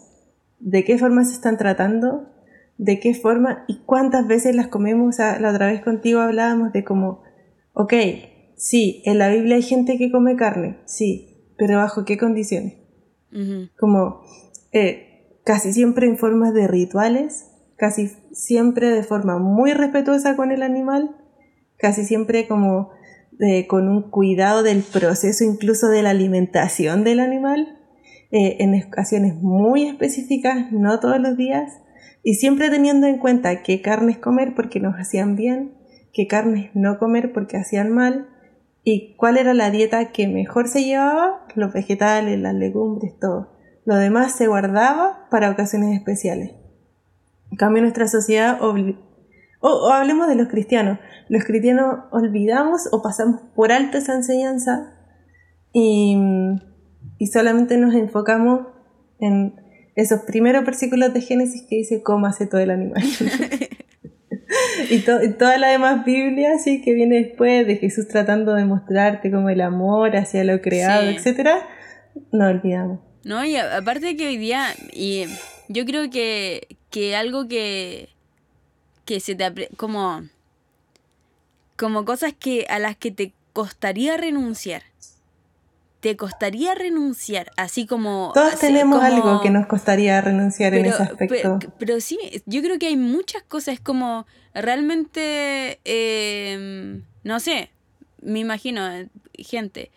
de 0.60 0.84
qué 0.84 0.98
forma 0.98 1.24
se 1.24 1.32
están 1.32 1.58
tratando, 1.58 2.30
de 2.78 3.00
qué 3.00 3.14
forma 3.14 3.66
y 3.68 3.80
cuántas 3.86 4.28
veces 4.28 4.56
las 4.56 4.68
comemos. 4.68 5.18
la 5.18 5.50
otra 5.50 5.68
vez 5.68 5.82
contigo 5.82 6.20
hablábamos 6.20 6.74
de 6.74 6.84
como, 6.84 7.24
ok, 7.74 7.94
sí, 8.56 9.02
en 9.06 9.18
la 9.18 9.30
Biblia 9.30 9.56
hay 9.56 9.64
gente 9.64 9.98
que 9.98 10.12
come 10.12 10.36
carne, 10.36 10.80
sí, 10.86 11.54
pero 11.58 11.78
bajo 11.78 12.06
qué 12.06 12.18
condiciones. 12.18 12.76
Como 13.78 14.22
eh, 14.72 15.40
casi 15.44 15.72
siempre 15.72 16.08
en 16.08 16.18
formas 16.18 16.54
de 16.54 16.68
rituales, 16.68 17.52
casi 17.78 18.10
siempre 18.32 18.90
de 18.90 19.04
forma 19.04 19.38
muy 19.38 19.74
respetuosa 19.74 20.36
con 20.36 20.52
el 20.52 20.64
animal, 20.64 21.16
casi 21.78 22.04
siempre 22.04 22.48
como 22.48 22.90
con 23.68 23.88
un 23.88 24.10
cuidado 24.10 24.64
del 24.64 24.82
proceso 24.82 25.44
incluso 25.44 25.90
de 25.90 26.02
la 26.02 26.10
alimentación 26.10 27.04
del 27.04 27.20
animal 27.20 27.78
eh, 28.32 28.58
en 28.60 28.76
ocasiones 28.84 29.36
muy 29.36 29.84
específicas, 29.84 30.72
no 30.72 31.00
todos 31.00 31.20
los 31.20 31.38
días, 31.38 31.72
y 32.28 32.34
siempre 32.34 32.70
teniendo 32.70 33.08
en 33.08 33.20
cuenta 33.20 33.64
qué 33.64 33.82
carnes 33.82 34.18
comer 34.18 34.54
porque 34.54 34.82
nos 34.82 34.96
hacían 34.96 35.38
bien, 35.38 35.78
qué 36.12 36.28
carnes 36.28 36.72
no 36.74 37.00
comer 37.00 37.32
porque 37.32 37.56
hacían 37.56 37.90
mal, 37.90 38.28
y 38.84 39.16
cuál 39.16 39.38
era 39.38 39.54
la 39.54 39.72
dieta 39.72 40.12
que 40.12 40.28
mejor 40.28 40.68
se 40.68 40.84
llevaba, 40.84 41.46
los 41.56 41.72
vegetales, 41.72 42.38
las 42.38 42.54
legumbres, 42.54 43.18
todo. 43.18 43.54
Lo 43.86 43.96
demás 43.96 44.34
se 44.34 44.48
guardaba 44.48 45.30
para 45.32 45.50
ocasiones 45.50 45.98
especiales. 45.98 46.52
En 47.50 47.56
cambio, 47.56 47.82
nuestra 47.82 48.10
sociedad, 48.10 48.62
o, 48.62 48.76
o, 49.62 49.90
hablemos 49.94 50.28
de 50.28 50.36
los 50.36 50.50
cristianos, 50.50 51.00
los 51.30 51.46
cristianos 51.46 52.08
olvidamos 52.12 52.90
o 52.92 53.02
pasamos 53.02 53.40
por 53.56 53.72
alto 53.72 54.00
esa 54.00 54.16
enseñanza 54.16 54.98
y 55.72 56.18
y 57.18 57.28
solamente 57.28 57.78
nos 57.78 57.94
enfocamos 57.96 58.68
en 59.20 59.56
esos 59.98 60.22
primeros 60.22 60.64
versículos 60.64 61.12
de 61.12 61.22
Génesis 61.22 61.64
que 61.68 61.78
dice 61.78 62.04
cómo 62.04 62.28
hace 62.28 62.46
todo 62.46 62.62
el 62.62 62.70
animal. 62.70 63.04
y, 64.92 65.00
toda 65.00 65.58
la 65.58 65.70
demás 65.70 66.06
Biblia, 66.06 66.54
así 66.56 66.84
que 66.84 66.94
viene 66.94 67.24
después 67.24 67.66
de 67.66 67.78
Jesús 67.78 68.08
tratando 68.08 68.54
de 68.54 68.64
mostrarte 68.64 69.32
como 69.32 69.50
el 69.50 69.60
amor 69.60 70.16
hacia 70.16 70.44
lo 70.44 70.62
creado, 70.62 71.10
etc., 71.10 71.18
etcétera, 71.18 71.68
no 72.32 72.46
olvidamos. 72.48 73.00
No, 73.24 73.44
y 73.44 73.56
aparte 73.56 74.16
que 74.16 74.28
hoy 74.28 74.38
día, 74.38 74.68
y 74.94 75.26
yo 75.68 75.84
creo 75.86 76.12
que, 76.12 76.68
algo 77.16 77.48
que, 77.48 78.10
que 79.06 79.20
se 79.20 79.36
te 79.36 79.70
como 79.78 80.24
como 81.76 82.06
cosas 82.06 82.34
que 82.34 82.66
a 82.70 82.80
las 82.80 82.96
que 82.96 83.12
te 83.12 83.34
costaría 83.54 84.18
renunciar 84.18 84.82
te 86.08 86.16
costaría 86.16 86.74
renunciar, 86.74 87.52
así 87.58 87.86
como... 87.86 88.32
Todos 88.34 88.58
tenemos 88.62 89.04
algo 89.04 89.42
que 89.42 89.50
nos 89.50 89.68
costaría 89.68 90.22
renunciar 90.22 90.74
en 90.74 90.86
ese 90.86 91.04
aspecto. 91.04 91.60
Pero, 91.78 92.00
sí, 92.00 92.18
yo 92.46 92.62
creo 92.62 92.80
que 92.80 92.88
hay 92.88 92.96
muchas 92.96 93.44
cosas 93.44 93.82
como 93.82 94.26
realmente, 94.54 95.82
em, 95.84 97.04
no 97.26 97.42
sé, 97.42 97.72
me 98.22 98.40
imagino, 98.40 98.88
gente, 99.34 99.92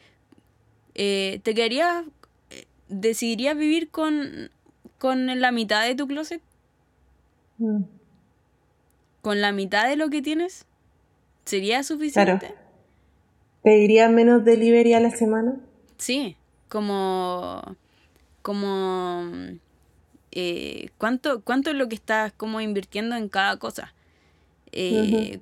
eh, 0.97 1.39
¿te 1.45 1.55
quedarías, 1.55 2.03
decidirías 2.89 3.57
vivir 3.57 3.89
con, 3.89 4.51
con 4.99 5.41
la 5.41 5.53
mitad 5.53 5.87
de 5.87 5.95
tu 5.95 6.09
closet? 6.09 6.43
Mm. 7.59 7.83
¿Con 9.23 9.41
la 9.41 9.53
mitad 9.53 9.89
de 9.89 9.95
lo 9.95 10.11
que 10.11 10.23
tienes? 10.23 10.67
¿Sería 11.45 11.85
suficiente? 11.85 12.49
Claro. 12.49 12.55
¿Pediría 13.63 14.09
menos 14.09 14.45
delivery 14.45 14.95
a 14.95 14.99
la 14.99 15.13
semana? 15.13 15.55
Sí, 16.01 16.37
como, 16.71 17.77
como 18.41 19.31
eh, 20.33 20.89
¿cuánto, 20.97 21.43
¿cuánto 21.43 21.71
es 21.71 21.77
lo 21.77 21.89
que 21.89 21.95
estás 21.95 22.33
como 22.33 22.61
invirtiendo 22.63 23.17
en 23.17 23.29
cada 23.29 23.59
cosa? 23.59 23.93
Eh, 24.73 25.41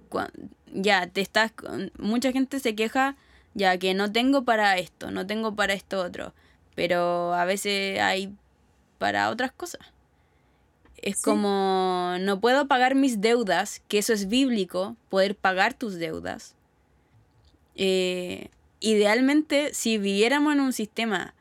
ya, 0.73 1.07
te 1.07 1.21
estás, 1.21 1.53
mucha 1.99 2.33
gente 2.33 2.59
se 2.59 2.75
queja 2.75 3.17
ya 3.55 3.79
que 3.79 3.95
no 3.95 4.11
tengo 4.11 4.45
para 4.45 4.79
esto, 4.79 5.13
no 5.13 5.27
tengo 5.27 5.55
para 5.55 5.75
esto 5.75 6.01
otro, 6.01 6.33
pero 6.75 7.35
a 7.35 7.45
veces 7.45 8.01
hay 8.01 8.35
para 8.99 9.31
otras 9.31 9.53
cosas. 9.53 9.81
Es 10.97 11.23
como, 11.23 12.17
no 12.21 12.41
puedo 12.41 12.67
pagar 12.67 12.97
mis 12.97 13.21
deudas, 13.21 13.81
que 13.87 13.99
eso 13.99 14.13
es 14.13 14.27
bíblico, 14.27 14.97
poder 15.09 15.37
pagar 15.37 15.75
tus 15.75 15.95
deudas. 15.95 16.57
Eh, 17.77 18.49
idealmente, 18.81 19.75
si 19.75 19.99
viviéramos 19.99 20.55
en 20.55 20.61
un 20.61 20.73
sistema 20.73 21.35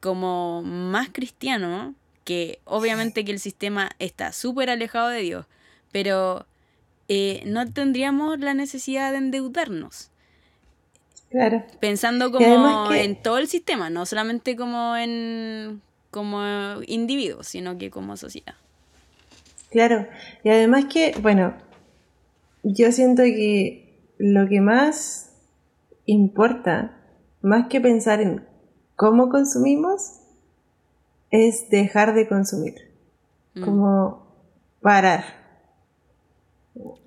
como 0.00 0.62
más 0.62 1.08
cristiano, 1.12 1.94
que 2.24 2.60
obviamente 2.64 3.24
que 3.24 3.32
el 3.32 3.40
sistema 3.40 3.90
está 3.98 4.32
súper 4.32 4.70
alejado 4.70 5.08
de 5.08 5.20
Dios, 5.20 5.46
pero 5.92 6.46
eh, 7.08 7.42
no 7.46 7.70
tendríamos 7.72 8.38
la 8.40 8.54
necesidad 8.54 9.12
de 9.12 9.18
endeudarnos. 9.18 10.10
Claro. 11.30 11.64
Pensando 11.80 12.30
como 12.30 12.92
en 12.92 13.20
todo 13.20 13.38
el 13.38 13.48
sistema, 13.48 13.90
no 13.90 14.06
solamente 14.06 14.56
como 14.56 14.96
en 14.96 15.82
como 16.10 16.80
individuos, 16.86 17.48
sino 17.48 17.76
que 17.76 17.90
como 17.90 18.16
sociedad. 18.16 18.54
Claro, 19.70 20.06
y 20.44 20.48
además 20.48 20.86
que, 20.86 21.14
bueno, 21.20 21.54
yo 22.62 22.90
siento 22.90 23.22
que 23.22 23.98
lo 24.18 24.48
que 24.48 24.60
más 24.60 25.25
importa, 26.06 26.96
más 27.42 27.68
que 27.68 27.80
pensar 27.80 28.20
en 28.20 28.46
cómo 28.94 29.28
consumimos, 29.28 30.20
es 31.30 31.68
dejar 31.70 32.14
de 32.14 32.28
consumir. 32.28 32.74
Mm. 33.54 33.64
Como 33.64 34.26
parar. 34.80 35.24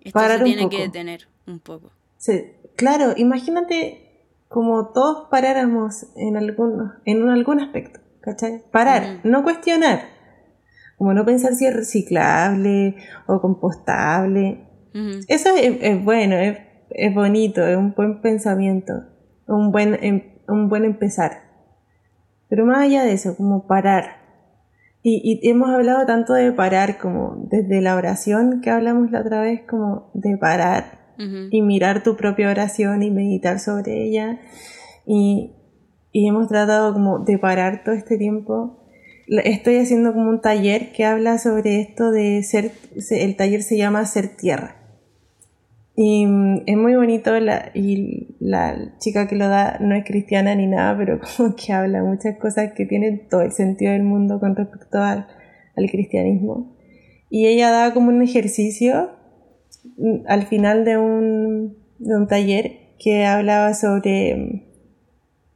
Esto 0.02 0.20
se 0.20 0.44
tiene 0.44 0.70
que 0.70 0.80
detener 0.80 1.28
un 1.48 1.60
poco. 1.60 1.92
Sí, 2.18 2.52
claro, 2.76 3.14
imagínate 3.16 4.10
como 4.50 4.88
todos 4.88 5.30
paráramos 5.30 6.08
en, 6.16 6.36
algún, 6.36 6.92
en 7.06 7.30
algún 7.30 7.60
aspecto, 7.60 8.00
¿cachai? 8.20 8.64
Parar, 8.72 9.22
no 9.24 9.44
cuestionar. 9.44 10.02
Como 10.98 11.14
no 11.14 11.24
pensar 11.24 11.54
si 11.54 11.66
es 11.66 11.74
reciclable 11.74 12.96
o 13.28 13.40
compostable. 13.40 14.66
Eso 15.28 15.56
es, 15.56 16.04
bueno, 16.04 16.36
es, 16.36 16.58
es, 16.92 17.14
bonito, 17.14 17.66
es 17.66 17.78
un 17.78 17.94
buen 17.94 18.22
pensamiento, 18.22 19.04
un 19.48 19.72
buen, 19.72 19.98
em, 20.02 20.24
un 20.48 20.70
buen 20.70 20.86
empezar. 20.86 21.50
Pero 22.50 22.66
más 22.66 22.80
allá 22.80 23.04
de 23.04 23.14
eso, 23.14 23.36
como 23.36 23.68
parar. 23.68 24.20
Y, 25.02 25.40
hemos 25.50 25.70
hablado 25.70 26.06
tanto 26.06 26.34
de 26.34 26.52
parar, 26.52 26.98
como 26.98 27.48
desde 27.50 27.82
la 27.82 27.96
oración 27.96 28.60
que 28.62 28.70
hablamos 28.70 29.12
la 29.12 29.22
otra 29.22 29.42
vez, 29.42 29.62
como 29.62 30.12
de 30.14 30.38
parar 30.38 31.00
y 31.52 31.62
mirar 31.62 32.02
tu 32.02 32.16
propia 32.16 32.50
oración 32.50 33.04
y 33.04 33.12
meditar 33.12 33.60
sobre 33.60 34.06
ella. 34.06 34.40
Y, 35.06 35.54
y 36.12 36.28
hemos 36.28 36.48
tratado 36.48 36.94
como 36.94 37.20
de 37.20 37.38
parar 37.38 37.84
todo 37.84 37.94
este 37.94 38.18
tiempo. 38.18 38.84
Estoy 39.28 39.78
haciendo 39.78 40.14
como 40.14 40.30
un 40.30 40.42
taller 40.42 40.92
que 40.92 41.06
habla 41.06 41.38
sobre 41.38 41.82
esto 41.82 42.12
de 42.12 42.42
ser, 42.44 42.72
el 43.12 43.36
taller 43.36 43.64
se 43.64 43.78
llama 43.78 44.06
Ser 44.06 44.30
Tierra. 44.30 44.79
Y 46.02 46.26
mm, 46.26 46.62
es 46.66 46.78
muy 46.78 46.96
bonito 46.96 47.38
la, 47.42 47.72
y 47.74 48.38
la 48.40 48.98
chica 49.00 49.28
que 49.28 49.36
lo 49.36 49.50
da 49.50 49.80
no 49.82 49.94
es 49.96 50.06
cristiana 50.06 50.56
ni 50.56 50.66
nada, 50.66 50.98
pero 50.98 51.20
como 51.38 51.58
que 51.58 51.74
habla 51.74 52.02
muchas 52.02 52.38
cosas 52.38 52.72
que 52.72 52.86
tienen 52.86 53.28
todo 53.28 53.42
el 53.42 53.52
sentido 53.52 53.92
del 53.92 54.04
mundo 54.04 54.40
con 54.40 54.56
respecto 54.56 55.00
al, 55.00 55.28
al 55.76 55.90
cristianismo. 55.92 56.74
Y 57.30 57.48
ella 57.48 57.70
da 57.72 57.94
como 57.94 58.08
un 58.12 58.22
ejercicio 58.22 59.10
mm, 59.98 60.20
al 60.26 60.44
final 60.44 60.86
de 60.86 60.96
un, 60.96 61.78
de 61.98 62.16
un 62.16 62.28
taller 62.28 62.96
que 62.98 63.26
hablaba 63.26 63.74
sobre 63.74 64.38
mm, 64.38 64.64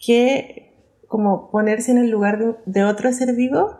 qué, 0.05 0.73
como 1.07 1.51
ponerse 1.51 1.91
en 1.91 1.99
el 1.99 2.09
lugar 2.09 2.37
de, 2.37 2.55
de 2.65 2.83
otro 2.83 3.13
ser 3.13 3.33
vivo 3.33 3.77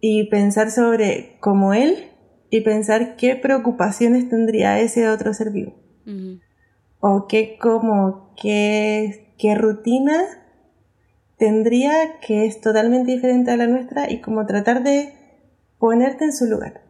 y 0.00 0.30
pensar 0.30 0.70
sobre 0.70 1.36
cómo 1.40 1.74
él 1.74 2.09
y 2.50 2.62
pensar 2.62 3.16
qué 3.16 3.36
preocupaciones 3.36 4.28
tendría 4.28 4.80
ese 4.80 5.08
otro 5.08 5.32
ser 5.32 5.50
vivo. 5.50 5.74
O 6.98 7.28
qué, 7.28 7.56
como, 7.58 8.34
qué, 8.40 9.34
qué 9.38 9.54
rutina 9.54 10.24
tendría 11.38 12.18
que 12.20 12.46
es 12.46 12.60
totalmente 12.60 13.12
diferente 13.12 13.52
a 13.52 13.56
la 13.56 13.68
nuestra 13.68 14.10
y 14.10 14.20
como 14.20 14.44
tratar 14.44 14.82
de 14.82 15.14
ponerte 15.78 16.24
en 16.24 16.32
su 16.32 16.46
lugar. 16.46 16.82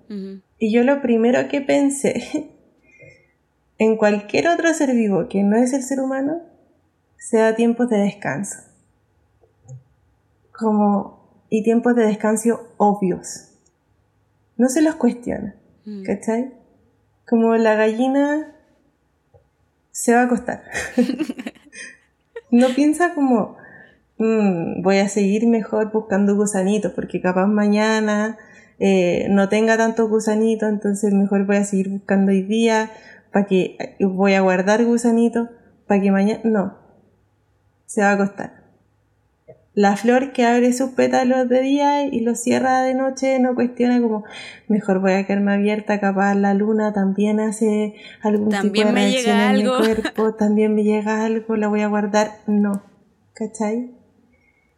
Y 0.58 0.72
yo 0.72 0.82
lo 0.82 1.00
primero 1.02 1.46
que 1.48 1.60
pensé 1.60 2.50
en 3.78 3.96
cualquier 3.96 4.48
otro 4.48 4.72
ser 4.74 4.94
vivo 4.94 5.28
que 5.28 5.42
no 5.42 5.56
es 5.56 5.72
el 5.72 5.82
ser 5.82 6.00
humano, 6.00 6.40
sea 7.18 7.54
tiempos 7.54 7.88
de 7.90 7.98
descanso. 7.98 8.56
Como, 10.58 11.44
y 11.50 11.62
tiempos 11.62 11.94
de 11.94 12.06
descanso 12.06 12.74
obvios 12.78 13.49
no 14.60 14.68
se 14.68 14.82
los 14.82 14.96
cuestiona, 14.96 15.54
mm. 15.86 16.02
¿cachai? 16.02 16.52
Como 17.26 17.56
la 17.56 17.76
gallina 17.76 18.52
se 19.90 20.12
va 20.12 20.20
a 20.20 20.24
acostar. 20.24 20.64
no 22.50 22.68
piensa 22.76 23.14
como, 23.14 23.56
mm, 24.18 24.82
voy 24.82 24.98
a 24.98 25.08
seguir 25.08 25.46
mejor 25.46 25.90
buscando 25.90 26.36
gusanitos, 26.36 26.92
porque 26.92 27.22
capaz 27.22 27.46
mañana 27.46 28.36
eh, 28.78 29.28
no 29.30 29.48
tenga 29.48 29.78
tantos 29.78 30.10
gusanitos, 30.10 30.68
entonces 30.68 31.14
mejor 31.14 31.46
voy 31.46 31.56
a 31.56 31.64
seguir 31.64 31.88
buscando 31.88 32.30
hoy 32.30 32.42
día, 32.42 32.90
para 33.32 33.46
que 33.46 33.96
voy 33.98 34.34
a 34.34 34.42
guardar 34.42 34.84
gusanitos, 34.84 35.48
para 35.86 36.02
que 36.02 36.10
mañana, 36.10 36.40
no, 36.44 36.78
se 37.86 38.02
va 38.02 38.10
a 38.10 38.12
acostar. 38.12 38.59
La 39.80 39.96
flor 39.96 40.32
que 40.32 40.44
abre 40.44 40.74
sus 40.74 40.90
pétalos 40.90 41.48
de 41.48 41.62
día 41.62 42.04
y 42.04 42.20
los 42.20 42.38
cierra 42.38 42.82
de 42.82 42.92
noche 42.92 43.38
no 43.38 43.54
cuestiona 43.54 43.98
como 44.02 44.24
mejor 44.68 45.00
voy 45.00 45.12
a 45.12 45.26
quedarme 45.26 45.54
abierta, 45.54 45.98
capaz 45.98 46.34
la 46.34 46.52
luna 46.52 46.92
también 46.92 47.40
hace 47.40 47.94
algún 48.20 48.50
tipo 48.50 48.84
de 48.84 48.92
me 48.92 49.18
en 49.18 49.56
mi 49.56 49.64
cuerpo, 49.64 50.34
también 50.38 50.74
me 50.74 50.84
llega 50.84 51.24
algo, 51.24 51.56
la 51.56 51.68
voy 51.68 51.80
a 51.80 51.88
guardar. 51.88 52.40
No, 52.46 52.82
¿cachai? 53.32 53.96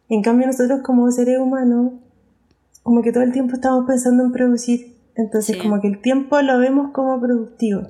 En 0.07 0.21
cambio 0.21 0.47
nosotros 0.47 0.79
como 0.85 1.11
seres 1.11 1.37
humanos, 1.37 1.95
como 2.81 3.01
que 3.01 3.11
todo 3.11 3.23
el 3.23 3.33
tiempo 3.33 3.55
estamos 3.55 3.85
pensando 3.85 4.23
en 4.23 4.31
producir. 4.31 4.95
Entonces 5.17 5.57
como 5.57 5.81
que 5.81 5.89
el 5.89 5.99
tiempo 5.99 6.41
lo 6.41 6.57
vemos 6.59 6.91
como 6.93 7.19
productivo, 7.19 7.81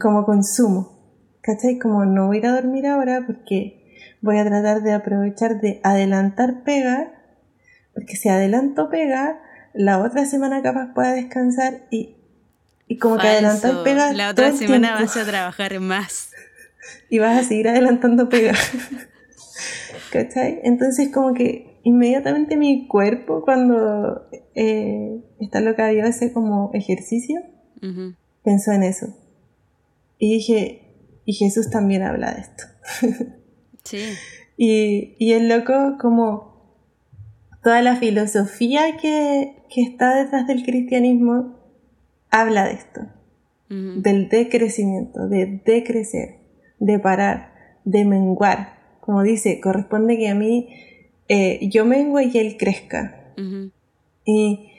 como 0.00 0.24
consumo. 0.24 0.96
¿Cachai? 1.42 1.78
Como 1.78 2.06
no 2.06 2.28
voy 2.28 2.38
a 2.38 2.40
ir 2.40 2.46
a 2.46 2.54
dormir 2.54 2.86
ahora 2.86 3.22
porque 3.26 3.75
voy 4.26 4.38
a 4.38 4.44
tratar 4.44 4.82
de 4.82 4.92
aprovechar 4.92 5.60
de 5.60 5.80
adelantar 5.82 6.62
pega, 6.64 7.12
porque 7.94 8.16
si 8.16 8.28
adelanto 8.28 8.90
pega, 8.90 9.40
la 9.72 10.02
otra 10.02 10.26
semana 10.26 10.62
capaz 10.62 10.92
pueda 10.92 11.12
descansar 11.12 11.86
y, 11.90 12.16
y 12.88 12.98
como 12.98 13.16
que 13.16 13.28
adelantar 13.28 13.82
pega. 13.84 14.12
La 14.12 14.30
otra 14.30 14.52
semana 14.52 14.94
vas 14.94 15.16
a 15.16 15.24
trabajar 15.24 15.80
más. 15.80 16.30
Y 17.10 17.18
vas 17.18 17.36
a 17.36 17.42
seguir 17.42 17.68
adelantando 17.68 18.28
pega. 18.28 18.54
¿Cachai? 20.12 20.60
Entonces 20.62 21.10
como 21.12 21.34
que 21.34 21.80
inmediatamente 21.82 22.56
mi 22.56 22.86
cuerpo 22.86 23.42
cuando 23.42 24.28
eh, 24.54 25.20
está 25.40 25.60
lo 25.60 25.74
que 25.74 25.84
Dios 25.88 26.08
hace 26.08 26.32
como 26.32 26.70
ejercicio, 26.74 27.40
pensó 28.44 28.70
en 28.70 28.84
eso. 28.84 29.16
Y 30.18 30.34
dije, 30.34 30.86
y 31.24 31.32
Jesús 31.34 31.70
también 31.70 32.02
habla 32.02 32.34
de 32.34 32.40
esto. 32.40 32.64
Sí. 33.86 34.02
Y, 34.56 35.14
y 35.18 35.32
es 35.32 35.42
loco 35.42 35.96
como 36.00 36.56
toda 37.66 37.82
la 37.82 37.96
filosofía 37.96 38.96
que, 38.96 39.56
está 39.76 40.14
detrás 40.14 40.46
del 40.46 40.62
cristianismo 40.62 41.56
habla 42.30 42.64
de 42.64 42.74
esto, 42.74 43.00
del 43.68 44.28
decrecimiento, 44.28 45.26
de 45.26 45.60
decrecer, 45.66 46.36
de 46.78 47.00
parar, 47.00 47.80
de 47.84 48.04
menguar. 48.04 48.78
Como 49.00 49.24
dice, 49.24 49.58
corresponde 49.60 50.16
que 50.16 50.28
a 50.28 50.36
mí 50.36 50.68
eh, 51.28 51.68
yo 51.68 51.84
mengue 51.84 52.30
y 52.32 52.38
él 52.38 52.56
crezca. 52.56 53.34
y, 54.24 54.70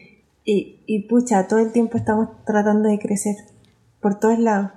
y, 0.45 0.83
y 0.85 0.99
pucha, 1.09 1.45
todo 1.45 1.59
el 1.59 1.73
tiempo 1.73 1.97
estamos 1.97 2.29
tratando 2.45 2.87
de 2.87 2.99
crecer, 2.99 3.35
por 3.99 4.17
todos 4.17 4.39
lados. 4.39 4.71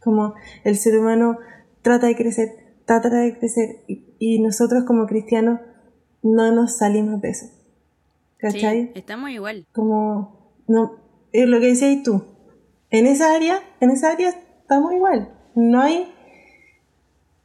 Como 0.00 0.34
el 0.62 0.76
ser 0.76 0.96
humano 1.00 1.38
trata 1.82 2.06
de 2.06 2.14
crecer, 2.14 2.63
trata 2.84 3.08
de 3.08 3.38
crecer 3.38 3.84
y, 3.86 4.40
nosotros 4.40 4.84
como 4.84 5.06
cristianos 5.06 5.60
no 6.22 6.52
nos 6.52 6.78
salimos 6.78 7.20
de 7.20 7.30
eso. 7.30 7.46
¿Cachai? 8.38 8.92
estamos 8.94 9.30
igual. 9.30 9.66
Como, 9.72 10.54
no, 10.66 10.96
es 11.32 11.48
lo 11.48 11.60
que 11.60 11.66
decías 11.68 12.02
tú, 12.02 12.24
en 12.90 13.06
esa 13.06 13.34
área, 13.34 13.60
en 13.80 13.90
esa 13.90 14.12
área 14.12 14.30
estamos 14.30 14.92
igual. 14.92 15.34
No 15.54 15.80
hay, 15.80 16.12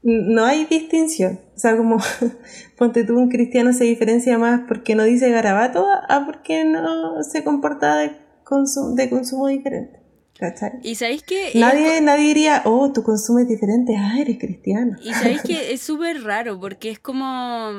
no 0.02 0.46
hay 0.46 0.66
distinción. 0.66 1.40
O 1.56 1.60
sea, 1.60 1.76
como 1.76 1.98
ponte 2.78 3.04
tú, 3.04 3.18
un 3.18 3.30
cristiano 3.30 3.74
se 3.74 3.84
diferencia 3.84 4.38
más 4.38 4.62
porque 4.68 4.96
no 4.96 5.04
dice 5.04 5.30
garabato 5.30 5.86
a 6.08 6.26
porque 6.26 6.64
no 6.64 7.24
se 7.24 7.44
comporta 7.44 7.98
de, 7.98 8.12
consumo, 8.44 8.96
de 8.96 9.10
consumo 9.10 9.48
diferente. 9.48 9.99
¿Cachai? 10.40 10.80
Y 10.84 10.96
sabéis 10.96 11.22
que... 11.24 11.52
Nadie, 11.56 12.00
nadie 12.00 12.28
diría, 12.28 12.62
oh, 12.64 12.94
tu 12.94 13.04
consumo 13.04 13.40
es 13.40 13.48
diferente, 13.50 13.98
ah, 13.98 14.16
eres 14.20 14.40
cristiano. 14.40 14.98
Y 15.04 15.14
sabéis 15.14 15.42
que 15.42 15.74
es 15.74 15.82
súper 15.82 16.24
raro 16.24 16.58
porque 16.58 16.90
es 16.90 17.00
como... 17.00 17.74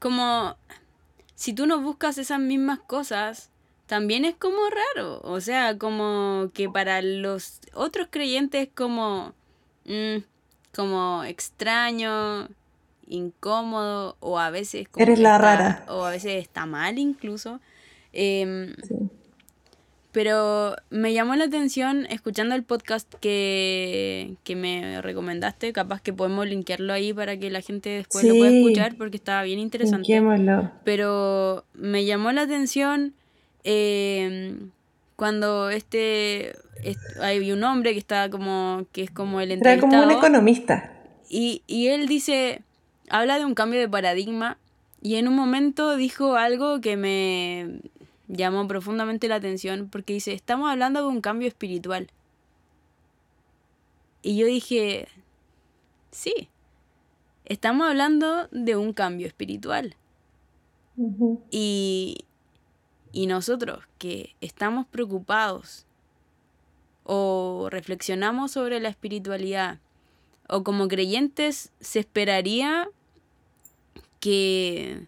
Como... 0.00 0.56
Si 1.36 1.52
tú 1.52 1.66
no 1.66 1.80
buscas 1.80 2.18
esas 2.18 2.40
mismas 2.40 2.80
cosas, 2.80 3.50
también 3.86 4.24
es 4.24 4.34
como 4.34 4.58
raro. 4.68 5.20
O 5.22 5.40
sea, 5.40 5.78
como 5.78 6.50
que 6.54 6.68
para 6.68 7.02
los 7.02 7.60
otros 7.72 8.08
creyentes 8.10 8.68
como... 8.74 9.32
Mm, 9.84 10.24
como 10.74 11.22
extraño, 11.22 12.48
incómodo 13.06 14.16
o 14.18 14.40
a 14.40 14.50
veces... 14.50 14.88
Como 14.88 15.04
Eres 15.04 15.20
la 15.20 15.38
rara. 15.38 15.84
O 15.86 16.02
a 16.04 16.10
veces 16.10 16.42
está 16.42 16.66
mal 16.66 16.98
incluso. 16.98 17.60
Em, 18.12 18.74
pero 20.18 20.74
me 20.90 21.12
llamó 21.12 21.36
la 21.36 21.44
atención 21.44 22.04
escuchando 22.10 22.56
el 22.56 22.64
podcast 22.64 23.08
que, 23.20 24.34
me 24.48 25.00
recomendaste. 25.00 25.72
Capaz 25.72 26.02
que 26.02 26.12
podemos 26.12 26.44
linkearlo 26.44 26.92
ahí 26.92 27.12
para 27.12 27.36
que 27.36 27.50
la 27.50 27.60
gente 27.60 27.90
después 27.90 28.24
lo 28.24 28.34
pueda 28.34 28.50
escuchar 28.50 28.96
porque 28.96 29.16
estaba 29.16 29.44
bien 29.44 29.60
interesante. 29.60 30.20
Pero 30.82 31.64
me 31.72 32.04
llamó 32.04 32.32
la 32.32 32.42
atención 32.42 33.14
em, 33.62 34.70
cuando 35.14 35.70
este, 35.70 36.56
hay 37.20 37.52
un 37.52 37.62
hombre 37.62 37.92
que 37.92 38.00
está 38.00 38.28
como 38.28 38.86
que 38.90 39.04
es 39.04 39.12
como 39.12 39.40
el 39.40 39.52
entrevistado. 39.52 39.92
Era 39.92 40.02
como 40.02 40.12
un 40.12 40.18
economista. 40.18 40.94
Y, 41.30 41.62
y 41.68 41.90
él 41.90 42.08
dice, 42.08 42.62
habla 43.08 43.38
de 43.38 43.44
un 43.44 43.54
cambio 43.54 43.78
de 43.78 43.88
paradigma 43.88 44.58
y 45.00 45.14
en 45.14 45.28
un 45.28 45.36
momento 45.36 45.96
dijo 45.96 46.34
algo 46.34 46.80
que 46.80 46.96
me 46.96 47.82
llamó 48.28 48.66
profundamente 48.68 49.28
la 49.28 49.36
atención 49.36 49.88
porque 49.90 50.12
dice, 50.12 50.32
estamos 50.32 50.70
hablando 50.70 51.00
de 51.02 51.08
un 51.08 51.20
cambio 51.20 51.48
espiritual. 51.48 52.08
Y 54.22 54.36
yo 54.36 54.46
dije, 54.46 55.08
sí, 56.10 56.48
estamos 57.44 57.88
hablando 57.88 58.48
de 58.48 58.76
un 58.76 58.92
cambio 58.92 59.26
espiritual. 59.26 59.96
Y 61.50 62.24
y 63.12 63.26
nosotros 63.26 63.84
que 63.98 64.36
estamos 64.40 64.86
preocupados 64.86 65.86
o 67.04 67.68
reflexionamos 67.70 68.52
sobre 68.52 68.80
la 68.80 68.88
espiritualidad 68.88 69.80
o 70.48 70.62
como 70.62 70.88
creyentes 70.88 71.72
se 71.80 72.00
esperaría 72.00 72.88
que 74.20 75.06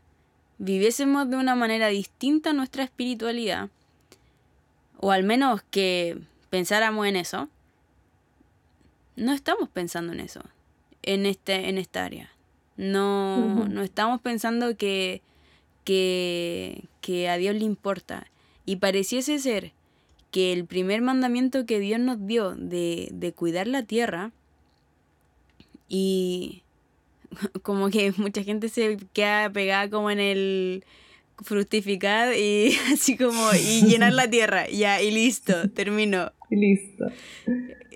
viviésemos 0.61 1.29
de 1.29 1.37
una 1.37 1.55
manera 1.57 1.89
distinta 1.89 2.53
nuestra 2.53 2.85
espiritualidad 2.85 3.71
o 4.99 5.11
al 5.11 5.25
menos 5.25 5.63
que 5.71 6.19
pensáramos 6.51 7.07
en 7.07 7.17
eso. 7.17 7.49
No 9.17 9.33
estamos 9.33 9.69
pensando 9.69 10.13
en 10.13 10.21
eso 10.21 10.43
en 11.03 11.25
este 11.27 11.69
en 11.69 11.79
esta 11.79 12.05
área. 12.05 12.31
No, 12.77 13.67
no 13.69 13.83
estamos 13.83 14.21
pensando 14.21 14.77
que 14.77 15.23
que, 15.85 17.29
a 17.29 17.37
Dios 17.37 17.57
le 17.57 17.65
importa. 17.65 18.29
Y 18.65 18.77
pareciese 18.77 19.41
ser 19.41 19.73
que 20.31 20.53
el 20.53 20.67
primer 20.67 21.03
mandamiento 21.03 21.67
que 21.67 21.81
Dios 21.81 21.99
nos 21.99 22.25
dio 22.29 22.55
de, 22.55 23.09
de 23.11 23.33
cuidar 23.33 23.67
la 23.67 23.83
tierra, 23.83 24.31
y 25.89 26.63
como 27.63 27.91
que 27.91 28.13
mucha 28.17 28.43
gente 28.43 28.69
se 28.69 28.99
queda 29.13 29.51
pegada 29.51 29.89
como 29.89 30.11
en 30.11 30.21
el 30.21 30.85
fructificar 31.43 32.35
y 32.37 32.77
así 32.93 33.17
como 33.17 33.53
y 33.55 33.87
llenar 33.87 34.13
la 34.13 34.29
tierra, 34.29 34.69
ya, 34.69 35.01
y 35.01 35.11
listo, 35.11 35.71
terminó. 35.71 36.33
Y 36.51 36.57
listo. 36.57 37.07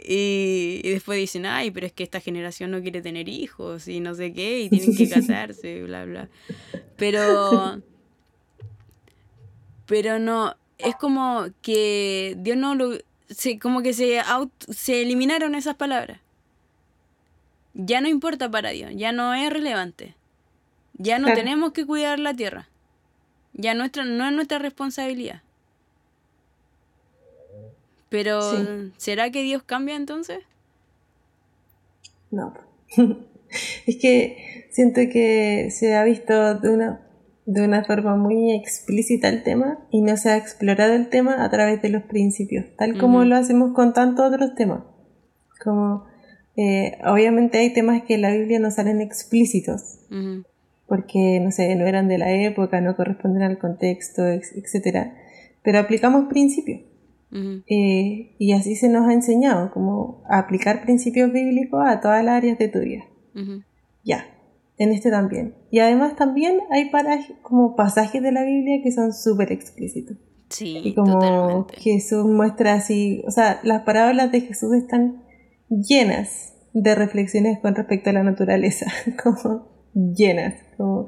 Y, 0.06 0.80
y, 0.84 0.90
después 0.90 1.18
dicen, 1.18 1.46
ay, 1.46 1.70
pero 1.70 1.86
es 1.86 1.92
que 1.92 2.04
esta 2.04 2.20
generación 2.20 2.70
no 2.70 2.82
quiere 2.82 3.00
tener 3.00 3.28
hijos 3.28 3.88
y 3.88 4.00
no 4.00 4.14
sé 4.14 4.32
qué, 4.32 4.60
y 4.60 4.68
tienen 4.68 4.96
que 4.96 5.08
casarse, 5.10 5.82
bla, 5.82 6.04
bla. 6.04 6.28
Pero, 6.96 7.82
pero 9.86 10.18
no, 10.18 10.56
es 10.78 10.94
como 10.96 11.46
que 11.62 12.36
Dios 12.38 12.56
no 12.56 12.74
lo, 12.74 12.98
se, 13.28 13.58
como 13.58 13.82
que 13.82 13.92
se, 13.92 14.20
se 14.70 15.02
eliminaron 15.02 15.54
esas 15.54 15.76
palabras. 15.76 16.20
Ya 17.74 18.00
no 18.00 18.08
importa 18.08 18.50
para 18.50 18.70
Dios, 18.70 18.92
ya 18.94 19.12
no 19.12 19.34
es 19.34 19.52
relevante. 19.52 20.14
Ya 20.96 21.18
no 21.18 21.34
tenemos 21.34 21.72
que 21.72 21.84
cuidar 21.84 22.20
la 22.20 22.34
tierra. 22.34 22.68
Ya 23.52 23.74
nuestra, 23.74 24.04
no 24.04 24.26
es 24.26 24.32
nuestra 24.32 24.58
responsabilidad. 24.58 25.42
Pero, 28.08 28.40
¿será 28.96 29.30
que 29.30 29.42
Dios 29.42 29.64
cambia 29.64 29.96
entonces? 29.96 30.38
No. 32.30 32.54
es 33.86 33.96
que 34.00 34.68
siento 34.70 35.00
que 35.12 35.68
se 35.70 35.94
ha 35.94 36.04
visto 36.04 36.54
de 36.54 36.70
una, 36.70 37.00
de 37.46 37.64
una 37.64 37.84
forma 37.84 38.16
muy 38.16 38.52
explícita 38.52 39.28
el 39.28 39.42
tema 39.42 39.78
y 39.90 40.00
no 40.00 40.16
se 40.16 40.30
ha 40.30 40.36
explorado 40.36 40.94
el 40.94 41.08
tema 41.08 41.44
a 41.44 41.50
través 41.50 41.82
de 41.82 41.88
los 41.88 42.04
principios, 42.04 42.66
tal 42.76 42.98
como 42.98 43.24
lo 43.24 43.36
hacemos 43.36 43.72
con 43.74 43.92
tantos 43.92 44.32
otros 44.32 44.54
temas. 44.54 44.84
Como, 45.62 46.06
eh, 46.56 46.98
obviamente 47.04 47.58
hay 47.58 47.72
temas 47.72 48.02
que 48.02 48.14
en 48.14 48.22
la 48.22 48.32
Biblia 48.32 48.58
no 48.58 48.70
salen 48.70 49.00
explícitos, 49.00 49.98
porque, 50.86 51.40
no 51.40 51.50
sé, 51.50 51.74
no 51.76 51.86
eran 51.86 52.08
de 52.08 52.18
la 52.18 52.30
época, 52.32 52.80
no 52.80 52.96
corresponden 52.96 53.42
al 53.42 53.58
contexto, 53.58 54.26
etc. 54.26 55.12
Pero 55.62 55.78
aplicamos 55.78 56.26
principios. 56.28 56.80
Eh, 57.66 58.36
y 58.38 58.52
así 58.52 58.76
se 58.76 58.88
nos 58.88 59.08
ha 59.08 59.12
enseñado, 59.12 59.72
como 59.72 60.22
aplicar 60.28 60.82
principios 60.82 61.32
bíblicos 61.32 61.82
a 61.84 62.00
todas 62.00 62.24
las 62.24 62.34
áreas 62.34 62.58
de 62.58 62.68
tu 62.68 62.78
vida. 62.80 63.04
Ya, 64.04 64.26
en 64.78 64.92
este 64.92 65.10
también. 65.10 65.54
Y 65.70 65.80
además 65.80 66.14
también 66.14 66.60
hay 66.70 66.90
como 67.42 67.74
pasajes 67.74 68.22
de 68.22 68.30
la 68.30 68.44
Biblia 68.44 68.80
que 68.82 68.92
son 68.92 69.12
súper 69.12 69.50
explícitos. 69.50 70.16
Sí, 70.50 70.80
y 70.84 70.94
como 70.94 71.66
Jesús 71.72 72.24
muestra 72.26 72.74
así, 72.74 73.24
o 73.26 73.32
sea, 73.32 73.58
las 73.64 73.82
parábolas 73.82 74.30
de 74.30 74.42
Jesús 74.42 74.72
están 74.74 75.23
llenas 75.68 76.54
de 76.72 76.94
reflexiones 76.94 77.58
con 77.60 77.74
respecto 77.74 78.10
a 78.10 78.14
la 78.14 78.22
naturaleza, 78.22 78.86
como 79.22 79.68
llenas, 79.94 80.54
como 80.76 81.06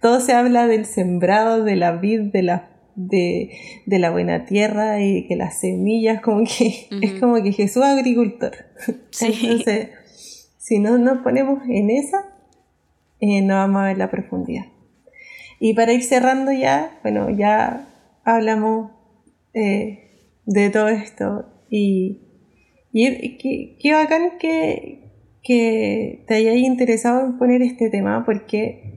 todo 0.00 0.20
se 0.20 0.32
habla 0.32 0.66
del 0.66 0.84
sembrado, 0.86 1.64
de 1.64 1.76
la 1.76 1.92
vid, 1.92 2.32
de 2.32 2.42
la 2.42 2.70
de, 2.98 3.50
la 3.86 4.10
buena 4.10 4.44
tierra 4.44 5.00
y 5.00 5.26
que 5.26 5.36
las 5.36 5.60
semillas, 5.60 6.20
como 6.20 6.44
que 6.44 6.88
es 7.02 7.20
como 7.20 7.42
que 7.42 7.52
Jesús 7.52 7.82
agricultor. 7.82 8.52
Entonces, 9.20 9.90
si 10.56 10.78
no 10.78 10.98
nos 10.98 11.18
ponemos 11.18 11.62
en 11.68 11.90
esa, 11.90 12.24
eh, 13.20 13.42
no 13.42 13.54
vamos 13.54 13.82
a 13.82 13.84
ver 13.86 13.98
la 13.98 14.10
profundidad. 14.10 14.66
Y 15.60 15.74
para 15.74 15.92
ir 15.92 16.02
cerrando 16.02 16.52
ya, 16.52 16.98
bueno, 17.02 17.30
ya 17.30 17.88
hablamos 18.24 18.92
eh, 19.54 20.32
de 20.46 20.70
todo 20.70 20.88
esto 20.88 21.46
y, 21.70 22.27
y 22.92 23.76
qué, 23.78 23.92
bacán 23.92 24.38
que, 24.38 25.10
que 25.42 26.24
te 26.26 26.34
hayáis 26.34 26.64
interesado 26.64 27.26
en 27.26 27.38
poner 27.38 27.62
este 27.62 27.90
tema 27.90 28.24
porque 28.24 28.94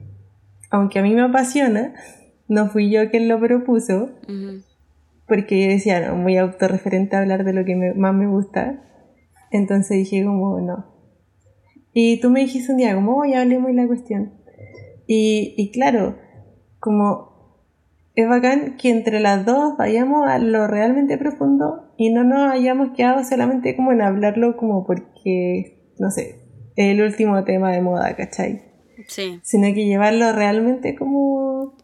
aunque 0.70 0.98
a 0.98 1.02
mí 1.02 1.14
me 1.14 1.22
apasiona, 1.22 1.94
no 2.48 2.68
fui 2.68 2.90
yo 2.90 3.10
quien 3.10 3.28
lo 3.28 3.38
propuso, 3.38 4.10
porque 5.28 5.62
yo 5.62 5.68
decía, 5.68 6.08
no, 6.08 6.16
muy 6.16 6.36
autorreferente 6.38 7.16
a 7.16 7.20
hablar 7.20 7.44
de 7.44 7.52
lo 7.52 7.64
que 7.64 7.76
más 7.94 8.14
me 8.14 8.26
gusta. 8.26 8.82
Entonces 9.50 9.98
dije 9.98 10.24
como, 10.24 10.60
no, 10.60 10.92
y 11.92 12.20
tú 12.20 12.30
me 12.30 12.40
dijiste 12.40 12.72
un 12.72 12.78
día, 12.78 12.94
como, 12.94 13.18
oh, 13.18 13.24
ya 13.24 13.42
hablemos 13.42 13.68
de 13.68 13.74
la 13.74 13.86
cuestión. 13.86 14.32
Y, 15.06 15.54
y 15.56 15.70
claro, 15.72 16.16
como 16.80 17.32
es 18.14 18.28
bacán 18.28 18.76
que 18.76 18.90
entre 18.90 19.20
las 19.20 19.44
dos 19.44 19.76
vayamos 19.76 20.26
a 20.26 20.38
lo 20.38 20.66
realmente 20.66 21.18
profundo 21.18 21.81
y 21.96 22.10
no 22.10 22.24
nos 22.24 22.52
hayamos 22.52 22.96
quedado 22.96 23.24
solamente 23.24 23.76
como 23.76 23.92
en 23.92 24.02
hablarlo 24.02 24.56
como 24.56 24.86
porque, 24.86 25.78
no 25.98 26.10
sé, 26.10 26.40
es 26.76 26.86
el 26.86 27.02
último 27.02 27.44
tema 27.44 27.72
de 27.72 27.80
moda, 27.80 28.14
¿cachai? 28.16 28.62
Sí. 29.08 29.40
Sino 29.42 29.74
que 29.74 29.84
llevarlo 29.84 30.32
realmente 30.32 30.94
como 30.94 31.74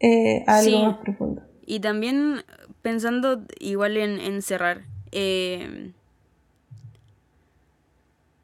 eh, 0.00 0.44
a 0.46 0.58
algo 0.58 0.84
más 0.84 0.98
profundo. 0.98 1.42
Y 1.66 1.80
también 1.80 2.42
pensando 2.82 3.42
igual 3.60 3.96
en, 3.96 4.18
en 4.18 4.42
cerrar, 4.42 4.82
eh, 5.12 5.92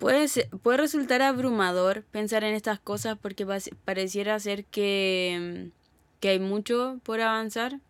Puede, 0.05 0.27
puede 0.63 0.77
resultar 0.77 1.23
abrumador 1.23 2.03
pensar 2.11 2.45
en 2.45 2.55
estas 2.55 2.79
cosas 2.79 3.17
porque 3.17 3.47
pareciera 3.87 4.39
ser 4.39 4.67
que, 4.67 5.71
que 6.21 6.29
hay 6.29 6.39
mucho 6.39 7.01
por 7.05 7.23
avanzar 7.23 7.81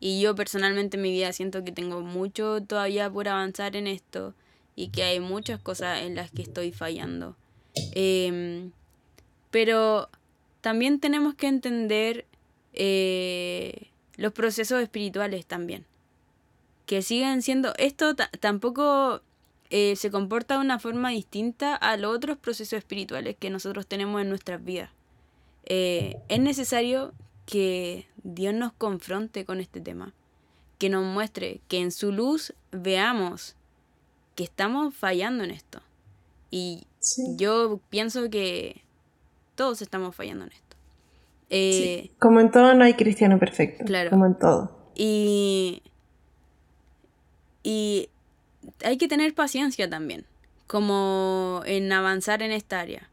y 0.00 0.20
yo 0.20 0.34
personalmente 0.34 0.96
en 0.96 1.02
mi 1.02 1.10
vida 1.10 1.32
siento 1.32 1.64
que 1.64 1.72
tengo 1.72 2.00
mucho 2.00 2.62
todavía 2.62 3.10
por 3.10 3.28
avanzar 3.28 3.76
en 3.76 3.86
esto 3.86 4.34
y 4.76 4.88
que 4.88 5.02
hay 5.02 5.20
muchas 5.20 5.60
cosas 5.60 6.02
en 6.02 6.14
las 6.14 6.30
que 6.30 6.42
estoy 6.42 6.70
fallando. 6.72 7.36
Em, 7.92 8.70
pero 9.50 10.08
también 10.60 11.00
tenemos 11.00 11.34
que 11.34 11.48
entender 11.48 12.26
eh, 12.74 13.88
los 14.16 14.32
procesos 14.32 14.80
espirituales 14.80 15.46
también. 15.46 15.84
Que 16.86 17.02
siguen 17.02 17.42
siendo... 17.42 17.74
Esto 17.76 18.14
tampoco 18.14 19.20
eh, 19.70 19.96
se 19.96 20.10
comporta 20.10 20.54
de 20.54 20.60
una 20.60 20.78
forma 20.78 21.10
distinta 21.10 21.74
a 21.74 21.96
los 21.96 22.14
otros 22.14 22.38
procesos 22.38 22.78
espirituales 22.78 23.36
que 23.36 23.50
nosotros 23.50 23.86
tenemos 23.86 24.22
en 24.22 24.28
nuestras 24.28 24.64
vidas. 24.64 24.90
Eh, 25.66 26.16
es 26.28 26.40
necesario 26.40 27.12
que 27.44 28.06
Dios 28.28 28.52
nos 28.54 28.72
confronte 28.74 29.46
con 29.46 29.58
este 29.58 29.80
tema, 29.80 30.12
que 30.76 30.90
nos 30.90 31.04
muestre, 31.04 31.62
que 31.66 31.80
en 31.80 31.90
su 31.90 32.12
luz 32.12 32.52
veamos 32.72 33.56
que 34.34 34.44
estamos 34.44 34.94
fallando 34.94 35.44
en 35.44 35.50
esto. 35.50 35.80
Y 36.50 36.86
yo 37.36 37.80
pienso 37.88 38.28
que 38.28 38.82
todos 39.54 39.80
estamos 39.80 40.14
fallando 40.14 40.44
en 40.44 40.52
esto. 40.52 40.76
Eh, 41.50 42.10
como 42.18 42.40
en 42.40 42.50
todo 42.50 42.74
no 42.74 42.84
hay 42.84 42.94
cristiano 42.94 43.38
perfecto. 43.38 43.84
Claro. 43.86 44.10
Como 44.10 44.26
en 44.26 44.38
todo. 44.38 44.76
Y, 44.94 45.82
y 47.62 48.10
hay 48.84 48.98
que 48.98 49.08
tener 49.08 49.34
paciencia 49.34 49.88
también, 49.88 50.26
como 50.66 51.62
en 51.64 51.90
avanzar 51.90 52.42
en 52.42 52.52
esta 52.52 52.80
área. 52.80 53.08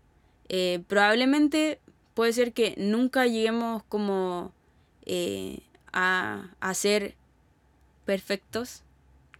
Eh, 0.50 0.84
probablemente 0.88 1.80
puede 2.14 2.34
ser 2.34 2.52
que 2.52 2.76
nunca 2.78 3.26
lleguemos 3.28 3.82
como 3.84 4.52
eh, 5.06 5.60
a, 5.94 6.50
a, 6.60 6.74
ser 6.74 7.16
perfectos, 8.06 8.84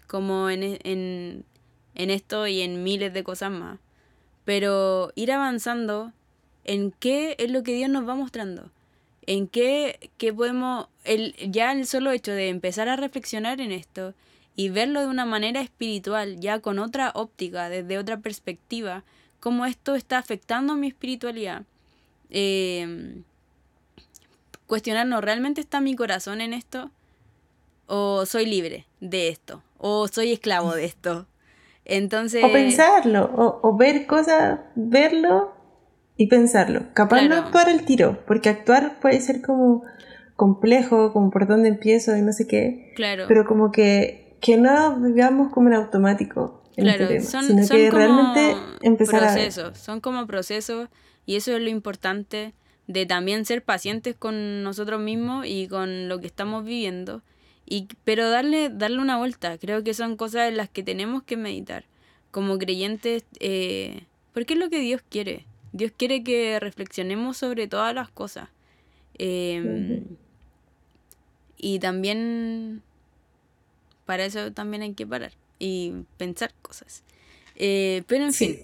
como 0.08 0.50
en, 0.50 0.80
en, 0.84 1.46
en 1.96 2.10
esto 2.10 2.48
y 2.48 2.62
en 2.62 2.84
miles 2.84 3.14
de 3.14 3.24
cosas 3.24 3.52
más. 3.52 3.80
Pero 4.46 5.12
ir 5.16 5.32
avanzando 5.32 6.14
en 6.64 6.92
qué 6.92 7.36
es 7.40 7.50
lo 7.50 7.64
que 7.64 7.74
Dios 7.74 7.90
nos 7.90 8.08
va 8.08 8.16
mostrando. 8.16 8.70
En 9.28 9.48
qué, 9.48 10.12
qué 10.18 10.34
podemos, 10.34 10.88
el, 11.04 11.36
ya 11.52 11.72
el 11.72 11.88
solo 11.88 12.12
hecho 12.12 12.32
de 12.32 12.50
empezar 12.50 12.90
a 12.90 12.96
reflexionar 12.96 13.60
en 13.60 13.72
esto 13.72 14.14
y 14.56 14.70
verlo 14.70 15.02
de 15.02 15.08
una 15.08 15.26
manera 15.26 15.62
espiritual, 15.62 16.40
ya 16.40 16.60
con 16.60 16.80
otra 16.80 17.12
óptica, 17.16 17.70
desde 17.70 17.98
otra 17.98 18.20
perspectiva, 18.20 19.04
cómo 19.40 19.66
esto 19.66 19.96
está 19.96 20.18
afectando 20.18 20.76
mi 20.76 20.88
espiritualidad. 20.88 21.64
Eh, 22.30 23.22
cuestionarnos, 24.68 25.24
¿realmente 25.24 25.62
está 25.62 25.82
mi 25.82 25.96
corazón 25.96 26.42
en 26.42 26.54
esto? 26.54 26.92
¿O 27.88 28.26
soy 28.26 28.46
libre 28.46 28.86
de 29.00 29.30
esto? 29.30 29.62
¿O 29.78 30.08
soy 30.08 30.32
esclavo 30.32 30.74
de 30.74 30.86
esto? 30.86 31.28
Entonces... 31.86 32.44
O 32.44 32.52
pensarlo, 32.52 33.32
o, 33.36 33.78
ver 33.78 34.08
cosas, 34.08 34.60
verlo 34.76 35.54
y 36.18 36.28
pensarlo. 36.28 36.94
Capaz 36.94 37.22
no 37.24 37.36
actuar 37.36 37.70
al 37.70 37.86
tiro, 37.86 38.24
porque 38.26 38.50
actuar 38.50 39.00
puede 39.00 39.22
ser 39.22 39.42
como 39.42 39.84
complejo, 40.36 41.14
como 41.14 41.30
por 41.30 41.48
dónde 41.48 41.70
empiezo 41.70 42.16
y 42.18 42.22
no 42.22 42.34
sé 42.34 42.48
qué. 42.48 42.94
Claro. 42.96 43.26
Pero 43.28 43.46
como 43.46 43.72
que 43.72 44.26
que 44.46 44.58
no 44.58 45.00
vivamos 45.00 45.52
como 45.52 45.70
en 45.70 45.76
automático. 45.76 46.62
En 46.76 46.88
este 46.88 47.08
claro, 47.08 47.24
son, 47.24 47.48
sino 47.48 47.68
que 47.68 47.90
realmente 47.90 48.56
empezar 48.82 49.22
procesos, 49.22 49.78
son 49.78 50.02
como 50.02 50.28
procesos 50.28 50.90
y 51.26 51.38
eso 51.38 51.56
es 51.56 51.62
lo 51.62 51.70
importante 51.70 52.54
de 52.88 53.06
también 53.06 53.46
ser 53.46 53.64
pacientes 53.64 54.16
con 54.16 54.64
nosotros 54.64 55.02
mismos 55.02 55.46
y 55.48 55.68
con 55.68 56.08
lo 56.08 56.20
que 56.20 56.28
estamos 56.28 56.64
viviendo. 56.64 57.22
Y, 57.66 57.88
pero 58.04 58.30
darle, 58.30 58.70
darle 58.70 59.00
una 59.00 59.18
vuelta, 59.18 59.58
creo 59.58 59.84
que 59.84 59.94
son 59.94 60.18
cosas 60.18 60.50
en 60.50 60.58
las 60.58 60.70
que 60.70 60.84
tenemos 60.84 61.24
que 61.24 61.38
meditar. 61.38 61.86
Como 62.32 62.58
creyentes, 62.58 63.24
eh, 63.40 64.04
porque 64.34 64.54
es 64.54 64.60
lo 64.60 64.70
que 64.70 64.80
Dios 64.80 65.02
quiere. 65.10 65.46
Dios 65.72 65.92
quiere 65.96 66.24
que 66.24 66.60
reflexionemos 66.60 67.38
sobre 67.38 67.68
todas 67.68 67.94
las 67.96 68.10
cosas. 68.10 68.50
Em, 69.18 70.04
y 71.58 71.80
también 71.80 72.82
para 74.06 74.26
eso 74.26 74.52
también 74.52 74.84
hay 74.84 74.94
que 74.94 75.08
parar 75.08 75.32
y 75.60 75.94
pensar 76.18 76.54
cosas. 76.62 77.04
Eh, 77.56 78.04
pero 78.08 78.26
en 78.26 78.34
fin, 78.34 78.60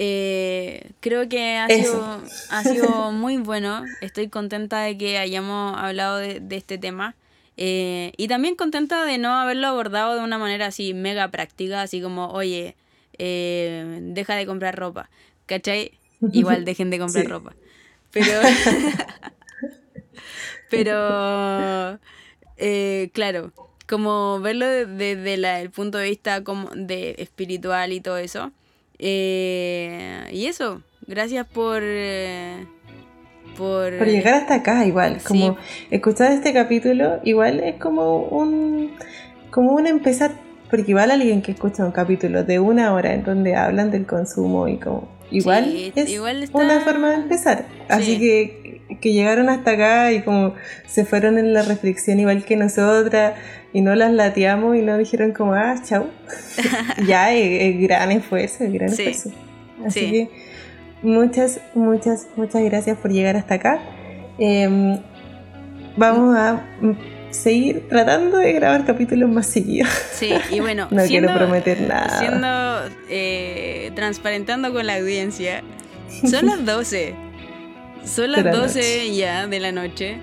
eh, 0.00 0.92
creo 1.00 1.28
que 1.28 1.56
ha 1.56 1.66
sido, 1.66 2.22
ha 2.50 2.62
sido 2.62 3.10
muy 3.10 3.36
bueno. 3.36 3.84
Estoy 4.00 4.28
contenta 4.28 4.80
de 4.82 4.96
que 4.96 5.18
hayamos 5.18 5.76
hablado 5.76 6.18
de, 6.18 6.40
este 6.50 6.78
tema. 6.78 7.16
Eh, 7.56 8.12
y 8.16 8.28
también 8.28 8.54
contenta 8.54 9.04
de 9.04 9.18
no 9.18 9.34
haberlo 9.34 9.66
abordado 9.66 10.14
de 10.14 10.22
una 10.22 10.38
manera 10.38 10.66
así 10.66 10.94
mega 10.94 11.32
práctica, 11.32 11.82
así 11.82 12.00
como, 12.00 12.28
oye, 12.28 12.76
deja 13.18 14.36
de 14.36 14.46
comprar 14.46 14.76
ropa. 14.76 15.10
¿Cachai? 15.46 15.98
Igual 16.32 16.64
dejen 16.64 16.90
de 16.90 16.98
comprar 17.00 17.26
ropa. 17.26 17.56
Pero. 18.12 18.40
pero. 20.70 21.98
claro, 23.12 23.52
como 23.88 24.38
verlo 24.38 24.64
desde 24.64 25.60
el 25.60 25.70
punto 25.70 25.98
de 25.98 26.08
vista 26.08 26.44
como 26.44 26.70
de 26.70 27.16
espiritual 27.18 27.92
y 27.92 28.00
todo 28.00 28.18
eso. 28.18 28.52
Eh, 28.98 30.24
y 30.32 30.46
eso, 30.46 30.82
gracias 31.06 31.46
por, 31.46 31.80
eh, 31.82 32.66
por... 33.56 33.92
llegar 34.06 34.34
hasta 34.34 34.56
acá 34.56 34.84
igual, 34.86 35.18
como 35.26 35.56
escuchar 35.90 36.32
este 36.32 36.52
capítulo 36.52 37.20
igual 37.22 37.60
es 37.60 37.76
como 37.76 38.22
un, 38.22 38.92
como 39.50 39.72
un 39.72 39.86
empezar, 39.86 40.32
porque 40.70 40.90
igual 40.90 41.10
alguien 41.10 41.42
que 41.42 41.52
escucha 41.52 41.84
un 41.84 41.92
capítulo 41.92 42.44
de 42.44 42.58
una 42.58 42.92
hora 42.92 43.14
en 43.14 43.24
donde 43.24 43.54
hablan 43.54 43.90
del 43.90 44.06
consumo 44.06 44.68
y 44.68 44.78
como... 44.78 45.16
Igual 45.30 45.92
es 45.94 46.50
una 46.54 46.80
forma 46.80 47.10
de 47.10 47.16
empezar. 47.16 47.66
Así 47.90 48.18
que 48.18 48.68
que 49.00 49.12
llegaron 49.12 49.48
hasta 49.48 49.72
acá 49.72 50.12
y 50.12 50.22
como 50.22 50.54
se 50.86 51.04
fueron 51.04 51.38
en 51.38 51.52
la 51.52 51.62
reflexión 51.62 52.18
igual 52.20 52.44
que 52.44 52.56
nosotras, 52.56 53.34
y 53.72 53.80
no 53.80 53.94
las 53.94 54.12
lateamos 54.12 54.76
y 54.76 54.82
no 54.82 54.96
dijeron 54.96 55.32
como, 55.32 55.54
ah, 55.54 55.76
chau. 55.84 56.06
ya, 57.06 57.32
es, 57.32 57.80
gran 57.80 58.10
esfuerzo, 58.12 58.64
es 58.64 58.72
gran 58.72 58.88
esfuerzo. 58.88 59.30
Así 59.86 60.10
que 60.10 60.30
muchas, 61.02 61.60
muchas, 61.74 62.28
muchas 62.36 62.62
gracias 62.64 62.98
por 62.98 63.12
llegar 63.12 63.36
hasta 63.36 63.54
acá. 63.54 63.80
Em, 64.38 64.98
vamos 65.96 66.36
a 66.36 66.64
seguir 67.30 67.88
tratando 67.88 68.38
de 68.38 68.52
grabar 68.52 68.84
capítulos 68.84 69.28
más 69.28 69.46
seguidos. 69.46 69.88
Sí, 70.12 70.32
y 70.50 70.60
bueno, 70.60 70.88
no 70.90 71.04
quiero 71.04 71.32
prometer 71.34 71.80
nada. 71.82 72.18
Siendo 72.18 72.96
eh, 73.10 73.90
transparentando 73.94 74.72
con 74.72 74.86
la 74.86 74.96
audiencia, 74.96 75.62
son 76.30 76.46
las 76.46 76.64
12. 76.64 77.14
Son 78.04 78.32
las 78.32 78.44
12 78.44 79.14
ya 79.14 79.46
de 79.46 79.60
la 79.60 79.72
noche. 79.72 80.18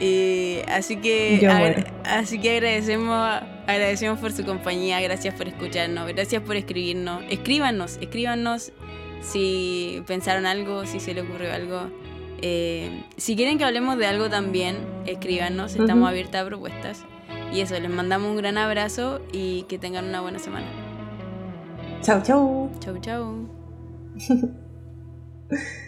Y 0.00 0.58
así 0.68 0.96
que 0.96 1.46
así 2.04 2.40
que 2.40 2.56
agradecemos 2.56 3.42
agradecemos 3.66 4.18
por 4.18 4.32
su 4.32 4.44
compañía, 4.44 5.00
gracias 5.00 5.34
por 5.34 5.46
escucharnos, 5.46 6.08
gracias 6.08 6.42
por 6.42 6.56
escribirnos. 6.56 7.22
Escríbanos, 7.28 7.98
escríbanos 8.00 8.72
si 9.20 10.02
pensaron 10.06 10.46
algo, 10.46 10.86
si 10.86 11.00
se 11.00 11.12
le 11.14 11.22
ocurrió 11.22 11.52
algo. 11.52 11.90
Eh, 12.40 13.04
si 13.16 13.36
quieren 13.36 13.58
que 13.58 13.64
hablemos 13.64 13.98
de 13.98 14.06
algo 14.06 14.30
también, 14.30 14.76
escríbanos, 15.06 15.74
estamos 15.74 16.08
abiertas 16.08 16.42
a 16.42 16.46
propuestas. 16.46 17.04
Y 17.52 17.60
eso, 17.60 17.78
les 17.78 17.90
mandamos 17.90 18.30
un 18.30 18.36
gran 18.36 18.58
abrazo 18.58 19.20
y 19.32 19.64
que 19.64 19.78
tengan 19.78 20.06
una 20.06 20.20
buena 20.20 20.38
semana. 20.38 20.66
Chau, 22.02 22.22
chau. 22.22 22.70
Chau, 22.80 22.98
chau. 23.00 23.48